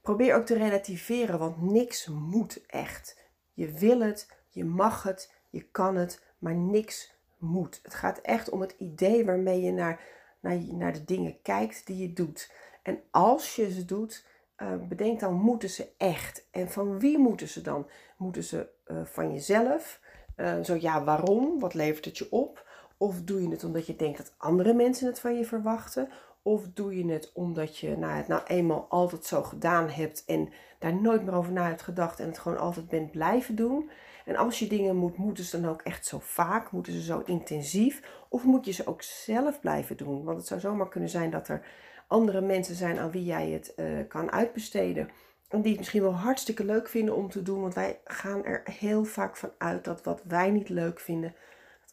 Probeer 0.01 0.35
ook 0.35 0.45
te 0.45 0.57
relativeren, 0.57 1.39
want 1.39 1.61
niks 1.61 2.07
moet 2.07 2.65
echt. 2.65 3.19
Je 3.53 3.71
wil 3.71 3.99
het, 3.99 4.31
je 4.49 4.65
mag 4.65 5.03
het, 5.03 5.33
je 5.49 5.61
kan 5.61 5.95
het, 5.95 6.23
maar 6.37 6.55
niks 6.55 7.15
moet. 7.37 7.79
Het 7.83 7.93
gaat 7.93 8.17
echt 8.17 8.49
om 8.49 8.61
het 8.61 8.75
idee 8.77 9.25
waarmee 9.25 9.61
je 9.61 9.71
naar, 9.71 10.01
naar, 10.39 10.57
naar 10.57 10.93
de 10.93 11.05
dingen 11.05 11.41
kijkt 11.41 11.85
die 11.85 11.97
je 11.97 12.13
doet. 12.13 12.51
En 12.83 13.01
als 13.11 13.55
je 13.55 13.71
ze 13.71 13.85
doet, 13.85 14.25
uh, 14.57 14.75
bedenk 14.87 15.19
dan, 15.19 15.33
moeten 15.33 15.69
ze 15.69 15.91
echt? 15.97 16.47
En 16.51 16.69
van 16.69 16.99
wie 16.99 17.17
moeten 17.17 17.47
ze 17.47 17.61
dan? 17.61 17.89
Moeten 18.17 18.43
ze 18.43 18.69
uh, 18.87 19.05
van 19.05 19.31
jezelf? 19.33 19.99
Uh, 20.37 20.63
zo 20.63 20.75
ja, 20.75 21.03
waarom? 21.03 21.59
Wat 21.59 21.73
levert 21.73 22.05
het 22.05 22.17
je 22.17 22.31
op? 22.31 22.69
Of 23.01 23.21
doe 23.21 23.41
je 23.41 23.49
het 23.49 23.63
omdat 23.63 23.85
je 23.85 23.95
denkt 23.95 24.17
dat 24.17 24.33
andere 24.37 24.73
mensen 24.73 25.07
het 25.07 25.19
van 25.19 25.37
je 25.37 25.45
verwachten? 25.45 26.09
Of 26.41 26.67
doe 26.73 26.97
je 26.97 27.11
het 27.11 27.31
omdat 27.33 27.77
je 27.77 27.97
nou, 27.97 28.13
het 28.13 28.27
nou 28.27 28.41
eenmaal 28.47 28.85
altijd 28.89 29.25
zo 29.25 29.43
gedaan 29.43 29.89
hebt 29.89 30.23
en 30.25 30.49
daar 30.79 31.01
nooit 31.01 31.23
meer 31.23 31.33
over 31.33 31.51
na 31.51 31.67
hebt 31.67 31.81
gedacht 31.81 32.19
en 32.19 32.25
het 32.25 32.39
gewoon 32.39 32.57
altijd 32.57 32.89
bent 32.89 33.11
blijven 33.11 33.55
doen? 33.55 33.89
En 34.25 34.35
als 34.35 34.59
je 34.59 34.67
dingen 34.67 34.95
moet, 34.95 35.17
moeten 35.17 35.43
ze 35.43 35.61
dan 35.61 35.69
ook 35.69 35.81
echt 35.81 36.05
zo 36.05 36.19
vaak? 36.21 36.71
Moeten 36.71 36.93
ze 36.93 37.01
zo 37.01 37.21
intensief? 37.25 38.01
Of 38.29 38.43
moet 38.43 38.65
je 38.65 38.71
ze 38.71 38.87
ook 38.87 39.01
zelf 39.01 39.59
blijven 39.59 39.97
doen? 39.97 40.23
Want 40.23 40.37
het 40.37 40.47
zou 40.47 40.59
zomaar 40.59 40.89
kunnen 40.89 41.09
zijn 41.09 41.29
dat 41.29 41.47
er 41.47 41.65
andere 42.07 42.41
mensen 42.41 42.75
zijn 42.75 42.99
aan 42.99 43.11
wie 43.11 43.25
jij 43.25 43.49
het 43.49 43.73
uh, 43.75 43.85
kan 44.07 44.31
uitbesteden. 44.31 45.09
En 45.49 45.61
die 45.61 45.69
het 45.69 45.79
misschien 45.79 46.01
wel 46.01 46.15
hartstikke 46.15 46.65
leuk 46.65 46.87
vinden 46.89 47.15
om 47.15 47.29
te 47.29 47.41
doen. 47.41 47.61
Want 47.61 47.73
wij 47.73 47.99
gaan 48.03 48.45
er 48.45 48.61
heel 48.63 49.03
vaak 49.03 49.37
van 49.37 49.51
uit 49.57 49.83
dat 49.83 50.03
wat 50.03 50.21
wij 50.27 50.51
niet 50.51 50.69
leuk 50.69 50.99
vinden, 50.99 51.35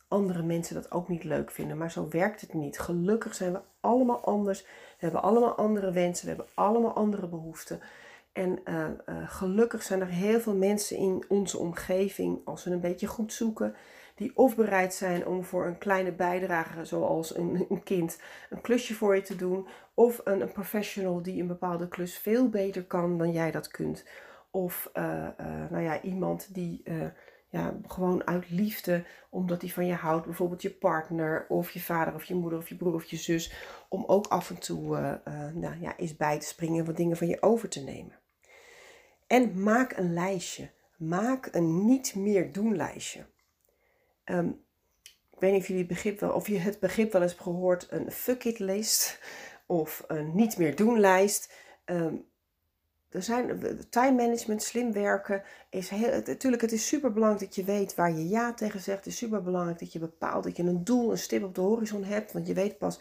andere 0.08 0.42
mensen 0.42 0.74
dat 0.74 0.92
ook 0.92 1.08
niet 1.08 1.24
leuk 1.24 1.50
vinden. 1.50 1.76
Maar 1.76 1.90
zo 1.90 2.08
werkt 2.08 2.40
het 2.40 2.54
niet. 2.54 2.78
Gelukkig 2.78 3.34
zijn 3.34 3.52
we 3.52 3.60
allemaal 3.80 4.24
anders. 4.24 4.62
We 4.62 4.68
hebben 4.98 5.22
allemaal 5.22 5.54
andere 5.54 5.92
wensen. 5.92 6.26
We 6.26 6.34
hebben 6.34 6.54
allemaal 6.54 6.92
andere 6.92 7.26
behoeften. 7.26 7.80
En 8.32 8.58
uh, 8.64 8.84
uh, 9.08 9.28
gelukkig 9.28 9.82
zijn 9.82 10.00
er 10.00 10.06
heel 10.06 10.40
veel 10.40 10.54
mensen 10.54 10.96
in 10.96 11.24
onze 11.28 11.58
omgeving, 11.58 12.40
als 12.44 12.64
we 12.64 12.70
een 12.70 12.80
beetje 12.80 13.06
goed 13.06 13.32
zoeken, 13.32 13.74
die 14.14 14.32
of 14.34 14.56
bereid 14.56 14.94
zijn 14.94 15.26
om 15.26 15.44
voor 15.44 15.66
een 15.66 15.78
kleine 15.78 16.12
bijdrage, 16.12 16.84
zoals 16.84 17.36
een, 17.36 17.66
een 17.68 17.82
kind, 17.82 18.20
een 18.50 18.60
klusje 18.60 18.94
voor 18.94 19.14
je 19.14 19.22
te 19.22 19.36
doen, 19.36 19.66
of 19.94 20.20
een, 20.24 20.52
professional 20.52 21.22
die 21.22 21.40
een 21.40 21.46
bepaalde 21.46 21.88
klus 21.88 22.18
veel 22.18 22.48
beter 22.48 22.84
kan 22.84 23.18
dan 23.18 23.32
jij 23.32 23.50
dat 23.50 23.68
kunt. 23.68 24.04
Of 24.50 24.90
uh, 24.94 25.28
nou 25.70 25.82
ja, 25.82 26.00
iemand 26.00 26.54
die 26.54 26.82
ja, 27.48 27.76
gewoon 27.86 28.26
uit 28.26 28.50
liefde, 28.50 29.04
omdat 29.30 29.60
hij 29.60 29.70
van 29.70 29.86
je 29.86 29.94
houdt, 29.94 30.26
bijvoorbeeld 30.26 30.62
je 30.62 30.70
partner 30.70 31.46
of 31.48 31.70
je 31.70 31.80
vader 31.80 32.14
of 32.14 32.24
je 32.24 32.34
moeder 32.34 32.58
of 32.58 32.68
je 32.68 32.76
broer 32.76 32.94
of 32.94 33.04
je 33.04 33.16
zus, 33.16 33.52
om 33.88 34.04
ook 34.06 34.26
af 34.26 34.50
en 34.50 34.58
toe 34.58 35.20
nou 35.54 35.80
ja, 35.80 35.96
eens 35.96 36.16
bij 36.16 36.38
te 36.38 36.46
springen 36.46 36.78
en 36.78 36.84
wat 36.84 36.96
dingen 36.96 37.16
van 37.16 37.26
je 37.26 37.42
over 37.42 37.68
te 37.68 37.80
nemen. 37.80 38.18
En 39.26 39.62
maak 39.62 39.96
een 39.96 40.12
lijstje. 40.12 40.70
Maak 40.96 41.48
een 41.52 41.86
niet 41.86 42.14
meer 42.14 42.52
doen 42.52 42.76
lijstje. 42.76 43.26
Um, 44.24 44.64
ik 45.32 45.40
weet 45.40 45.52
niet 45.52 45.60
of 45.60 45.66
jullie 45.66 45.82
het 45.82 45.92
begrip 45.92 46.20
wel, 46.20 46.32
of 46.32 46.46
je 46.46 46.58
het 46.58 46.80
begrip 46.80 47.12
wel 47.12 47.22
eens 47.22 47.32
gehoord, 47.32 47.86
een 47.90 48.12
fuck 48.12 48.44
it 48.44 48.58
list 48.58 49.20
of 49.66 50.04
een 50.06 50.34
niet 50.34 50.58
meer 50.58 50.76
doen 50.76 51.00
lijst. 51.00 51.52
Um, 51.84 52.26
er 53.10 53.22
zijn 53.22 53.60
time 53.90 54.22
management, 54.22 54.62
slim 54.62 54.92
werken 54.92 55.42
is 55.70 55.88
heel. 55.88 56.22
Natuurlijk, 56.26 56.62
het 56.62 56.72
is 56.72 56.86
super 56.86 57.12
belangrijk 57.12 57.44
dat 57.44 57.54
je 57.54 57.64
weet 57.64 57.94
waar 57.94 58.10
je 58.10 58.28
ja 58.28 58.54
tegen 58.54 58.80
zegt. 58.80 58.98
Het 58.98 59.06
is 59.06 59.16
super 59.16 59.42
belangrijk 59.42 59.78
dat 59.78 59.92
je 59.92 59.98
bepaalt 59.98 60.44
dat 60.44 60.56
je 60.56 60.62
een 60.62 60.84
doel, 60.84 61.10
een 61.10 61.18
stip 61.18 61.42
op 61.42 61.54
de 61.54 61.60
horizon 61.60 62.04
hebt. 62.04 62.32
Want 62.32 62.46
je 62.46 62.54
weet 62.54 62.78
pas, 62.78 63.00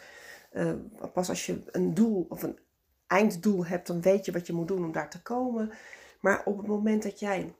uh, 0.53 0.73
pas 1.13 1.29
als 1.29 1.45
je 1.45 1.61
een 1.71 1.93
doel 1.93 2.25
of 2.29 2.43
een 2.43 2.59
einddoel 3.07 3.65
hebt, 3.65 3.87
dan 3.87 4.01
weet 4.01 4.25
je 4.25 4.31
wat 4.31 4.47
je 4.47 4.53
moet 4.53 4.67
doen 4.67 4.85
om 4.85 4.91
daar 4.91 5.09
te 5.09 5.21
komen. 5.21 5.71
Maar 6.19 6.41
op 6.45 6.57
het 6.57 6.67
moment 6.67 7.03
dat 7.03 7.19
jij 7.19 7.53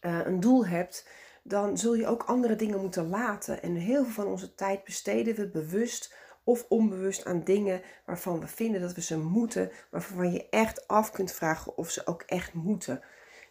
uh, 0.00 0.20
een 0.24 0.40
doel 0.40 0.66
hebt, 0.66 1.08
dan 1.42 1.78
zul 1.78 1.94
je 1.94 2.06
ook 2.06 2.22
andere 2.22 2.56
dingen 2.56 2.80
moeten 2.80 3.08
laten. 3.08 3.62
En 3.62 3.74
heel 3.74 4.04
veel 4.04 4.12
van 4.12 4.26
onze 4.26 4.54
tijd 4.54 4.84
besteden 4.84 5.34
we 5.34 5.48
bewust 5.48 6.14
of 6.44 6.66
onbewust 6.68 7.24
aan 7.24 7.44
dingen 7.44 7.82
waarvan 8.06 8.40
we 8.40 8.46
vinden 8.46 8.80
dat 8.80 8.94
we 8.94 9.00
ze 9.00 9.18
moeten, 9.18 9.70
waarvan 9.90 10.32
je 10.32 10.48
echt 10.48 10.88
af 10.88 11.10
kunt 11.10 11.32
vragen 11.32 11.76
of 11.76 11.90
ze 11.90 12.06
ook 12.06 12.22
echt 12.22 12.54
moeten. 12.54 13.02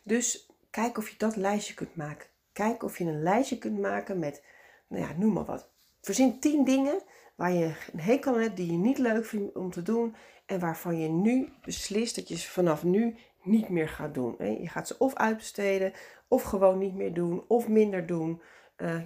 Dus 0.03 0.51
kijk 0.69 0.97
of 0.97 1.09
je 1.09 1.17
dat 1.17 1.35
lijstje 1.35 1.73
kunt 1.73 1.95
maken. 1.95 2.27
Kijk 2.53 2.83
of 2.83 2.97
je 2.97 3.05
een 3.05 3.23
lijstje 3.23 3.57
kunt 3.57 3.79
maken 3.79 4.19
met, 4.19 4.43
nou 4.87 5.03
ja, 5.03 5.13
noem 5.17 5.33
maar 5.33 5.45
wat. 5.45 5.69
Verzin 6.01 6.39
10 6.39 6.63
dingen 6.63 7.01
waar 7.35 7.51
je 7.51 7.75
een 7.93 7.99
hekel 7.99 8.33
aan 8.33 8.41
hebt, 8.41 8.57
die 8.57 8.71
je 8.71 8.77
niet 8.77 8.97
leuk 8.97 9.25
vindt 9.25 9.55
om 9.55 9.71
te 9.71 9.81
doen 9.81 10.15
en 10.45 10.59
waarvan 10.59 10.99
je 10.99 11.09
nu 11.09 11.49
beslist 11.61 12.15
dat 12.15 12.27
je 12.27 12.37
ze 12.37 12.49
vanaf 12.49 12.83
nu 12.83 13.17
niet 13.43 13.69
meer 13.69 13.89
gaat 13.89 14.13
doen. 14.13 14.35
Je 14.39 14.67
gaat 14.67 14.87
ze 14.87 14.97
of 14.97 15.15
uitbesteden, 15.15 15.93
of 16.27 16.43
gewoon 16.43 16.77
niet 16.77 16.93
meer 16.93 17.13
doen, 17.13 17.43
of 17.47 17.67
minder 17.67 18.05
doen. 18.05 18.41
Uh, 18.83 18.97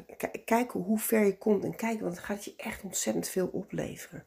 kijken 0.46 0.80
hoe 0.80 1.00
ver 1.00 1.26
je 1.26 1.38
komt 1.38 1.64
en 1.64 1.76
kijken, 1.76 2.04
want 2.04 2.16
het 2.16 2.26
gaat 2.26 2.46
je 2.46 2.54
echt 2.58 2.84
ontzettend 2.84 3.28
veel 3.28 3.48
opleveren. 3.48 4.26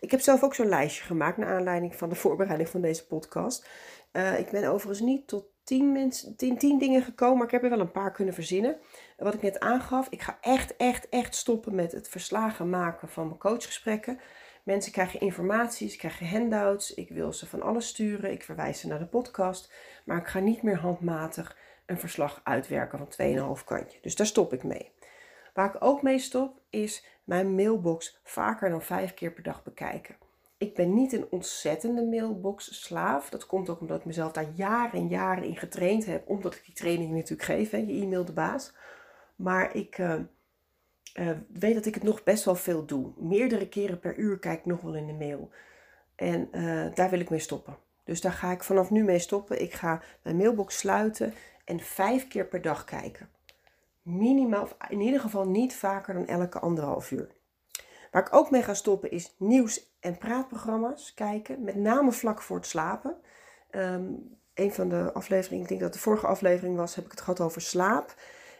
Ik 0.00 0.10
heb 0.10 0.20
zelf 0.20 0.42
ook 0.42 0.54
zo'n 0.54 0.68
lijstje 0.68 1.04
gemaakt 1.04 1.36
naar 1.36 1.54
aanleiding 1.54 1.96
van 1.96 2.08
de 2.08 2.14
voorbereiding 2.14 2.68
van 2.68 2.80
deze 2.80 3.06
podcast. 3.06 3.68
Uh, 4.12 4.38
ik 4.38 4.50
ben 4.50 4.64
overigens 4.64 5.00
niet 5.00 5.28
tot 5.28 5.44
tien, 5.64 5.92
mensen, 5.92 6.36
tien, 6.36 6.58
tien 6.58 6.78
dingen 6.78 7.02
gekomen, 7.02 7.36
maar 7.36 7.46
ik 7.46 7.52
heb 7.52 7.62
er 7.62 7.70
wel 7.70 7.80
een 7.80 7.90
paar 7.90 8.12
kunnen 8.12 8.34
verzinnen. 8.34 8.76
Wat 9.16 9.34
ik 9.34 9.42
net 9.42 9.60
aangaf, 9.60 10.06
ik 10.08 10.22
ga 10.22 10.38
echt, 10.40 10.76
echt, 10.76 11.08
echt 11.08 11.34
stoppen 11.34 11.74
met 11.74 11.92
het 11.92 12.08
verslagen 12.08 12.70
maken 12.70 13.08
van 13.08 13.26
mijn 13.26 13.38
coachgesprekken. 13.38 14.20
Mensen 14.64 14.92
krijgen 14.92 15.20
informaties, 15.20 15.96
krijgen 15.96 16.28
handouts. 16.28 16.94
Ik 16.94 17.08
wil 17.08 17.32
ze 17.32 17.46
van 17.46 17.62
alles 17.62 17.86
sturen. 17.86 18.32
Ik 18.32 18.42
verwijs 18.42 18.80
ze 18.80 18.86
naar 18.86 18.98
de 18.98 19.06
podcast. 19.06 19.72
Maar 20.04 20.18
ik 20.18 20.26
ga 20.26 20.38
niet 20.38 20.62
meer 20.62 20.78
handmatig 20.78 21.56
een 21.90 21.98
verslag 21.98 22.40
uitwerken 22.44 22.98
van 22.98 23.58
2,5 23.58 23.64
kantje. 23.64 23.98
Dus 24.02 24.16
daar 24.16 24.26
stop 24.26 24.52
ik 24.52 24.64
mee. 24.64 24.92
Waar 25.54 25.74
ik 25.74 25.84
ook 25.84 26.02
mee 26.02 26.18
stop 26.18 26.60
is 26.70 27.04
mijn 27.24 27.54
mailbox 27.54 28.20
vaker 28.22 28.70
dan 28.70 28.82
vijf 28.82 29.14
keer 29.14 29.32
per 29.32 29.42
dag 29.42 29.62
bekijken. 29.62 30.16
Ik 30.58 30.74
ben 30.74 30.94
niet 30.94 31.12
een 31.12 31.26
ontzettende 31.30 32.04
mailbox 32.04 32.82
slaaf. 32.84 33.30
Dat 33.30 33.46
komt 33.46 33.68
ook 33.68 33.80
omdat 33.80 33.98
ik 33.98 34.04
mezelf 34.04 34.32
daar 34.32 34.50
jaren 34.54 35.00
en 35.00 35.08
jaren 35.08 35.44
in 35.44 35.56
getraind 35.56 36.06
heb. 36.06 36.28
Omdat 36.28 36.54
ik 36.54 36.64
die 36.64 36.74
training 36.74 37.10
natuurlijk 37.12 37.42
geef, 37.42 37.70
hè, 37.70 37.76
je 37.76 38.02
e-mail 38.02 38.24
de 38.24 38.32
baas. 38.32 38.72
Maar 39.36 39.74
ik... 39.74 39.98
Uh, 39.98 40.14
uh, 41.14 41.30
weet 41.52 41.74
dat 41.74 41.86
ik 41.86 41.94
het 41.94 42.02
nog 42.02 42.22
best 42.22 42.44
wel 42.44 42.54
veel 42.54 42.86
doe. 42.86 43.12
Meerdere 43.16 43.68
keren 43.68 44.00
per 44.00 44.16
uur 44.16 44.38
kijk 44.38 44.58
ik 44.58 44.64
nog 44.64 44.80
wel 44.80 44.94
in 44.94 45.06
de 45.06 45.12
mail. 45.12 45.50
En 46.14 46.48
uh, 46.52 46.94
daar 46.94 47.10
wil 47.10 47.20
ik 47.20 47.30
mee 47.30 47.38
stoppen. 47.38 47.76
Dus 48.04 48.20
daar 48.20 48.32
ga 48.32 48.52
ik 48.52 48.62
vanaf 48.62 48.90
nu 48.90 49.04
mee 49.04 49.18
stoppen. 49.18 49.62
Ik 49.62 49.72
ga 49.72 50.02
mijn 50.22 50.36
mailbox 50.36 50.78
sluiten 50.78 51.34
en 51.70 51.80
vijf 51.80 52.28
keer 52.28 52.46
per 52.46 52.62
dag 52.62 52.84
kijken. 52.84 53.28
Minimaal, 54.02 54.68
in 54.88 55.00
ieder 55.00 55.20
geval 55.20 55.48
niet 55.48 55.74
vaker 55.74 56.14
dan 56.14 56.26
elke 56.26 56.58
anderhalf 56.58 57.10
uur. 57.10 57.30
Waar 58.10 58.22
ik 58.22 58.34
ook 58.34 58.50
mee 58.50 58.62
ga 58.62 58.74
stoppen 58.74 59.10
is 59.10 59.34
nieuws- 59.38 59.96
en 60.00 60.18
praatprogramma's 60.18 61.14
kijken. 61.14 61.64
Met 61.64 61.74
name 61.74 62.12
vlak 62.12 62.42
voor 62.42 62.56
het 62.56 62.66
slapen. 62.66 63.16
Um, 63.70 64.38
een 64.54 64.72
van 64.72 64.88
de 64.88 65.12
afleveringen, 65.12 65.62
ik 65.62 65.68
denk 65.68 65.80
dat 65.80 65.92
de 65.92 65.98
vorige 65.98 66.26
aflevering 66.26 66.76
was, 66.76 66.94
heb 66.94 67.04
ik 67.04 67.10
het 67.10 67.20
gehad 67.20 67.40
over 67.40 67.60
slaap. 67.60 68.14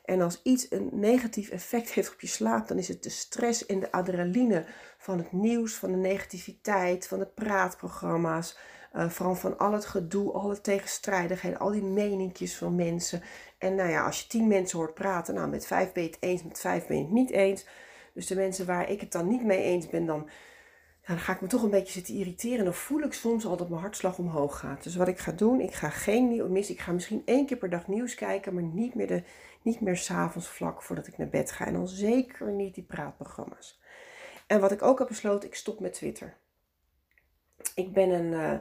En 0.04 0.20
als 0.20 0.40
iets 0.42 0.70
een 0.70 0.88
negatief 0.92 1.48
effect 1.48 1.90
heeft 1.94 2.12
op 2.12 2.20
je 2.20 2.26
slaap, 2.26 2.68
dan 2.68 2.78
is 2.78 2.88
het 2.88 3.02
de 3.02 3.10
stress 3.10 3.66
en 3.66 3.80
de 3.80 3.92
adrenaline 3.92 4.64
van 4.98 5.18
het 5.18 5.32
nieuws, 5.32 5.74
van 5.74 5.90
de 5.90 5.98
negativiteit, 5.98 7.06
van 7.06 7.18
de 7.18 7.26
praatprogramma's. 7.26 8.58
Uh, 8.96 9.08
vooral 9.08 9.34
van 9.34 9.58
al 9.58 9.72
het 9.72 9.84
gedoe, 9.84 10.32
alle 10.32 10.60
tegenstrijdigheden, 10.60 11.58
al 11.58 11.70
die 11.70 11.82
meningjes 11.82 12.56
van 12.56 12.74
mensen. 12.74 13.22
En 13.58 13.74
nou 13.74 13.90
ja, 13.90 14.04
als 14.06 14.20
je 14.20 14.26
tien 14.26 14.48
mensen 14.48 14.78
hoort 14.78 14.94
praten, 14.94 15.34
nou 15.34 15.48
met 15.48 15.66
vijf 15.66 15.92
ben 15.92 16.02
je 16.02 16.08
het 16.08 16.18
eens, 16.20 16.42
met 16.42 16.60
vijf 16.60 16.86
ben 16.86 16.96
je 16.96 17.02
het 17.02 17.12
niet 17.12 17.30
eens. 17.30 17.66
Dus 18.14 18.26
de 18.26 18.34
mensen 18.34 18.66
waar 18.66 18.90
ik 18.90 19.00
het 19.00 19.12
dan 19.12 19.28
niet 19.28 19.44
mee 19.44 19.62
eens 19.62 19.86
ben, 19.86 20.06
dan, 20.06 20.28
dan 21.06 21.18
ga 21.18 21.32
ik 21.32 21.40
me 21.40 21.46
toch 21.46 21.62
een 21.62 21.70
beetje 21.70 21.92
zitten 21.92 22.14
irriteren. 22.14 22.64
Dan 22.64 22.74
voel 22.74 23.00
ik 23.00 23.12
soms 23.12 23.46
al 23.46 23.56
dat 23.56 23.68
mijn 23.68 23.80
hartslag 23.80 24.18
omhoog 24.18 24.58
gaat. 24.58 24.82
Dus 24.82 24.96
wat 24.96 25.08
ik 25.08 25.18
ga 25.18 25.32
doen, 25.32 25.60
ik 25.60 25.74
ga 25.74 25.88
geen 25.90 26.28
nieuws 26.28 26.48
mis. 26.48 26.70
Ik 26.70 26.80
ga 26.80 26.92
misschien 26.92 27.22
één 27.24 27.46
keer 27.46 27.56
per 27.56 27.70
dag 27.70 27.88
nieuws 27.88 28.14
kijken, 28.14 28.54
maar 28.54 28.62
niet 28.62 28.94
meer, 28.94 29.06
de, 29.06 29.22
niet 29.62 29.80
meer 29.80 29.96
s'avonds 29.96 30.48
vlak 30.48 30.82
voordat 30.82 31.06
ik 31.06 31.18
naar 31.18 31.28
bed 31.28 31.52
ga. 31.52 31.66
En 31.66 31.72
dan 31.72 31.88
zeker 31.88 32.52
niet 32.52 32.74
die 32.74 32.84
praatprogramma's. 32.84 33.80
En 34.46 34.60
wat 34.60 34.72
ik 34.72 34.82
ook 34.82 34.98
heb 34.98 35.08
besloten, 35.08 35.48
ik 35.48 35.54
stop 35.54 35.80
met 35.80 35.92
Twitter. 35.92 36.36
Ik 37.74 37.92
ben 37.92 38.10
een 38.10 38.32
uh, 38.32 38.58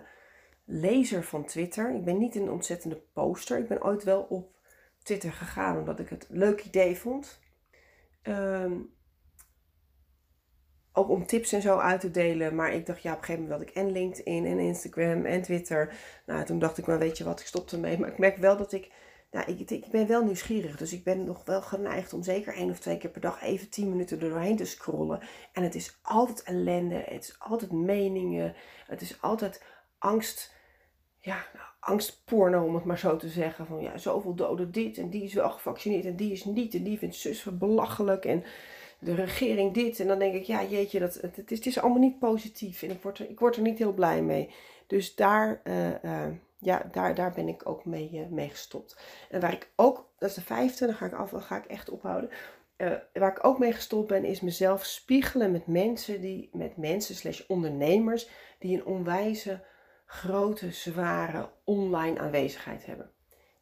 lezer 0.72 1.24
van 1.24 1.46
Twitter. 1.46 1.96
Ik 1.96 2.04
ben 2.04 2.18
niet 2.18 2.36
een 2.36 2.50
ontzettende 2.50 3.02
poster. 3.14 3.58
Ik 3.58 3.68
ben 3.68 3.84
ooit 3.84 4.04
wel 4.04 4.22
op 4.22 4.56
Twitter 5.04 5.32
gegaan 5.32 5.78
omdat 5.78 6.00
ik 6.00 6.10
het 6.10 6.28
leuk 6.30 6.66
idee 6.66 6.98
vond. 6.98 7.40
Um, 8.24 8.94
ook 10.94 11.10
om 11.10 11.26
tips 11.26 11.52
en 11.52 11.62
zo 11.62 11.78
uit 11.78 12.02
te 12.02 12.12
delen. 12.12 12.56
Maar 12.56 12.74
ik 12.74 12.86
dacht, 12.86 13.02
ja, 13.02 13.12
op 13.12 13.18
een 13.18 13.24
gegeven 13.24 13.44
moment 13.44 13.60
wilde 13.60 13.80
ik 13.80 13.88
en 13.88 13.92
LinkedIn 13.92 14.46
en 14.46 14.60
Instagram 14.60 15.26
en 15.26 15.42
Twitter. 15.42 15.94
Nou, 16.26 16.46
toen 16.46 16.60
dacht 16.60 16.78
ik, 16.78 16.86
maar 16.86 17.00
weet 17.00 17.18
je 17.18 17.24
wat, 17.24 17.40
ik 17.40 17.46
stop 17.46 17.72
ermee. 17.72 18.00
Maar 18.00 18.10
ik 18.10 18.18
merk 18.18 18.38
wel 18.38 18.58
dat 18.58 18.72
ik, 18.72 18.92
nou, 19.32 19.52
ik, 19.52 19.70
ik 19.70 19.92
ben 19.92 20.08
wel 20.08 20.24
nieuwsgierig. 20.24 20.78
Dus 20.78 20.94
ik 20.94 21.04
ben 21.04 21.24
nog 21.24 21.46
wel 21.46 21.62
geneigd 21.62 22.14
om 22.14 22.24
zeker 22.24 22.54
één 22.54 22.70
of 22.70 22.80
twee 22.80 22.98
keer 22.98 23.10
per 23.10 23.22
dag 23.22 23.42
even 23.42 23.70
tien 23.70 23.90
minuten 23.90 24.22
er 24.22 24.30
doorheen 24.30 24.58
te 24.58 24.66
scrollen. 24.66 25.20
En 25.54 25.64
het 25.64 25.76
is 25.76 26.00
altijd 26.02 26.44
ellende, 26.44 27.04
het 27.06 27.24
is 27.24 27.36
altijd 27.40 27.72
meningen, 27.72 28.56
het 28.88 29.02
is 29.02 29.22
altijd 29.22 29.64
angst. 29.98 30.58
Ja, 31.22 31.46
angstporno 31.80 32.66
om 32.66 32.76
het 32.76 32.84
maar 32.84 33.00
zo 33.00 33.18
te 33.18 33.30
zeggen. 33.30 33.66
Van 33.66 33.82
ja, 33.82 33.98
zoveel 33.98 34.36
doden 34.36 34.72
dit 34.72 34.98
en 34.98 35.10
die 35.10 35.24
is 35.24 35.34
wel 35.34 35.50
gevaccineerd 35.50 36.06
en 36.06 36.16
die 36.16 36.32
is 36.32 36.46
niet. 36.46 36.74
En 36.74 36.84
die 36.84 36.98
vindt 36.98 37.16
zus 37.16 37.44
belachelijk 37.44 38.26
en 38.26 38.44
de 39.00 39.16
regering 39.16 39.74
dit. 39.74 40.00
En 40.00 40.08
dan 40.08 40.20
denk 40.20 40.34
ik, 40.34 40.44
ja 40.44 40.64
jeetje, 40.64 41.00
dat, 41.00 41.14
het, 41.14 41.36
het, 41.36 41.66
is, 41.66 41.80
allemaal 41.80 42.00
niet 42.00 42.20
positief. 42.20 42.84
En 42.84 42.90
ik 42.90 43.02
word 43.02 43.20
er, 43.20 43.30
ik 43.30 43.40
word 43.40 43.56
er 43.56 43.62
niet 43.62 43.78
heel 43.78 43.94
blij 43.94 44.22
mee. 44.22 44.50
Dus 44.88 45.16
daar, 45.16 45.62
uh, 45.64 46.04
uh, 46.04 46.28
ja, 46.58 46.90
daar, 46.92 47.16
daar 47.16 47.32
ben 47.32 47.48
ik 47.48 47.70
ook 47.70 47.86
mee, 47.86 48.10
uh, 48.14 48.28
mee 48.28 48.50
gestopt. 48.50 48.98
En 49.30 49.40
waar 49.42 49.54
ik 49.54 49.70
ook, 49.76 50.10
dat 50.18 50.30
is 50.30 50.36
de 50.36 50.42
vijfde, 50.42 50.86
dan 50.86 50.96
ga 50.96 51.06
ik, 51.06 51.14
af, 51.14 51.32
ga 51.36 51.58
ik 51.58 51.66
echt 51.66 51.90
ophouden. 51.90 52.30
waar 53.14 53.32
ik 53.32 53.46
ook 53.46 53.60
mee 53.60 53.74
gestopt 53.74 54.08
ben, 54.08 54.26
is 54.26 54.42
mezelf 54.42 54.86
spiegelen 54.86 55.52
met 55.52 55.68
mensen, 55.68 56.22
die, 56.22 56.50
met 56.54 56.78
mensen 56.78 57.16
slash 57.16 57.42
ondernemers, 57.48 58.30
die 58.60 58.78
een 58.78 58.86
onwijze, 58.86 59.62
grote, 60.12 60.72
zware 60.72 61.50
online 61.64 62.20
aanwezigheid 62.20 62.86
hebben. 62.86 63.12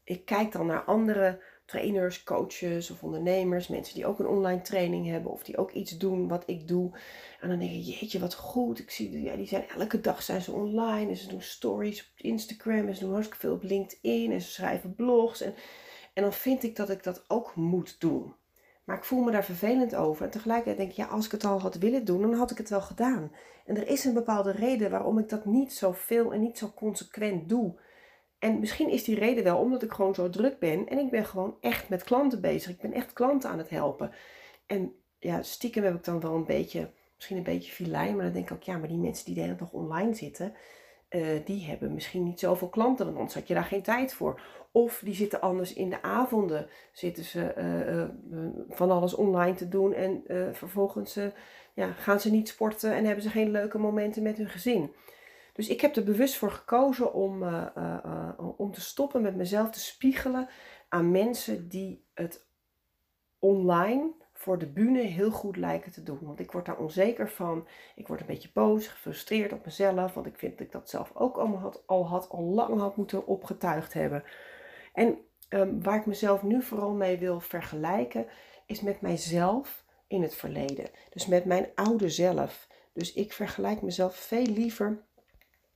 Ik 0.03 0.25
kijk 0.25 0.51
dan 0.51 0.65
naar 0.65 0.83
andere 0.83 1.41
trainers, 1.65 2.23
coaches 2.23 2.91
of 2.91 3.03
ondernemers, 3.03 3.67
mensen 3.67 3.95
die 3.95 4.05
ook 4.05 4.19
een 4.19 4.27
online 4.27 4.61
training 4.61 5.07
hebben 5.07 5.31
of 5.31 5.43
die 5.43 5.57
ook 5.57 5.71
iets 5.71 5.97
doen 5.97 6.27
wat 6.27 6.43
ik 6.45 6.67
doe. 6.67 6.97
En 7.39 7.49
dan 7.49 7.59
denk 7.59 7.71
ik, 7.71 7.83
jeetje, 7.83 8.19
wat 8.19 8.33
goed. 8.33 8.79
Ik 8.79 8.91
zie, 8.91 9.21
ja, 9.21 9.35
die 9.35 9.47
zijn 9.47 9.69
elke 9.69 10.01
dag 10.01 10.21
zijn 10.21 10.41
ze 10.41 10.51
online 10.51 11.09
en 11.09 11.17
ze 11.17 11.27
doen 11.27 11.41
stories 11.41 12.01
op 12.01 12.25
Instagram 12.25 12.87
en 12.87 12.95
ze 12.95 13.03
doen 13.03 13.13
hartstikke 13.13 13.45
veel 13.45 13.55
op 13.55 13.63
LinkedIn 13.63 14.31
en 14.31 14.41
ze 14.41 14.51
schrijven 14.51 14.95
blogs. 14.95 15.41
En, 15.41 15.55
en 16.13 16.23
dan 16.23 16.33
vind 16.33 16.63
ik 16.63 16.75
dat 16.75 16.89
ik 16.89 17.03
dat 17.03 17.23
ook 17.27 17.55
moet 17.55 17.99
doen. 17.99 18.33
Maar 18.87 18.97
ik 18.97 19.03
voel 19.03 19.23
me 19.23 19.31
daar 19.31 19.45
vervelend 19.45 19.95
over. 19.95 20.25
En 20.25 20.31
tegelijkertijd 20.31 20.77
denk 20.77 20.89
ik, 20.89 20.95
ja, 20.95 21.05
als 21.05 21.25
ik 21.25 21.31
het 21.31 21.45
al 21.45 21.61
had 21.61 21.75
willen 21.75 22.05
doen, 22.05 22.21
dan 22.21 22.33
had 22.33 22.51
ik 22.51 22.57
het 22.57 22.69
wel 22.69 22.81
gedaan. 22.81 23.31
En 23.65 23.77
er 23.77 23.87
is 23.87 24.05
een 24.05 24.13
bepaalde 24.13 24.51
reden 24.51 24.91
waarom 24.91 25.19
ik 25.19 25.29
dat 25.29 25.45
niet 25.45 25.73
zo 25.73 25.91
veel 25.91 26.33
en 26.33 26.39
niet 26.39 26.57
zo 26.57 26.71
consequent 26.75 27.49
doe. 27.49 27.79
En 28.39 28.59
misschien 28.59 28.89
is 28.89 29.03
die 29.03 29.19
reden 29.19 29.43
wel 29.43 29.57
omdat 29.57 29.83
ik 29.83 29.91
gewoon 29.91 30.15
zo 30.15 30.29
druk 30.29 30.59
ben 30.59 30.87
en 30.87 30.97
ik 30.97 31.09
ben 31.09 31.25
gewoon 31.25 31.57
echt 31.61 31.89
met 31.89 32.03
klanten 32.03 32.41
bezig. 32.41 32.71
Ik 32.71 32.81
ben 32.81 32.93
echt 32.93 33.13
klanten 33.13 33.49
aan 33.49 33.57
het 33.57 33.69
helpen. 33.69 34.11
En 34.65 34.93
ja, 35.19 35.41
stiekem 35.41 35.83
heb 35.83 35.95
ik 35.95 36.03
dan 36.03 36.19
wel 36.19 36.35
een 36.35 36.45
beetje, 36.45 36.91
misschien 37.15 37.37
een 37.37 37.43
beetje 37.43 37.71
filijn, 37.71 38.15
maar 38.15 38.23
dan 38.23 38.33
denk 38.33 38.49
ik 38.49 38.55
ook, 38.55 38.63
ja, 38.63 38.77
maar 38.77 38.87
die 38.87 38.97
mensen 38.97 39.25
die 39.25 39.43
hele 39.43 39.55
dag 39.55 39.71
online 39.71 40.13
zitten, 40.13 40.53
uh, 41.09 41.45
die 41.45 41.65
hebben 41.65 41.93
misschien 41.93 42.23
niet 42.23 42.39
zoveel 42.39 42.69
klanten, 42.69 43.05
want 43.05 43.17
anders 43.17 43.35
had 43.35 43.47
je 43.47 43.53
daar 43.53 43.63
geen 43.63 43.81
tijd 43.81 44.13
voor. 44.13 44.41
Of 44.71 45.01
die 45.03 45.13
zitten 45.13 45.41
anders 45.41 45.73
in 45.73 45.89
de 45.89 46.01
avonden, 46.01 46.67
zitten 46.91 47.23
ze 47.23 47.53
uh, 47.57 47.95
uh, 47.95 48.49
van 48.69 48.91
alles 48.91 49.13
online 49.13 49.55
te 49.55 49.67
doen 49.67 49.93
en 49.93 50.23
vervolgens 50.55 51.19
ja, 51.73 51.91
gaan 51.91 52.19
ze 52.19 52.31
niet 52.31 52.47
sporten 52.47 52.93
en 52.93 53.05
hebben 53.05 53.23
ze 53.23 53.29
geen 53.29 53.51
leuke 53.51 53.77
momenten 53.77 54.23
met 54.23 54.37
hun 54.37 54.49
gezin. 54.49 54.93
Dus 55.53 55.67
ik 55.69 55.81
heb 55.81 55.95
er 55.95 56.03
bewust 56.03 56.35
voor 56.35 56.51
gekozen 56.51 57.13
om, 57.13 57.43
om 58.57 58.71
te 58.71 58.81
stoppen 58.81 59.21
met 59.21 59.35
mezelf 59.35 59.69
te 59.69 59.79
spiegelen 59.79 60.49
aan 60.89 61.11
mensen 61.11 61.67
die 61.67 62.05
het 62.13 62.47
online 63.39 64.11
voor 64.37 64.57
de 64.57 64.67
bühne 64.67 65.01
heel 65.01 65.31
goed 65.31 65.57
lijken 65.57 65.91
te 65.91 66.03
doen. 66.03 66.19
Want 66.21 66.39
ik 66.39 66.51
word 66.51 66.65
daar 66.65 66.77
onzeker 66.77 67.29
van. 67.29 67.67
Ik 67.95 68.07
word 68.07 68.19
een 68.19 68.25
beetje 68.25 68.49
boos, 68.53 68.87
gefrustreerd 68.87 69.53
op 69.53 69.65
mezelf. 69.65 70.13
Want 70.13 70.25
ik 70.25 70.37
vind 70.37 70.57
dat 70.57 70.67
ik 70.67 70.71
dat 70.71 70.89
zelf 70.89 71.11
ook 71.13 71.37
allemaal 71.37 71.59
had, 71.59 71.83
al 71.85 72.07
had, 72.07 72.29
al 72.29 72.43
lang 72.43 72.79
had 72.79 72.95
moeten 72.95 73.27
opgetuigd 73.27 73.93
hebben. 73.93 74.23
En 74.93 75.17
um, 75.49 75.83
waar 75.83 75.95
ik 75.95 76.05
mezelf 76.05 76.43
nu 76.43 76.61
vooral 76.61 76.93
mee 76.93 77.17
wil 77.17 77.39
vergelijken, 77.39 78.27
is 78.65 78.81
met 78.81 79.01
mijzelf 79.01 79.83
in 80.07 80.21
het 80.21 80.35
verleden. 80.35 80.89
Dus 81.09 81.25
met 81.25 81.45
mijn 81.45 81.67
oude 81.75 82.09
zelf. 82.09 82.67
Dus 82.93 83.13
ik 83.13 83.33
vergelijk 83.33 83.81
mezelf 83.81 84.15
veel 84.15 84.45
liever 84.45 85.03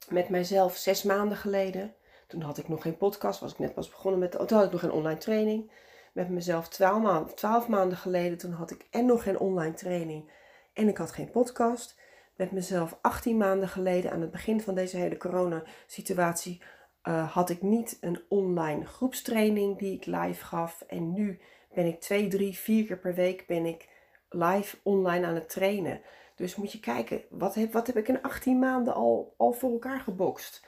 met 0.09 0.29
mijzelf 0.29 0.75
zes 0.75 1.03
maanden 1.03 1.37
geleden. 1.37 1.95
Toen 2.27 2.41
had 2.41 2.57
ik 2.57 2.67
nog 2.67 2.81
geen 2.81 2.97
podcast, 2.97 3.39
was 3.39 3.51
ik 3.51 3.59
net 3.59 3.73
pas 3.73 3.89
begonnen 3.89 4.19
met, 4.19 4.31
toen 4.31 4.57
had 4.57 4.65
ik 4.65 4.71
nog 4.71 4.81
geen 4.81 4.91
online 4.91 5.19
training 5.19 5.71
met 6.11 6.29
mezelf 6.29 6.67
twaalf 6.67 7.01
maanden, 7.01 7.35
twaalf 7.35 7.67
maanden 7.67 7.97
geleden. 7.97 8.37
Toen 8.37 8.51
had 8.51 8.71
ik 8.71 8.87
en 8.91 9.05
nog 9.05 9.23
geen 9.23 9.39
online 9.39 9.73
training 9.73 10.31
en 10.73 10.87
ik 10.87 10.97
had 10.97 11.11
geen 11.11 11.31
podcast. 11.31 11.99
Met 12.35 12.51
mezelf 12.51 12.97
18 13.01 13.37
maanden 13.37 13.69
geleden, 13.69 14.11
aan 14.11 14.21
het 14.21 14.31
begin 14.31 14.61
van 14.61 14.75
deze 14.75 14.97
hele 14.97 15.17
corona-situatie, 15.17 16.61
uh, 17.03 17.31
had 17.31 17.49
ik 17.49 17.61
niet 17.61 17.97
een 18.01 18.21
online 18.29 18.85
groepstraining 18.85 19.77
die 19.77 19.95
ik 19.95 20.05
live 20.05 20.45
gaf. 20.45 20.81
En 20.81 21.13
nu 21.13 21.39
ben 21.73 21.85
ik 21.85 21.99
twee, 21.99 22.27
drie, 22.27 22.57
vier 22.57 22.85
keer 22.85 22.99
per 22.99 23.13
week 23.13 23.47
ben 23.47 23.65
ik 23.65 23.89
live 24.29 24.77
online 24.83 25.25
aan 25.25 25.35
het 25.35 25.49
trainen. 25.49 26.01
Dus 26.35 26.55
moet 26.55 26.71
je 26.71 26.79
kijken, 26.79 27.23
wat 27.29 27.55
heb, 27.55 27.73
wat 27.73 27.87
heb 27.87 27.97
ik 27.97 28.07
in 28.07 28.21
18 28.21 28.59
maanden 28.59 28.93
al, 28.93 29.33
al 29.37 29.51
voor 29.51 29.71
elkaar 29.71 29.99
gebokst? 29.99 30.65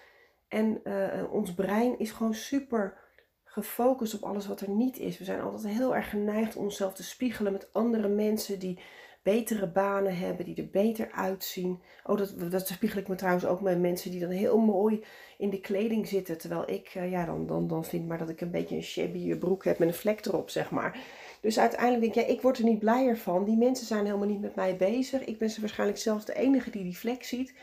En 0.48 0.82
uh, 0.84 1.34
ons 1.34 1.54
brein 1.54 2.00
is 2.00 2.12
gewoon 2.12 2.34
super 2.34 2.98
gefocust 3.54 4.14
op 4.14 4.24
alles 4.24 4.48
wat 4.48 4.62
er 4.62 4.70
niet 4.70 5.00
is. 5.00 5.18
We 5.18 5.24
zijn 5.24 5.42
altijd 5.42 5.74
heel 5.74 5.96
erg 5.96 6.10
geneigd 6.10 6.56
onszelf 6.56 6.94
te 6.94 7.04
spiegelen 7.04 7.52
met 7.52 7.68
andere 7.72 8.08
mensen 8.08 8.60
die 8.60 8.80
betere 9.24 9.68
banen 9.68 10.18
hebben, 10.18 10.46
die 10.46 10.56
er 10.56 10.70
beter 10.70 11.12
uitzien. 11.12 11.80
Oh, 12.04 12.18
dat, 12.18 12.52
dat 12.52 12.68
spiegel 12.68 13.00
ik 13.00 13.08
me 13.08 13.16
trouwens 13.16 13.46
ook 13.46 13.62
met 13.62 13.80
mensen 13.80 14.12
die 14.12 14.20
dan 14.20 14.30
heel 14.30 14.58
mooi 14.58 15.04
in 15.38 15.50
de 15.50 15.60
kleding 15.60 16.08
zitten. 16.08 16.38
Terwijl 16.38 16.70
ik, 16.70 16.96
uh, 16.96 17.12
ja, 17.12 17.26
dan, 17.26 17.48
dan, 17.48 17.68
dan 17.68 17.86
vind 17.86 18.08
maar 18.08 18.18
dat 18.18 18.30
ik 18.30 18.42
een 18.42 18.52
beetje 18.52 18.76
een 18.76 18.84
shabby 18.84 19.36
broek 19.36 19.64
heb 19.64 19.80
met 19.80 19.88
een 19.88 19.94
vlek 19.94 20.26
erop, 20.26 20.50
zeg 20.50 20.72
maar. 20.72 21.00
Dus 21.42 21.60
uiteindelijk 21.60 22.02
denk 22.02 22.16
ik, 22.16 22.22
ja, 22.22 22.36
ik 22.36 22.42
word 22.42 22.58
er 22.58 22.64
niet 22.64 22.80
blijer 22.80 23.18
van. 23.18 23.46
Die 23.46 23.58
mensen 23.58 23.86
zijn 23.86 24.06
helemaal 24.06 24.28
niet 24.28 24.42
met 24.42 24.56
mij 24.56 24.76
bezig. 24.76 25.24
Ik 25.24 25.38
ben 25.38 25.50
ze 25.50 25.60
waarschijnlijk 25.60 26.00
zelfs 26.00 26.26
de 26.26 26.36
enige 26.36 26.70
die 26.70 26.84
die 26.84 26.98
vlek 26.98 27.24
ziet. 27.24 27.54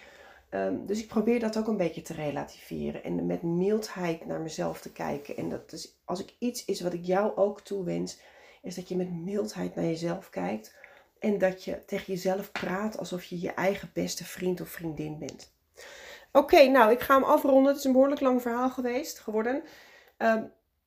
Ehm, 0.51 0.87
dus 0.87 1.03
ik 1.03 1.09
probeer 1.09 1.41
dat 1.41 1.59
ook 1.59 1.67
een 1.67 1.77
beetje 1.77 2.03
te 2.03 2.15
relativeren 2.15 3.05
en 3.05 3.27
met 3.27 3.43
mildheid 3.43 4.27
naar 4.27 4.41
mezelf 4.41 4.81
te 4.81 4.93
kijken. 4.93 5.37
En 5.37 5.49
dat 5.49 5.73
is, 5.73 6.01
als 6.05 6.21
ik 6.21 6.35
iets 6.39 6.65
is 6.65 6.81
wat 6.81 6.93
ik 6.93 7.05
jou 7.05 7.37
ook 7.37 7.61
toewens, 7.61 8.19
is 8.63 8.75
dat 8.75 8.89
je 8.89 8.97
met 8.97 9.13
mildheid 9.13 9.75
naar 9.75 9.85
jezelf 9.85 10.31
kijkt 10.31 10.75
en 11.19 11.39
dat 11.39 11.65
je 11.65 11.85
tegen 11.85 12.13
jezelf 12.13 12.53
praat 12.53 12.99
alsof 12.99 13.25
je 13.25 13.41
je 13.41 13.51
eigen 13.51 13.91
beste 13.93 14.25
vriend 14.25 14.61
of 14.61 14.69
vriendin 14.69 15.19
bent. 15.19 15.53
Oké, 16.33 16.67
nou, 16.67 16.91
ik 16.91 17.01
ga 17.01 17.15
hem 17.15 17.25
afronden. 17.25 17.67
Het 17.67 17.79
is 17.79 17.85
een 17.85 17.93
behoorlijk 17.93 18.21
lang 18.21 18.43
verhaal 18.43 18.71
geweest 18.71 19.19
geworden. 19.19 19.63
Ehm, 20.17 20.45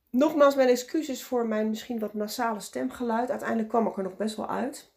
nogmaals, 0.09 0.55
mijn 0.55 0.69
excuses 0.69 1.23
voor 1.23 1.47
mijn 1.47 1.69
misschien 1.69 1.99
wat 1.99 2.13
nasale 2.13 2.59
stemgeluid. 2.59 3.29
Uiteindelijk 3.29 3.69
kwam 3.69 3.87
ik 3.87 3.97
er 3.97 4.03
nog 4.03 4.17
best 4.17 4.35
wel 4.35 4.49
uit. 4.49 4.91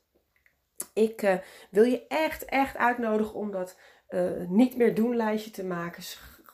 Ik 0.92 1.22
uh, 1.22 1.34
wil 1.70 1.84
je 1.84 2.06
echt, 2.06 2.44
echt 2.44 2.76
uitnodigen 2.76 3.34
om 3.34 3.50
dat 3.50 3.76
uh, 4.10 4.30
niet 4.48 4.76
meer 4.76 4.94
doen 4.94 5.16
lijstje 5.16 5.50
te 5.50 5.64
maken. 5.64 6.02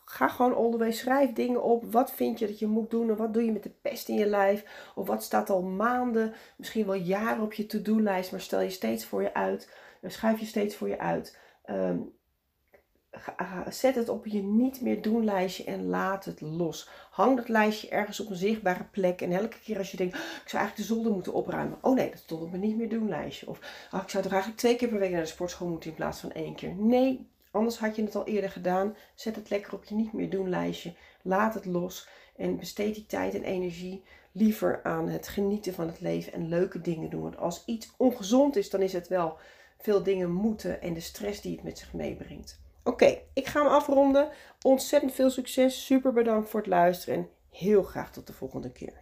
Ga 0.05 0.29
gewoon 0.29 0.55
onderweg, 0.55 0.95
schrijf 0.95 1.33
dingen 1.33 1.63
op. 1.63 1.93
Wat 1.93 2.13
vind 2.13 2.39
je 2.39 2.47
dat 2.47 2.59
je 2.59 2.67
moet 2.67 2.91
doen 2.91 3.09
en 3.09 3.17
wat 3.17 3.35
doe 3.35 3.45
je 3.45 3.53
met 3.53 3.63
de 3.63 3.75
pest 3.83 4.09
in 4.09 4.15
je 4.15 4.27
lijf? 4.27 4.91
Of 4.95 5.07
wat 5.07 5.23
staat 5.23 5.51
al 5.51 5.63
maanden, 5.63 6.35
misschien 6.57 6.87
wel 6.87 6.95
jaren 6.95 7.43
op 7.43 7.53
je 7.53 7.67
to-do-lijst, 7.67 8.31
maar 8.31 8.41
stel 8.41 8.61
je 8.61 8.71
steeds 8.71 9.05
voor 9.05 9.23
je 9.23 9.35
uit. 9.35 9.71
Schrijf 10.03 10.41
je 10.41 10.47
steeds 10.47 10.77
voor 10.77 10.89
je 10.89 10.99
uit. 10.99 11.39
Um, 11.67 12.13
zet 13.69 13.95
het 13.95 14.09
op 14.09 14.27
je 14.27 14.43
niet 14.43 14.81
meer 14.81 15.03
doen 15.03 15.25
lijstje 15.25 15.65
en 15.65 15.87
laat 15.87 16.25
het 16.25 16.41
los. 16.41 16.89
Hang 17.11 17.37
dat 17.37 17.49
lijstje 17.49 17.89
ergens 17.89 18.21
op 18.21 18.31
een 18.31 18.37
zichtbare 18.37 18.85
plek. 18.85 19.21
En 19.21 19.33
elke 19.33 19.59
keer 19.65 19.79
als 19.79 19.91
je 19.91 19.97
denkt, 19.97 20.15
ik 20.15 20.49
zou 20.49 20.63
eigenlijk 20.63 20.77
de 20.77 20.95
zolder 20.95 21.13
moeten 21.13 21.33
opruimen. 21.33 21.79
Oh 21.81 21.95
nee, 21.95 22.11
dat 22.11 22.19
stond 22.19 22.43
op 22.43 22.51
mijn 22.51 22.63
niet 22.63 22.77
meer 22.77 22.89
doen 22.89 23.09
lijstje. 23.09 23.49
Of 23.49 23.59
oh, 23.93 24.03
ik 24.03 24.09
zou 24.09 24.23
toch 24.23 24.33
eigenlijk 24.33 24.61
twee 24.61 24.77
keer 24.77 24.89
per 24.89 24.99
week 24.99 25.11
naar 25.11 25.21
de 25.21 25.27
sportschool 25.27 25.69
moeten 25.69 25.91
in 25.91 25.97
plaats 25.97 26.21
van 26.21 26.33
één 26.33 26.55
keer. 26.55 26.75
Nee, 26.75 27.31
Anders 27.53 27.79
had 27.79 27.97
je 27.97 28.03
het 28.03 28.15
al 28.15 28.27
eerder 28.27 28.51
gedaan. 28.51 28.97
Zet 29.15 29.37
het 29.37 29.51
lekker 29.51 29.73
op 29.73 29.85
je 29.85 29.95
niet 29.95 30.13
meer 30.13 30.31
doen 30.31 30.49
lijstje. 30.49 30.95
Laat 31.23 31.55
het 31.55 31.65
los 31.65 32.09
en 32.37 32.59
besteed 32.59 32.95
die 32.95 33.07
tijd 33.07 33.35
en 33.35 33.45
energie 33.45 34.03
liever 34.33 34.81
aan 34.83 35.09
het 35.09 35.29
genieten 35.29 35.75
van 35.75 35.87
het 35.87 36.01
leven 36.01 36.33
en 36.33 36.49
leuke 36.49 36.81
dingen 36.81 37.11
doen. 37.11 37.23
Want 37.23 37.37
als 37.37 37.63
iets 37.67 37.93
ongezond 37.97 38.57
is, 38.57 38.71
dan 38.71 38.83
is 38.83 38.93
het 38.93 39.09
wel 39.09 39.39
veel 39.79 40.03
dingen 40.03 40.31
moeten 40.33 40.81
en 40.81 40.95
de 40.95 41.01
stress 41.01 41.41
die 41.41 41.53
het 41.53 41.63
met 41.63 41.79
zich 41.79 41.93
meebrengt. 41.93 42.61
Oké, 42.85 43.19
ik 43.33 43.47
ga 43.47 43.63
hem 43.63 43.71
afronden. 43.71 44.29
Ontzettend 44.63 45.13
veel 45.13 45.31
succes. 45.31 45.87
Super 45.87 46.13
bedankt 46.13 46.51
voor 46.51 46.61
het 46.61 46.69
luisteren 46.69 47.15
en 47.15 47.29
heel 47.51 47.83
graag 47.83 48.13
tot 48.13 48.27
de 48.27 48.33
volgende 48.33 48.73
keer. 48.73 49.02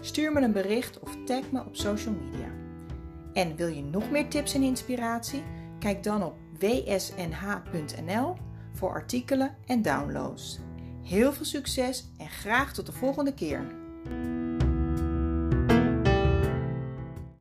Stuur 0.00 0.32
me 0.32 0.40
een 0.40 0.52
bericht 0.52 1.00
of 1.00 1.16
tag 1.24 1.50
me 1.50 1.60
op 1.60 1.76
social 1.76 2.14
media. 2.14 2.48
En 3.32 3.56
wil 3.56 3.68
je 3.68 3.82
nog 3.82 4.10
meer 4.10 4.28
tips 4.28 4.54
en 4.54 4.62
inspiratie? 4.62 5.42
Kijk 5.78 6.02
dan 6.02 6.22
op 6.22 6.34
wsnh.nl 6.58 8.36
voor 8.72 8.90
artikelen 8.90 9.56
en 9.66 9.82
downloads. 9.82 10.58
Heel 11.02 11.32
veel 11.32 11.44
succes 11.44 12.08
en 12.18 12.28
graag 12.28 12.72
tot 12.72 12.86
de 12.86 12.92
volgende 12.92 13.34
keer. 13.34 13.66